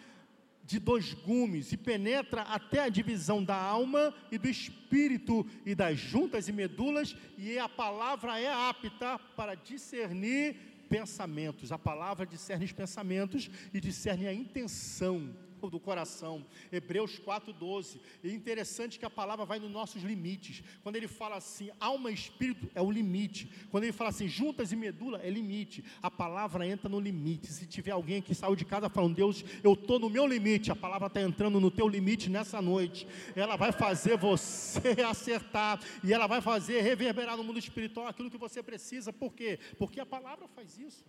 de 0.64 0.80
dois 0.80 1.14
gumes, 1.14 1.72
e 1.72 1.78
penetra 1.78 2.42
até 2.42 2.82
a 2.82 2.90
divisão 2.90 3.42
da 3.42 3.56
alma 3.56 4.14
e 4.30 4.38
do 4.38 4.50
espírito 4.50 5.48
e 5.66 5.74
das 5.74 5.98
juntas 5.98 6.50
e 6.50 6.52
medulas, 6.52 7.16
e 7.38 7.58
a 7.58 7.70
palavra 7.70 8.38
é 8.38 8.52
apta 8.52 9.18
para 9.18 9.56
discernir 9.56 10.58
pensamentos. 10.88 11.72
A 11.72 11.78
palavra 11.78 12.26
discerne 12.26 12.66
os 12.66 12.72
pensamentos 12.72 13.50
e 13.74 13.80
discerne 13.80 14.28
a 14.28 14.34
intenção, 14.34 15.36
do 15.70 15.80
coração. 15.80 16.46
Hebreus 16.72 17.20
4,12. 17.20 18.00
É 18.24 18.30
interessante 18.30 19.00
que 19.00 19.06
a 19.06 19.10
palavra 19.10 19.46
vai 19.46 19.60
nos 19.60 19.72
nossos 19.72 20.04
limites. 20.04 20.64
Quando 20.84 20.96
ele 20.96 21.08
fala 21.08 21.38
assim, 21.38 21.70
alma 21.80 22.12
e 22.12 22.14
espírito 22.14 22.70
é 22.74 22.82
o 22.82 22.92
limite. 22.92 23.50
Quando 23.70 23.84
ele 23.84 23.94
fala 23.94 24.10
assim, 24.10 24.28
juntas 24.28 24.72
e 24.72 24.76
medula 24.76 25.20
é 25.20 25.30
limite. 25.30 25.84
A 26.02 26.10
palavra 26.10 26.66
entra 26.68 26.90
no 26.90 27.00
limite. 27.00 27.48
Se 27.48 27.66
tiver 27.66 27.92
alguém 27.92 28.22
que 28.22 28.34
saiu 28.34 28.56
de 28.56 28.66
casa 28.66 28.90
falando, 28.90 29.16
Deus, 29.16 29.44
eu 29.64 29.74
estou 29.74 30.00
no 30.00 30.10
meu 30.10 30.26
limite, 30.26 30.72
a 30.72 30.76
palavra 30.76 31.08
está 31.08 31.22
entrando 31.22 31.60
no 31.60 31.72
teu 31.72 31.88
limite 31.88 32.30
nessa 32.30 32.62
noite. 32.62 33.08
Ela 33.36 33.56
vai 33.56 33.72
fazer 33.72 34.18
você 34.18 35.02
acertar 35.08 35.80
e 36.04 36.14
ela 36.14 36.28
vai 36.28 36.42
fazer 36.42 36.82
reverberar 36.82 37.38
no 37.38 37.44
mundo 37.44 37.60
espiritual 37.60 38.08
aquilo 38.08 38.32
que 38.32 38.38
você 38.38 38.62
precisa. 38.64 39.12
Por 39.12 39.34
quê? 39.34 39.60
Porque 39.78 40.00
a 40.00 40.06
palavra 40.06 40.48
faz 40.48 40.78
isso. 40.78 41.06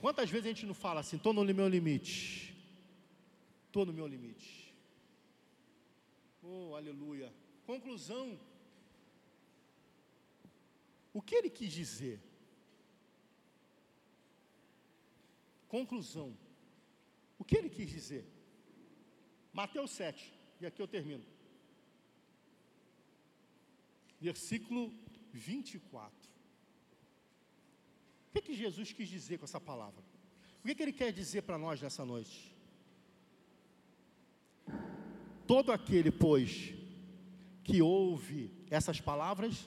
Quantas 0.00 0.30
vezes 0.30 0.46
a 0.46 0.48
gente 0.48 0.66
não 0.66 0.74
fala 0.74 1.00
assim, 1.00 1.16
estou 1.16 1.32
no 1.32 1.44
meu 1.44 1.68
limite? 1.68 2.54
Estou 3.66 3.86
no 3.86 3.92
meu 3.92 4.06
limite. 4.06 4.74
Oh, 6.42 6.74
aleluia. 6.74 7.32
Conclusão. 7.66 8.38
O 11.12 11.22
que 11.22 11.34
ele 11.34 11.50
quis 11.50 11.72
dizer? 11.72 12.20
Conclusão. 15.68 16.36
O 17.38 17.44
que 17.44 17.56
ele 17.56 17.70
quis 17.70 17.88
dizer? 17.88 18.24
Mateus 19.52 19.90
7, 19.92 20.32
e 20.60 20.66
aqui 20.66 20.80
eu 20.80 20.86
termino. 20.86 21.24
Versículo 24.20 24.92
24 25.32 26.25
que, 28.36 28.52
que 28.52 28.54
Jesus 28.54 28.92
quis 28.92 29.08
dizer 29.08 29.38
com 29.38 29.44
essa 29.44 29.60
palavra? 29.60 30.02
O 30.62 30.66
que, 30.66 30.74
que 30.74 30.82
ele 30.82 30.92
quer 30.92 31.12
dizer 31.12 31.42
para 31.42 31.58
nós 31.58 31.80
nessa 31.80 32.04
noite? 32.04 32.54
Todo 35.46 35.70
aquele, 35.72 36.10
pois, 36.10 36.74
que 37.62 37.80
ouve 37.80 38.50
essas 38.68 39.00
palavras, 39.00 39.66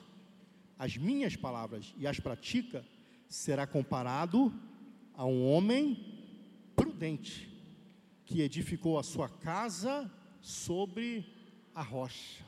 as 0.78 0.96
minhas 0.96 1.36
palavras, 1.36 1.94
e 1.96 2.06
as 2.06 2.20
pratica, 2.20 2.84
será 3.28 3.66
comparado 3.66 4.52
a 5.14 5.24
um 5.24 5.50
homem 5.50 5.96
prudente, 6.76 7.48
que 8.24 8.42
edificou 8.42 8.98
a 8.98 9.02
sua 9.02 9.28
casa 9.28 10.10
sobre 10.40 11.24
a 11.74 11.82
rocha. 11.82 12.44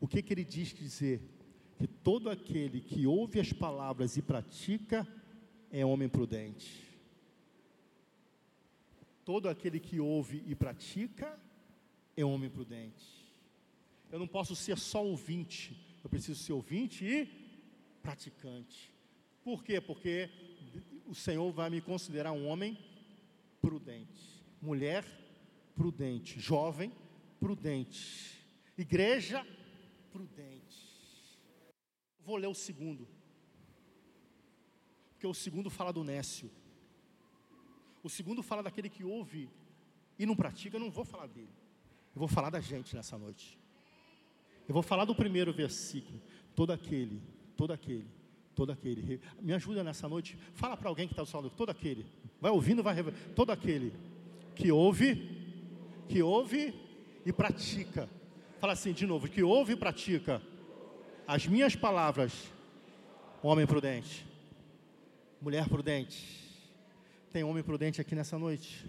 O 0.00 0.08
que, 0.08 0.22
que 0.22 0.32
ele 0.32 0.44
diz 0.44 0.72
dizer? 0.72 1.20
Que 1.76 1.86
todo 1.86 2.30
aquele 2.30 2.80
que 2.80 3.06
ouve 3.06 3.40
as 3.40 3.52
palavras 3.52 4.16
e 4.16 4.22
pratica, 4.22 5.06
é 5.70 5.84
homem 5.84 6.08
prudente. 6.08 6.88
Todo 9.24 9.48
aquele 9.48 9.78
que 9.78 10.00
ouve 10.00 10.42
e 10.46 10.54
pratica 10.54 11.38
é 12.16 12.24
homem 12.24 12.50
prudente. 12.50 13.24
Eu 14.10 14.18
não 14.18 14.26
posso 14.26 14.56
ser 14.56 14.76
só 14.76 15.04
ouvinte, 15.04 15.76
eu 16.02 16.10
preciso 16.10 16.42
ser 16.42 16.52
ouvinte 16.52 17.04
e 17.04 17.26
praticante. 18.02 18.92
Por 19.44 19.62
quê? 19.62 19.80
Porque 19.80 20.28
o 21.06 21.14
Senhor 21.14 21.50
vai 21.52 21.70
me 21.70 21.80
considerar 21.80 22.32
um 22.32 22.46
homem 22.48 22.76
prudente, 23.60 24.42
mulher 24.60 25.04
prudente, 25.76 26.40
jovem 26.40 26.92
prudente, 27.38 28.38
igreja 28.76 29.46
prudente. 30.10 30.60
Vou 32.24 32.36
ler 32.36 32.48
o 32.48 32.54
segundo 32.54 33.19
porque 35.20 35.26
o 35.26 35.34
segundo 35.34 35.68
fala 35.68 35.92
do 35.92 36.02
nécio. 36.02 36.50
O 38.02 38.08
segundo 38.08 38.42
fala 38.42 38.62
daquele 38.62 38.88
que 38.88 39.04
ouve 39.04 39.50
e 40.18 40.24
não 40.24 40.34
pratica, 40.34 40.76
eu 40.76 40.80
não 40.80 40.90
vou 40.90 41.04
falar 41.04 41.26
dele. 41.26 41.50
Eu 42.14 42.20
vou 42.20 42.26
falar 42.26 42.48
da 42.48 42.58
gente 42.58 42.96
nessa 42.96 43.18
noite. 43.18 43.58
Eu 44.66 44.72
vou 44.72 44.82
falar 44.82 45.04
do 45.04 45.14
primeiro 45.14 45.52
versículo. 45.52 46.18
Todo 46.56 46.70
aquele, 46.72 47.20
todo 47.54 47.70
aquele, 47.70 48.06
todo 48.54 48.72
aquele. 48.72 49.20
Me 49.42 49.52
ajuda 49.52 49.84
nessa 49.84 50.08
noite. 50.08 50.38
Fala 50.54 50.74
para 50.74 50.88
alguém 50.88 51.06
que 51.06 51.12
está 51.12 51.22
do 51.22 51.28
seu 51.28 51.38
lado. 51.38 51.50
Todo 51.50 51.68
aquele. 51.68 52.06
Vai 52.40 52.50
ouvindo, 52.50 52.82
vai 52.82 52.96
Todo 53.36 53.50
aquele 53.50 53.92
que 54.56 54.72
ouve, 54.72 55.28
que 56.08 56.22
ouve 56.22 56.74
e 57.26 57.30
pratica. 57.30 58.08
Fala 58.58 58.72
assim 58.72 58.94
de 58.94 59.06
novo: 59.06 59.28
que 59.28 59.42
ouve 59.42 59.74
e 59.74 59.76
pratica 59.76 60.40
as 61.28 61.46
minhas 61.46 61.76
palavras, 61.76 62.50
homem 63.42 63.66
prudente. 63.66 64.29
Mulher 65.40 65.68
prudente. 65.68 66.38
Tem 67.32 67.44
homem 67.44 67.62
prudente 67.62 68.00
aqui 68.00 68.14
nessa 68.14 68.38
noite? 68.38 68.84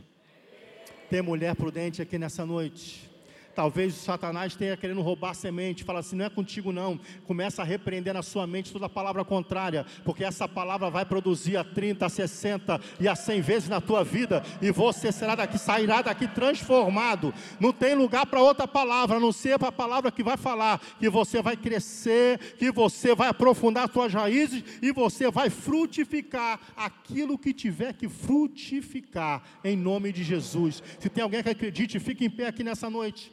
Tem 1.10 1.22
mulher 1.22 1.56
prudente 1.56 2.02
aqui 2.02 2.18
nessa 2.18 2.46
noite? 2.46 3.11
Talvez 3.56 3.96
o 3.96 4.00
Satanás 4.00 4.56
tenha 4.56 4.78
querendo 4.78 5.02
roubar 5.02 5.32
a 5.32 5.34
semente, 5.34 5.84
fala 5.84 6.00
assim: 6.00 6.16
não 6.16 6.26
é 6.26 6.30
contigo 6.30 6.72
não. 6.72 7.00
Começa 7.26 7.62
a 7.62 7.66
repreender 7.66 8.14
na 8.14 8.22
sua 8.22 8.48
mente 8.48 8.72
toda 8.72 8.90
palavra 8.90 9.24
contrária, 9.24 9.86
porque 10.04 10.24
essa 10.24 10.48
palavra 10.48 10.90
vai 10.90 11.06
produzir 11.06 11.58
a 11.58 11.64
30, 11.64 12.06
a 12.06 12.10
60 12.10 12.82
e 13.00 13.08
a 13.08 13.16
100 13.16 13.42
vezes 13.42 13.70
na 13.70 13.82
tua 13.82 14.04
vida, 14.04 14.44
e 14.62 14.72
você 14.72 15.12
será 15.12 15.36
daqui, 15.36 15.58
sairá 15.58 16.02
daqui 16.02 16.28
transformado. 16.28 17.34
Não 17.60 17.72
tem 17.72 17.96
lugar 17.96 18.26
para 18.26 18.42
outra 18.42 18.68
palavra, 18.68 19.18
a 19.18 19.20
não 19.20 19.32
ser 19.32 19.60
para 19.60 19.70
a 19.70 19.72
palavra 19.72 20.12
que 20.12 20.24
vai 20.24 20.38
falar 20.38 20.82
que 21.00 21.10
você 21.10 21.42
vai 21.42 21.56
crescer, 21.56 22.38
que 22.58 22.72
você 22.72 23.14
vai 23.14 23.30
aprofundar 23.30 23.92
suas 23.92 24.14
raízes 24.14 24.64
e 24.82 24.92
você 24.92 25.30
vai 25.30 25.50
frutificar 25.50 26.60
aquilo 26.76 27.38
que 27.38 27.54
tiver 27.54 27.94
que 27.94 28.08
frutificar, 28.08 29.44
em 29.64 29.76
nome 29.76 30.12
de 30.12 30.24
Jesus. 30.24 30.82
Se 31.00 31.10
tem 31.10 31.24
alguém 31.24 31.44
que 31.44 31.50
acredite, 31.50 32.00
fique 32.00 32.26
em 32.26 32.30
pé 32.30 32.48
aqui 32.48 32.64
nessa 32.64 32.90
noite. 32.90 33.32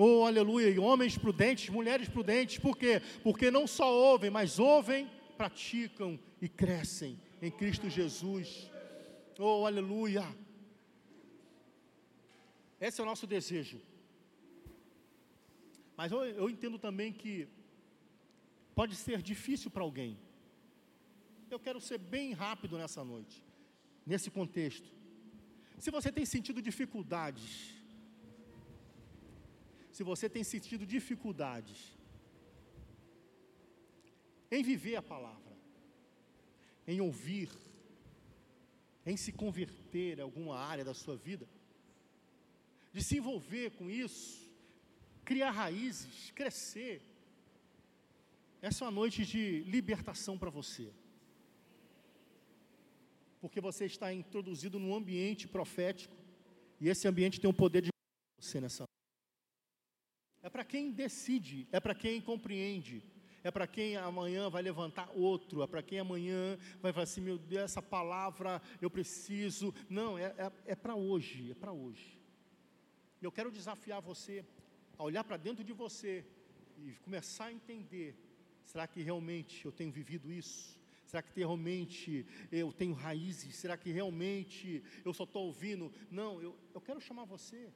Oh, 0.00 0.24
aleluia. 0.24 0.70
E 0.70 0.78
homens 0.78 1.18
prudentes, 1.18 1.68
mulheres 1.68 2.08
prudentes, 2.08 2.56
por 2.58 2.78
quê? 2.78 3.02
Porque 3.24 3.50
não 3.50 3.66
só 3.66 3.92
ouvem, 3.92 4.30
mas 4.30 4.60
ouvem, 4.60 5.10
praticam 5.36 6.16
e 6.40 6.48
crescem 6.48 7.20
em 7.42 7.50
Cristo 7.50 7.90
Jesus. 7.90 8.70
Oh, 9.36 9.66
aleluia. 9.66 10.24
Esse 12.80 13.00
é 13.00 13.02
o 13.02 13.06
nosso 13.06 13.26
desejo. 13.26 13.80
Mas 15.96 16.12
eu, 16.12 16.24
eu 16.24 16.48
entendo 16.48 16.78
também 16.78 17.12
que 17.12 17.48
pode 18.76 18.94
ser 18.94 19.20
difícil 19.20 19.68
para 19.68 19.82
alguém. 19.82 20.16
Eu 21.50 21.58
quero 21.58 21.80
ser 21.80 21.98
bem 21.98 22.32
rápido 22.32 22.78
nessa 22.78 23.02
noite, 23.02 23.44
nesse 24.06 24.30
contexto. 24.30 24.88
Se 25.76 25.90
você 25.90 26.12
tem 26.12 26.24
sentido 26.24 26.62
dificuldades, 26.62 27.77
se 29.98 30.04
você 30.04 30.28
tem 30.28 30.44
sentido 30.44 30.86
dificuldades 30.86 31.78
em 34.48 34.62
viver 34.62 34.94
a 34.94 35.02
palavra, 35.02 35.54
em 36.86 37.00
ouvir, 37.00 37.50
em 39.04 39.16
se 39.16 39.32
converter 39.32 40.20
em 40.20 40.22
alguma 40.22 40.56
área 40.56 40.84
da 40.84 40.94
sua 40.94 41.16
vida, 41.16 41.48
de 42.92 43.02
se 43.02 43.16
envolver 43.16 43.72
com 43.72 43.90
isso, 43.90 44.48
criar 45.24 45.50
raízes, 45.50 46.30
crescer. 46.30 47.02
Essa 48.62 48.84
é 48.84 48.86
uma 48.86 48.92
noite 49.00 49.26
de 49.26 49.64
libertação 49.64 50.38
para 50.38 50.48
você. 50.48 50.92
Porque 53.40 53.60
você 53.60 53.86
está 53.86 54.14
introduzido 54.14 54.78
num 54.78 54.94
ambiente 54.94 55.48
profético, 55.48 56.14
e 56.80 56.88
esse 56.88 57.08
ambiente 57.08 57.40
tem 57.40 57.50
o 57.50 57.60
poder 57.64 57.82
de 57.82 57.90
você 58.40 58.60
nessa 58.60 58.84
é 60.48 60.50
para 60.50 60.64
quem 60.64 60.90
decide, 60.90 61.68
é 61.70 61.78
para 61.78 61.94
quem 61.94 62.22
compreende, 62.22 63.04
é 63.44 63.50
para 63.50 63.66
quem 63.66 63.96
amanhã 63.98 64.48
vai 64.48 64.62
levantar 64.62 65.10
outro, 65.14 65.62
é 65.62 65.66
para 65.66 65.82
quem 65.82 65.98
amanhã 65.98 66.58
vai 66.80 66.90
falar 66.90 67.04
assim: 67.04 67.20
meu 67.20 67.36
Deus, 67.36 67.64
essa 67.64 67.82
palavra 67.82 68.60
eu 68.80 68.90
preciso. 68.90 69.74
Não, 69.90 70.16
é, 70.16 70.34
é, 70.38 70.52
é 70.68 70.74
para 70.74 70.94
hoje, 70.94 71.50
é 71.50 71.54
para 71.54 71.70
hoje. 71.70 72.18
Eu 73.20 73.30
quero 73.30 73.50
desafiar 73.50 74.00
você 74.00 74.42
a 74.96 75.04
olhar 75.04 75.22
para 75.22 75.36
dentro 75.36 75.62
de 75.62 75.74
você 75.74 76.24
e 76.78 76.92
começar 77.04 77.46
a 77.46 77.52
entender: 77.52 78.16
será 78.64 78.86
que 78.86 79.02
realmente 79.02 79.66
eu 79.66 79.72
tenho 79.72 79.92
vivido 79.92 80.32
isso? 80.32 80.78
Será 81.04 81.20
que 81.22 81.38
realmente 81.38 82.26
eu 82.50 82.72
tenho 82.72 82.94
raízes? 82.94 83.54
Será 83.56 83.76
que 83.76 83.92
realmente 83.92 84.82
eu 85.04 85.12
só 85.12 85.24
estou 85.24 85.44
ouvindo? 85.44 85.92
Não, 86.10 86.40
eu, 86.40 86.56
eu 86.72 86.80
quero 86.80 87.02
chamar 87.02 87.24
você 87.26 87.70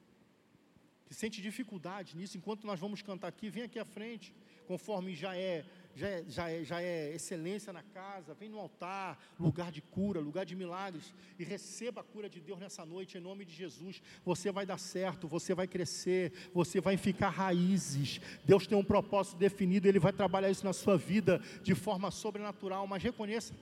que 1.05 1.15
sente 1.15 1.43
dificuldade 1.43 2.17
nisso, 2.17 2.37
enquanto 2.37 2.67
nós 2.67 2.81
vamos 2.81 3.03
cantar 3.03 3.29
aqui, 3.29 3.51
vem 3.51 3.65
aqui 3.65 3.79
à 3.79 3.85
frente, 3.85 4.35
conforme 4.67 5.15
já 5.15 5.37
é, 5.37 5.65
já 5.95 6.09
é, 6.09 6.25
já 6.29 6.51
é, 6.51 6.65
já 6.65 6.83
é 6.83 7.15
excelência 7.15 7.73
na 7.73 7.83
casa, 7.83 8.35
vem 8.35 8.49
no 8.49 8.59
altar, 8.59 9.19
lugar 9.39 9.71
de 9.71 9.83
cura, 9.83 10.21
lugar 10.21 10.47
de 10.47 10.55
milagres, 10.55 11.13
e 11.39 11.45
receba 11.45 12.01
a 12.01 12.05
cura 12.05 12.29
de 12.29 12.41
Deus 12.41 12.59
nessa 12.59 12.85
noite, 12.85 13.19
em 13.19 13.21
nome 13.21 13.45
de 13.45 13.53
Jesus. 13.53 14.03
Você 14.25 14.51
vai 14.51 14.65
dar 14.65 14.79
certo, 14.79 15.29
você 15.29 15.55
vai 15.55 15.67
crescer, 15.67 16.33
você 16.55 16.81
vai 16.81 16.97
ficar 16.97 17.29
raízes. 17.29 18.21
Deus 18.45 18.67
tem 18.67 18.79
um 18.79 18.85
propósito 18.85 19.37
definido, 19.37 19.87
Ele 19.87 19.99
vai 19.99 20.13
trabalhar 20.13 20.51
isso 20.51 20.65
na 20.65 20.73
sua 20.73 20.97
vida 20.97 21.41
de 21.63 21.75
forma 21.75 22.11
sobrenatural, 22.11 22.87
mas 22.87 23.03
reconheça, 23.03 23.55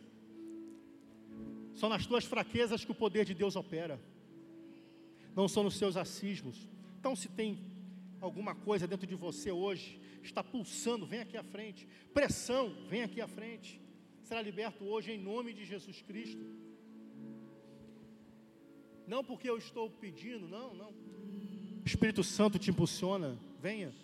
são 1.74 1.88
nas 1.88 2.06
tuas 2.06 2.24
fraquezas 2.24 2.84
que 2.84 2.92
o 2.92 2.94
poder 2.94 3.24
de 3.24 3.34
Deus 3.34 3.56
opera. 3.56 4.00
não 5.34 5.48
são 5.48 5.62
nos 5.62 5.76
seus 5.76 5.96
acismos. 5.96 6.68
Então, 7.00 7.16
se 7.16 7.30
tem 7.30 7.58
alguma 8.20 8.54
coisa 8.54 8.86
dentro 8.86 9.06
de 9.06 9.14
você 9.14 9.50
hoje, 9.50 9.98
está 10.22 10.44
pulsando, 10.44 11.06
vem 11.06 11.20
aqui 11.20 11.34
à 11.34 11.42
frente. 11.42 11.88
Pressão, 12.12 12.74
vem 12.90 13.02
aqui 13.02 13.22
à 13.22 13.26
frente. 13.26 13.80
Será 14.22 14.42
liberto 14.42 14.84
hoje 14.84 15.10
em 15.12 15.18
nome 15.18 15.54
de 15.54 15.64
Jesus 15.64 16.02
Cristo. 16.02 16.44
Não 19.06 19.24
porque 19.24 19.48
eu 19.48 19.56
estou 19.56 19.88
pedindo, 19.90 20.46
não, 20.46 20.74
não. 20.74 20.90
O 20.90 21.86
Espírito 21.86 22.22
Santo 22.22 22.58
te 22.58 22.70
impulsiona, 22.70 23.38
venha. 23.58 23.94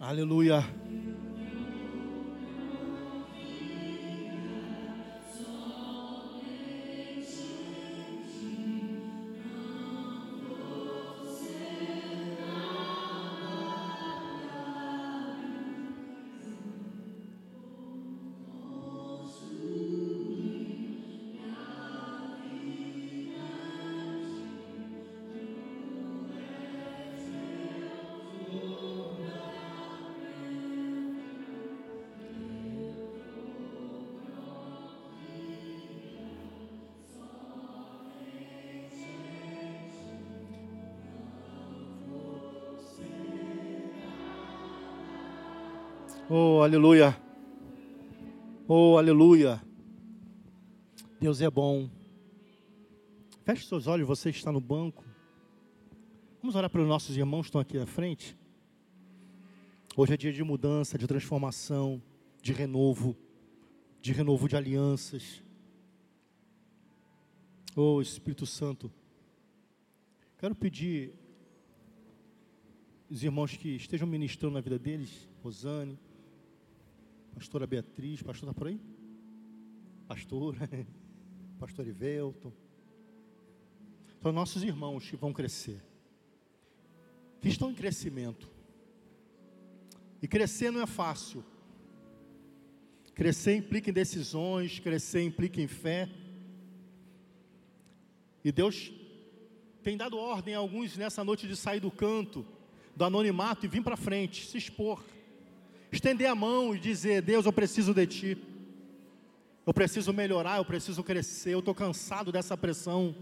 Aleluia. 0.00 0.77
Oh, 46.58 46.62
aleluia. 46.64 47.16
Oh, 48.66 48.98
aleluia. 48.98 49.62
Deus 51.20 51.40
é 51.40 51.48
bom. 51.48 51.88
Feche 53.44 53.64
seus 53.64 53.86
olhos, 53.86 54.08
você 54.08 54.30
está 54.30 54.50
no 54.50 54.60
banco. 54.60 55.04
Vamos 56.42 56.56
orar 56.56 56.68
para 56.68 56.82
os 56.82 56.88
nossos 56.88 57.16
irmãos 57.16 57.42
que 57.42 57.50
estão 57.50 57.60
aqui 57.60 57.78
à 57.78 57.86
frente. 57.86 58.36
Hoje 59.96 60.14
é 60.14 60.16
dia 60.16 60.32
de 60.32 60.42
mudança, 60.42 60.98
de 60.98 61.06
transformação, 61.06 62.02
de 62.42 62.52
renovo, 62.52 63.16
de 64.00 64.12
renovo 64.12 64.48
de 64.48 64.56
alianças. 64.56 65.40
Oh, 67.76 68.02
Espírito 68.02 68.46
Santo. 68.46 68.90
Quero 70.38 70.56
pedir 70.56 71.14
os 73.08 73.22
irmãos 73.22 73.56
que 73.56 73.76
estejam 73.76 74.08
ministrando 74.08 74.54
na 74.54 74.60
vida 74.60 74.76
deles, 74.76 75.28
Rosane, 75.40 75.96
Pastora 77.38 77.68
Beatriz, 77.68 78.20
pastor 78.20 78.48
está 78.48 78.58
por 78.58 78.66
aí? 78.66 78.80
Pastora, 80.08 80.58
pastor 81.56 81.86
Ivelton. 81.86 82.52
São 84.20 84.32
nossos 84.32 84.64
irmãos 84.64 85.08
que 85.08 85.14
vão 85.14 85.32
crescer, 85.32 85.80
que 87.40 87.48
estão 87.48 87.70
em 87.70 87.76
crescimento. 87.76 88.50
E 90.20 90.26
crescer 90.26 90.72
não 90.72 90.80
é 90.80 90.86
fácil. 90.86 91.44
Crescer 93.14 93.54
implica 93.54 93.90
em 93.90 93.92
decisões, 93.92 94.80
crescer 94.80 95.22
implica 95.22 95.60
em 95.60 95.68
fé. 95.68 96.08
E 98.42 98.50
Deus 98.50 98.92
tem 99.84 99.96
dado 99.96 100.18
ordem 100.18 100.56
a 100.56 100.58
alguns 100.58 100.96
nessa 100.96 101.22
noite 101.22 101.46
de 101.46 101.54
sair 101.54 101.78
do 101.78 101.92
canto, 101.92 102.44
do 102.96 103.04
anonimato 103.04 103.64
e 103.64 103.68
vir 103.68 103.84
para 103.84 103.96
frente, 103.96 104.44
se 104.44 104.58
expor 104.58 105.04
estender 105.90 106.28
a 106.28 106.34
mão 106.34 106.74
e 106.74 106.78
dizer: 106.78 107.22
Deus, 107.22 107.46
eu 107.46 107.52
preciso 107.52 107.94
de 107.94 108.06
Ti. 108.06 108.38
Eu 109.66 109.74
preciso 109.74 110.12
melhorar, 110.12 110.58
eu 110.58 110.64
preciso 110.64 111.02
crescer. 111.02 111.50
Eu 111.50 111.58
estou 111.58 111.74
cansado 111.74 112.32
dessa 112.32 112.56
pressão. 112.56 113.14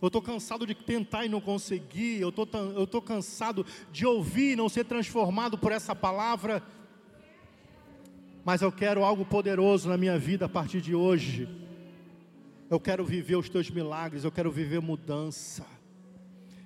Eu 0.00 0.08
estou 0.08 0.20
cansado 0.20 0.66
de 0.66 0.74
tentar 0.74 1.24
e 1.24 1.28
não 1.28 1.40
conseguir. 1.40 2.20
Eu 2.20 2.30
estou 2.30 2.46
tô 2.88 3.00
cansado 3.00 3.64
de 3.92 4.04
ouvir 4.04 4.52
e 4.52 4.56
não 4.56 4.68
ser 4.68 4.84
transformado 4.84 5.56
por 5.56 5.70
essa 5.70 5.94
palavra. 5.94 6.62
Mas 8.44 8.62
eu 8.62 8.72
quero 8.72 9.04
algo 9.04 9.24
poderoso 9.24 9.88
na 9.88 9.96
minha 9.96 10.18
vida 10.18 10.46
a 10.46 10.48
partir 10.48 10.80
de 10.80 10.94
hoje. 10.94 11.48
Eu 12.68 12.80
quero 12.80 13.04
viver 13.04 13.36
os 13.36 13.48
teus 13.48 13.70
milagres, 13.70 14.24
eu 14.24 14.32
quero 14.32 14.50
viver 14.50 14.80
mudança 14.80 15.64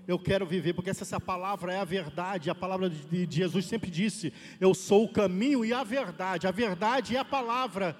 eu 0.06 0.18
quero 0.18 0.46
viver, 0.46 0.72
porque 0.72 0.90
essa, 0.90 1.02
essa 1.02 1.18
palavra 1.18 1.72
é 1.72 1.80
a 1.80 1.84
verdade, 1.84 2.48
a 2.48 2.54
palavra 2.54 2.88
de, 2.88 3.26
Jesus 3.28 3.66
sempre 3.66 3.90
disse: 3.90 4.32
Eu 4.60 4.72
sou 4.72 5.04
o 5.04 5.08
caminho 5.08 5.64
e 5.64 5.72
a 5.72 5.82
verdade, 5.82 6.46
a 6.46 6.52
verdade 6.52 7.16
é 7.16 7.18
a 7.18 7.24
palavra, 7.24 7.96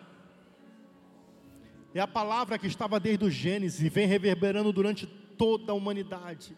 é 1.92 2.00
a 2.00 2.07
palavra 2.07 2.59
que 2.59 2.66
estava 2.66 3.00
desde 3.00 3.24
o 3.24 3.30
Gênesis 3.30 3.82
e 3.82 3.88
vem 3.88 4.07
reverberando 4.07 4.72
durante 4.72 5.07
toda 5.07 5.72
a 5.72 5.74
humanidade. 5.74 6.57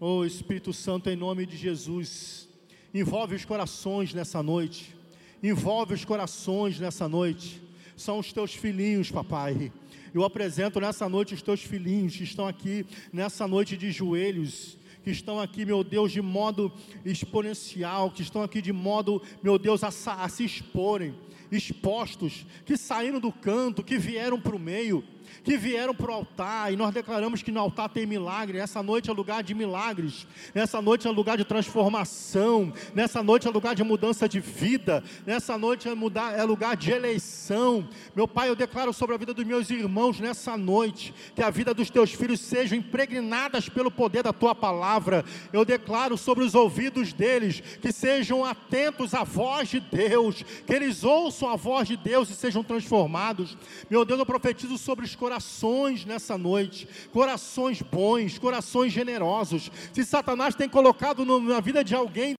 Oh 0.00 0.24
Espírito 0.24 0.72
Santo, 0.72 1.08
em 1.08 1.14
nome 1.14 1.46
de 1.46 1.56
Jesus, 1.56 2.48
envolve 2.92 3.36
os 3.36 3.44
corações 3.44 4.12
nessa 4.12 4.42
noite, 4.42 4.96
envolve 5.40 5.94
os 5.94 6.04
corações 6.04 6.80
nessa 6.80 7.06
noite, 7.08 7.62
são 7.96 8.18
os 8.18 8.32
teus 8.32 8.52
filhinhos, 8.52 9.12
papai 9.12 9.70
eu 10.14 10.24
apresento 10.24 10.80
nessa 10.80 11.08
noite 11.08 11.34
os 11.34 11.42
teus 11.42 11.62
filhinhos 11.62 12.16
que 12.16 12.24
estão 12.24 12.46
aqui 12.46 12.84
nessa 13.12 13.46
noite 13.46 13.76
de 13.76 13.90
joelhos, 13.90 14.76
que 15.02 15.10
estão 15.10 15.40
aqui, 15.40 15.64
meu 15.64 15.82
Deus, 15.82 16.12
de 16.12 16.22
modo 16.22 16.72
exponencial, 17.04 18.10
que 18.10 18.22
estão 18.22 18.42
aqui 18.42 18.62
de 18.62 18.72
modo, 18.72 19.22
meu 19.42 19.58
Deus, 19.58 19.82
a, 19.82 19.88
a 19.88 20.28
se 20.28 20.44
exporem, 20.44 21.14
expostos, 21.50 22.46
que 22.64 22.76
saíram 22.76 23.20
do 23.20 23.32
canto, 23.32 23.82
que 23.82 23.98
vieram 23.98 24.40
para 24.40 24.56
o 24.56 24.58
meio, 24.58 25.04
que 25.42 25.56
vieram 25.56 25.94
para 25.94 26.10
o 26.10 26.14
altar, 26.14 26.72
e 26.72 26.76
nós 26.76 26.92
declaramos 26.92 27.42
que 27.42 27.50
no 27.50 27.60
altar 27.60 27.88
tem 27.88 28.06
milagre. 28.06 28.58
Essa 28.58 28.82
noite 28.82 29.10
é 29.10 29.12
lugar 29.12 29.42
de 29.42 29.54
milagres, 29.54 30.26
nessa 30.54 30.80
noite 30.80 31.06
é 31.06 31.10
lugar 31.10 31.36
de 31.36 31.44
transformação, 31.44 32.72
nessa 32.94 33.22
noite 33.22 33.46
é 33.46 33.50
lugar 33.50 33.74
de 33.74 33.82
mudança 33.82 34.28
de 34.28 34.40
vida, 34.40 35.02
nessa 35.26 35.58
noite 35.58 35.88
é, 35.88 35.94
mudar, 35.94 36.38
é 36.38 36.42
lugar 36.44 36.76
de 36.76 36.90
eleição. 36.90 37.88
Meu 38.14 38.28
Pai, 38.28 38.48
eu 38.48 38.56
declaro 38.56 38.92
sobre 38.92 39.14
a 39.14 39.18
vida 39.18 39.34
dos 39.34 39.44
meus 39.44 39.70
irmãos 39.70 40.20
nessa 40.20 40.56
noite, 40.56 41.14
que 41.34 41.42
a 41.42 41.50
vida 41.50 41.74
dos 41.74 41.90
teus 41.90 42.12
filhos 42.12 42.40
sejam 42.40 42.78
impregnadas 42.78 43.68
pelo 43.68 43.90
poder 43.90 44.22
da 44.22 44.32
tua 44.32 44.54
palavra. 44.54 45.24
Eu 45.52 45.64
declaro 45.64 46.16
sobre 46.16 46.44
os 46.44 46.54
ouvidos 46.54 47.12
deles 47.12 47.62
que 47.80 47.92
sejam 47.92 48.44
atentos 48.44 49.14
à 49.14 49.24
voz 49.24 49.68
de 49.68 49.80
Deus, 49.80 50.42
que 50.66 50.72
eles 50.72 51.04
ouçam 51.04 51.48
a 51.48 51.56
voz 51.56 51.88
de 51.88 51.96
Deus 51.96 52.30
e 52.30 52.34
sejam 52.34 52.62
transformados. 52.62 53.56
Meu 53.90 54.04
Deus, 54.04 54.18
eu 54.18 54.26
profetizo 54.26 54.76
sobre 54.78 55.04
os 55.04 55.14
corações 55.22 56.04
nessa 56.04 56.36
noite, 56.36 56.88
corações 57.12 57.80
bons, 57.80 58.40
corações 58.40 58.92
generosos. 58.92 59.70
Se 59.92 60.04
Satanás 60.04 60.56
tem 60.56 60.68
colocado 60.68 61.24
na 61.24 61.60
vida 61.60 61.84
de 61.84 61.94
alguém, 61.94 62.34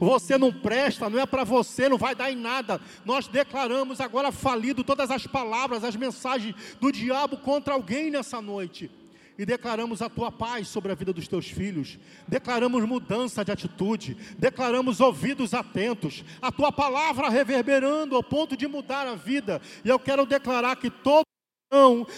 você 0.00 0.36
não 0.36 0.52
presta, 0.52 1.08
não 1.08 1.20
é 1.20 1.24
para 1.24 1.44
você, 1.44 1.88
não 1.88 1.96
vai 1.96 2.12
dar 2.12 2.28
em 2.32 2.34
nada. 2.34 2.80
Nós 3.04 3.28
declaramos 3.28 4.00
agora 4.00 4.32
falido 4.32 4.82
todas 4.82 5.12
as 5.12 5.28
palavras, 5.28 5.84
as 5.84 5.94
mensagens 5.94 6.56
do 6.80 6.90
diabo 6.90 7.36
contra 7.36 7.74
alguém 7.74 8.10
nessa 8.10 8.42
noite. 8.42 8.90
E 9.38 9.46
declaramos 9.46 10.02
a 10.02 10.08
tua 10.08 10.32
paz 10.32 10.66
sobre 10.66 10.90
a 10.90 10.96
vida 10.96 11.12
dos 11.12 11.28
teus 11.28 11.46
filhos, 11.48 12.00
declaramos 12.26 12.84
mudança 12.84 13.44
de 13.44 13.52
atitude, 13.52 14.16
declaramos 14.36 14.98
ouvidos 14.98 15.54
atentos, 15.54 16.24
a 16.42 16.50
tua 16.50 16.72
palavra 16.72 17.28
reverberando 17.28 18.16
ao 18.16 18.24
ponto 18.24 18.56
de 18.56 18.66
mudar 18.66 19.06
a 19.06 19.14
vida. 19.14 19.62
E 19.84 19.88
eu 19.88 20.00
quero 20.00 20.26
declarar 20.26 20.74
que 20.74 20.90
todo 20.90 21.22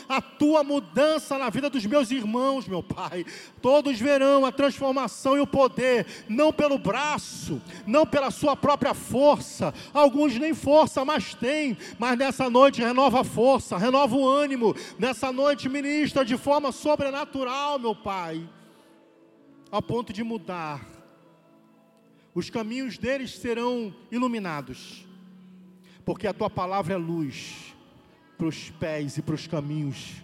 a 0.08 0.20
tua 0.20 0.64
mudança 0.64 1.38
na 1.38 1.48
vida 1.48 1.70
dos 1.70 1.86
meus 1.86 2.10
irmãos, 2.10 2.66
meu 2.66 2.82
Pai. 2.82 3.24
Todos 3.62 4.00
verão 4.00 4.44
a 4.44 4.50
transformação 4.50 5.36
e 5.36 5.40
o 5.40 5.46
poder, 5.46 6.06
não 6.28 6.52
pelo 6.52 6.76
braço, 6.76 7.62
não 7.86 8.04
pela 8.04 8.32
sua 8.32 8.56
própria 8.56 8.94
força. 8.94 9.72
Alguns 9.92 10.36
nem 10.36 10.54
força 10.54 11.04
mais 11.04 11.34
têm, 11.34 11.76
mas 11.98 12.18
nessa 12.18 12.50
noite 12.50 12.82
renova 12.82 13.20
a 13.20 13.24
força, 13.24 13.78
renova 13.78 14.16
o 14.16 14.28
ânimo. 14.28 14.74
Nessa 14.98 15.30
noite 15.30 15.68
ministra 15.68 16.24
de 16.24 16.36
forma 16.36 16.72
sobrenatural, 16.72 17.78
meu 17.78 17.94
Pai, 17.94 18.48
a 19.70 19.80
ponto 19.80 20.12
de 20.12 20.24
mudar. 20.24 20.84
Os 22.34 22.50
caminhos 22.50 22.98
deles 22.98 23.38
serão 23.38 23.94
iluminados, 24.10 25.06
porque 26.04 26.26
a 26.26 26.34
tua 26.34 26.50
palavra 26.50 26.94
é 26.94 26.96
luz 26.96 27.73
para 28.36 28.46
os 28.46 28.70
pés 28.70 29.16
e 29.16 29.22
para 29.22 29.34
os 29.34 29.46
caminhos. 29.46 30.22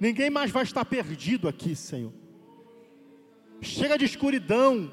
Ninguém 0.00 0.30
mais 0.30 0.50
vai 0.50 0.62
estar 0.62 0.84
perdido 0.84 1.48
aqui, 1.48 1.76
Senhor. 1.76 2.12
Chega 3.60 3.96
de 3.96 4.04
escuridão, 4.04 4.90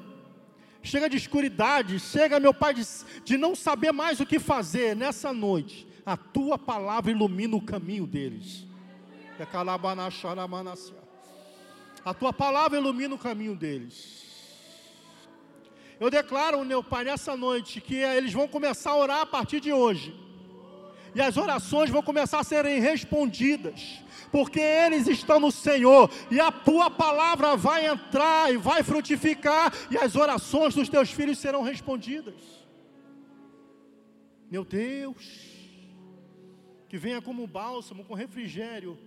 chega 0.82 1.08
de 1.08 1.16
escuridade, 1.16 1.98
chega, 1.98 2.40
meu 2.40 2.54
Pai, 2.54 2.74
de, 2.74 2.82
de 3.24 3.36
não 3.36 3.54
saber 3.54 3.92
mais 3.92 4.20
o 4.20 4.26
que 4.26 4.38
fazer 4.38 4.96
nessa 4.96 5.32
noite. 5.32 5.86
A 6.04 6.16
tua 6.16 6.58
palavra 6.58 7.10
ilumina 7.10 7.56
o 7.56 7.62
caminho 7.62 8.06
deles. 8.06 8.66
A 12.04 12.14
tua 12.14 12.32
palavra 12.32 12.78
ilumina 12.78 13.14
o 13.14 13.18
caminho 13.18 13.54
deles. 13.54 14.22
Eu 16.00 16.10
declaro, 16.10 16.64
meu 16.64 16.82
Pai, 16.82 17.04
nessa 17.04 17.36
noite, 17.36 17.80
que 17.80 17.94
eles 17.94 18.32
vão 18.32 18.48
começar 18.48 18.90
a 18.90 18.96
orar 18.96 19.20
a 19.20 19.26
partir 19.26 19.60
de 19.60 19.72
hoje 19.72 20.22
e 21.14 21.20
as 21.20 21.36
orações 21.36 21.90
vão 21.90 22.02
começar 22.02 22.40
a 22.40 22.44
serem 22.44 22.80
respondidas, 22.80 24.02
porque 24.30 24.60
eles 24.60 25.06
estão 25.06 25.38
no 25.38 25.52
Senhor, 25.52 26.10
e 26.30 26.40
a 26.40 26.50
tua 26.50 26.90
palavra 26.90 27.56
vai 27.56 27.86
entrar 27.86 28.52
e 28.52 28.56
vai 28.56 28.82
frutificar, 28.82 29.72
e 29.90 29.96
as 29.96 30.16
orações 30.16 30.74
dos 30.74 30.88
teus 30.88 31.10
filhos 31.10 31.38
serão 31.38 31.62
respondidas. 31.62 32.62
Meu 34.50 34.64
Deus, 34.64 35.52
que 36.88 36.98
venha 36.98 37.22
como 37.22 37.46
bálsamo, 37.46 38.04
com 38.04 38.14
refrigério, 38.14 38.98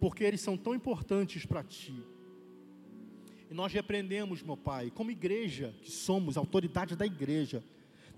porque 0.00 0.24
eles 0.24 0.40
são 0.40 0.56
tão 0.56 0.74
importantes 0.74 1.44
para 1.44 1.62
ti. 1.62 2.02
E 3.50 3.54
nós 3.54 3.72
repreendemos, 3.72 4.42
meu 4.42 4.56
Pai, 4.56 4.90
como 4.94 5.10
igreja 5.10 5.74
que 5.82 5.90
somos, 5.90 6.36
autoridade 6.36 6.94
da 6.94 7.06
igreja, 7.06 7.64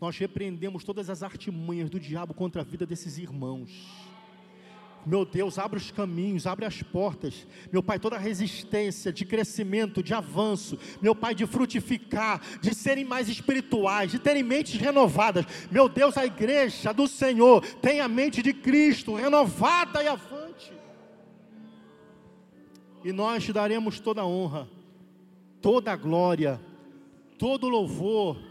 nós 0.00 0.16
repreendemos 0.16 0.82
todas 0.82 1.10
as 1.10 1.22
artimanhas 1.22 1.90
do 1.90 2.00
diabo 2.00 2.32
contra 2.32 2.62
a 2.62 2.64
vida 2.64 2.86
desses 2.86 3.18
irmãos. 3.18 3.70
Meu 5.04 5.24
Deus, 5.24 5.58
abre 5.58 5.78
os 5.78 5.90
caminhos, 5.90 6.46
abre 6.46 6.64
as 6.64 6.82
portas. 6.82 7.46
Meu 7.72 7.82
Pai, 7.82 7.98
toda 7.98 8.18
resistência 8.18 9.12
de 9.12 9.24
crescimento, 9.24 10.02
de 10.02 10.12
avanço. 10.12 10.78
Meu 11.00 11.14
Pai, 11.14 11.34
de 11.34 11.46
frutificar, 11.46 12.40
de 12.60 12.74
serem 12.74 13.04
mais 13.04 13.28
espirituais, 13.28 14.10
de 14.10 14.18
terem 14.18 14.42
mentes 14.42 14.78
renovadas. 14.78 15.46
Meu 15.70 15.88
Deus, 15.88 16.16
a 16.16 16.26
igreja 16.26 16.92
do 16.92 17.06
Senhor 17.06 17.64
tem 17.76 18.00
a 18.00 18.08
mente 18.08 18.42
de 18.42 18.52
Cristo 18.52 19.14
renovada 19.14 20.02
e 20.02 20.08
avante. 20.08 20.72
E 23.02 23.12
nós 23.12 23.42
te 23.42 23.52
daremos 23.52 24.00
toda 24.00 24.20
a 24.20 24.26
honra, 24.26 24.68
toda 25.62 25.92
a 25.92 25.96
glória, 25.96 26.60
todo 27.38 27.64
o 27.64 27.70
louvor 27.70 28.49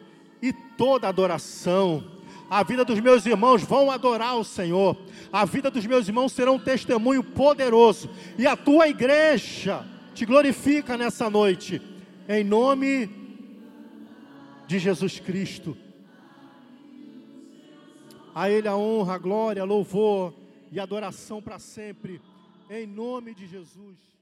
toda 0.79 1.09
adoração. 1.09 2.01
A 2.49 2.63
vida 2.63 2.85
dos 2.85 3.01
meus 3.01 3.25
irmãos 3.25 3.61
vão 3.63 3.91
adorar 3.91 4.37
o 4.37 4.45
Senhor. 4.45 4.97
A 5.31 5.43
vida 5.43 5.69
dos 5.69 5.85
meus 5.85 6.07
irmãos 6.07 6.31
será 6.31 6.49
um 6.53 6.57
testemunho 6.57 7.21
poderoso. 7.21 8.09
E 8.37 8.47
a 8.47 8.55
tua 8.55 8.87
igreja 8.87 9.85
te 10.15 10.25
glorifica 10.25 10.97
nessa 10.97 11.29
noite. 11.29 11.81
Em 12.29 12.45
nome 12.45 13.09
de 14.67 14.79
Jesus 14.79 15.19
Cristo. 15.19 15.77
A 18.33 18.49
Ele 18.49 18.69
a 18.69 18.77
honra, 18.77 19.15
a 19.15 19.17
glória, 19.17 19.65
louvor 19.65 20.33
e 20.71 20.79
adoração 20.79 21.41
para 21.41 21.59
sempre. 21.59 22.21
Em 22.69 22.87
nome 22.87 23.35
de 23.35 23.45
Jesus. 23.47 24.18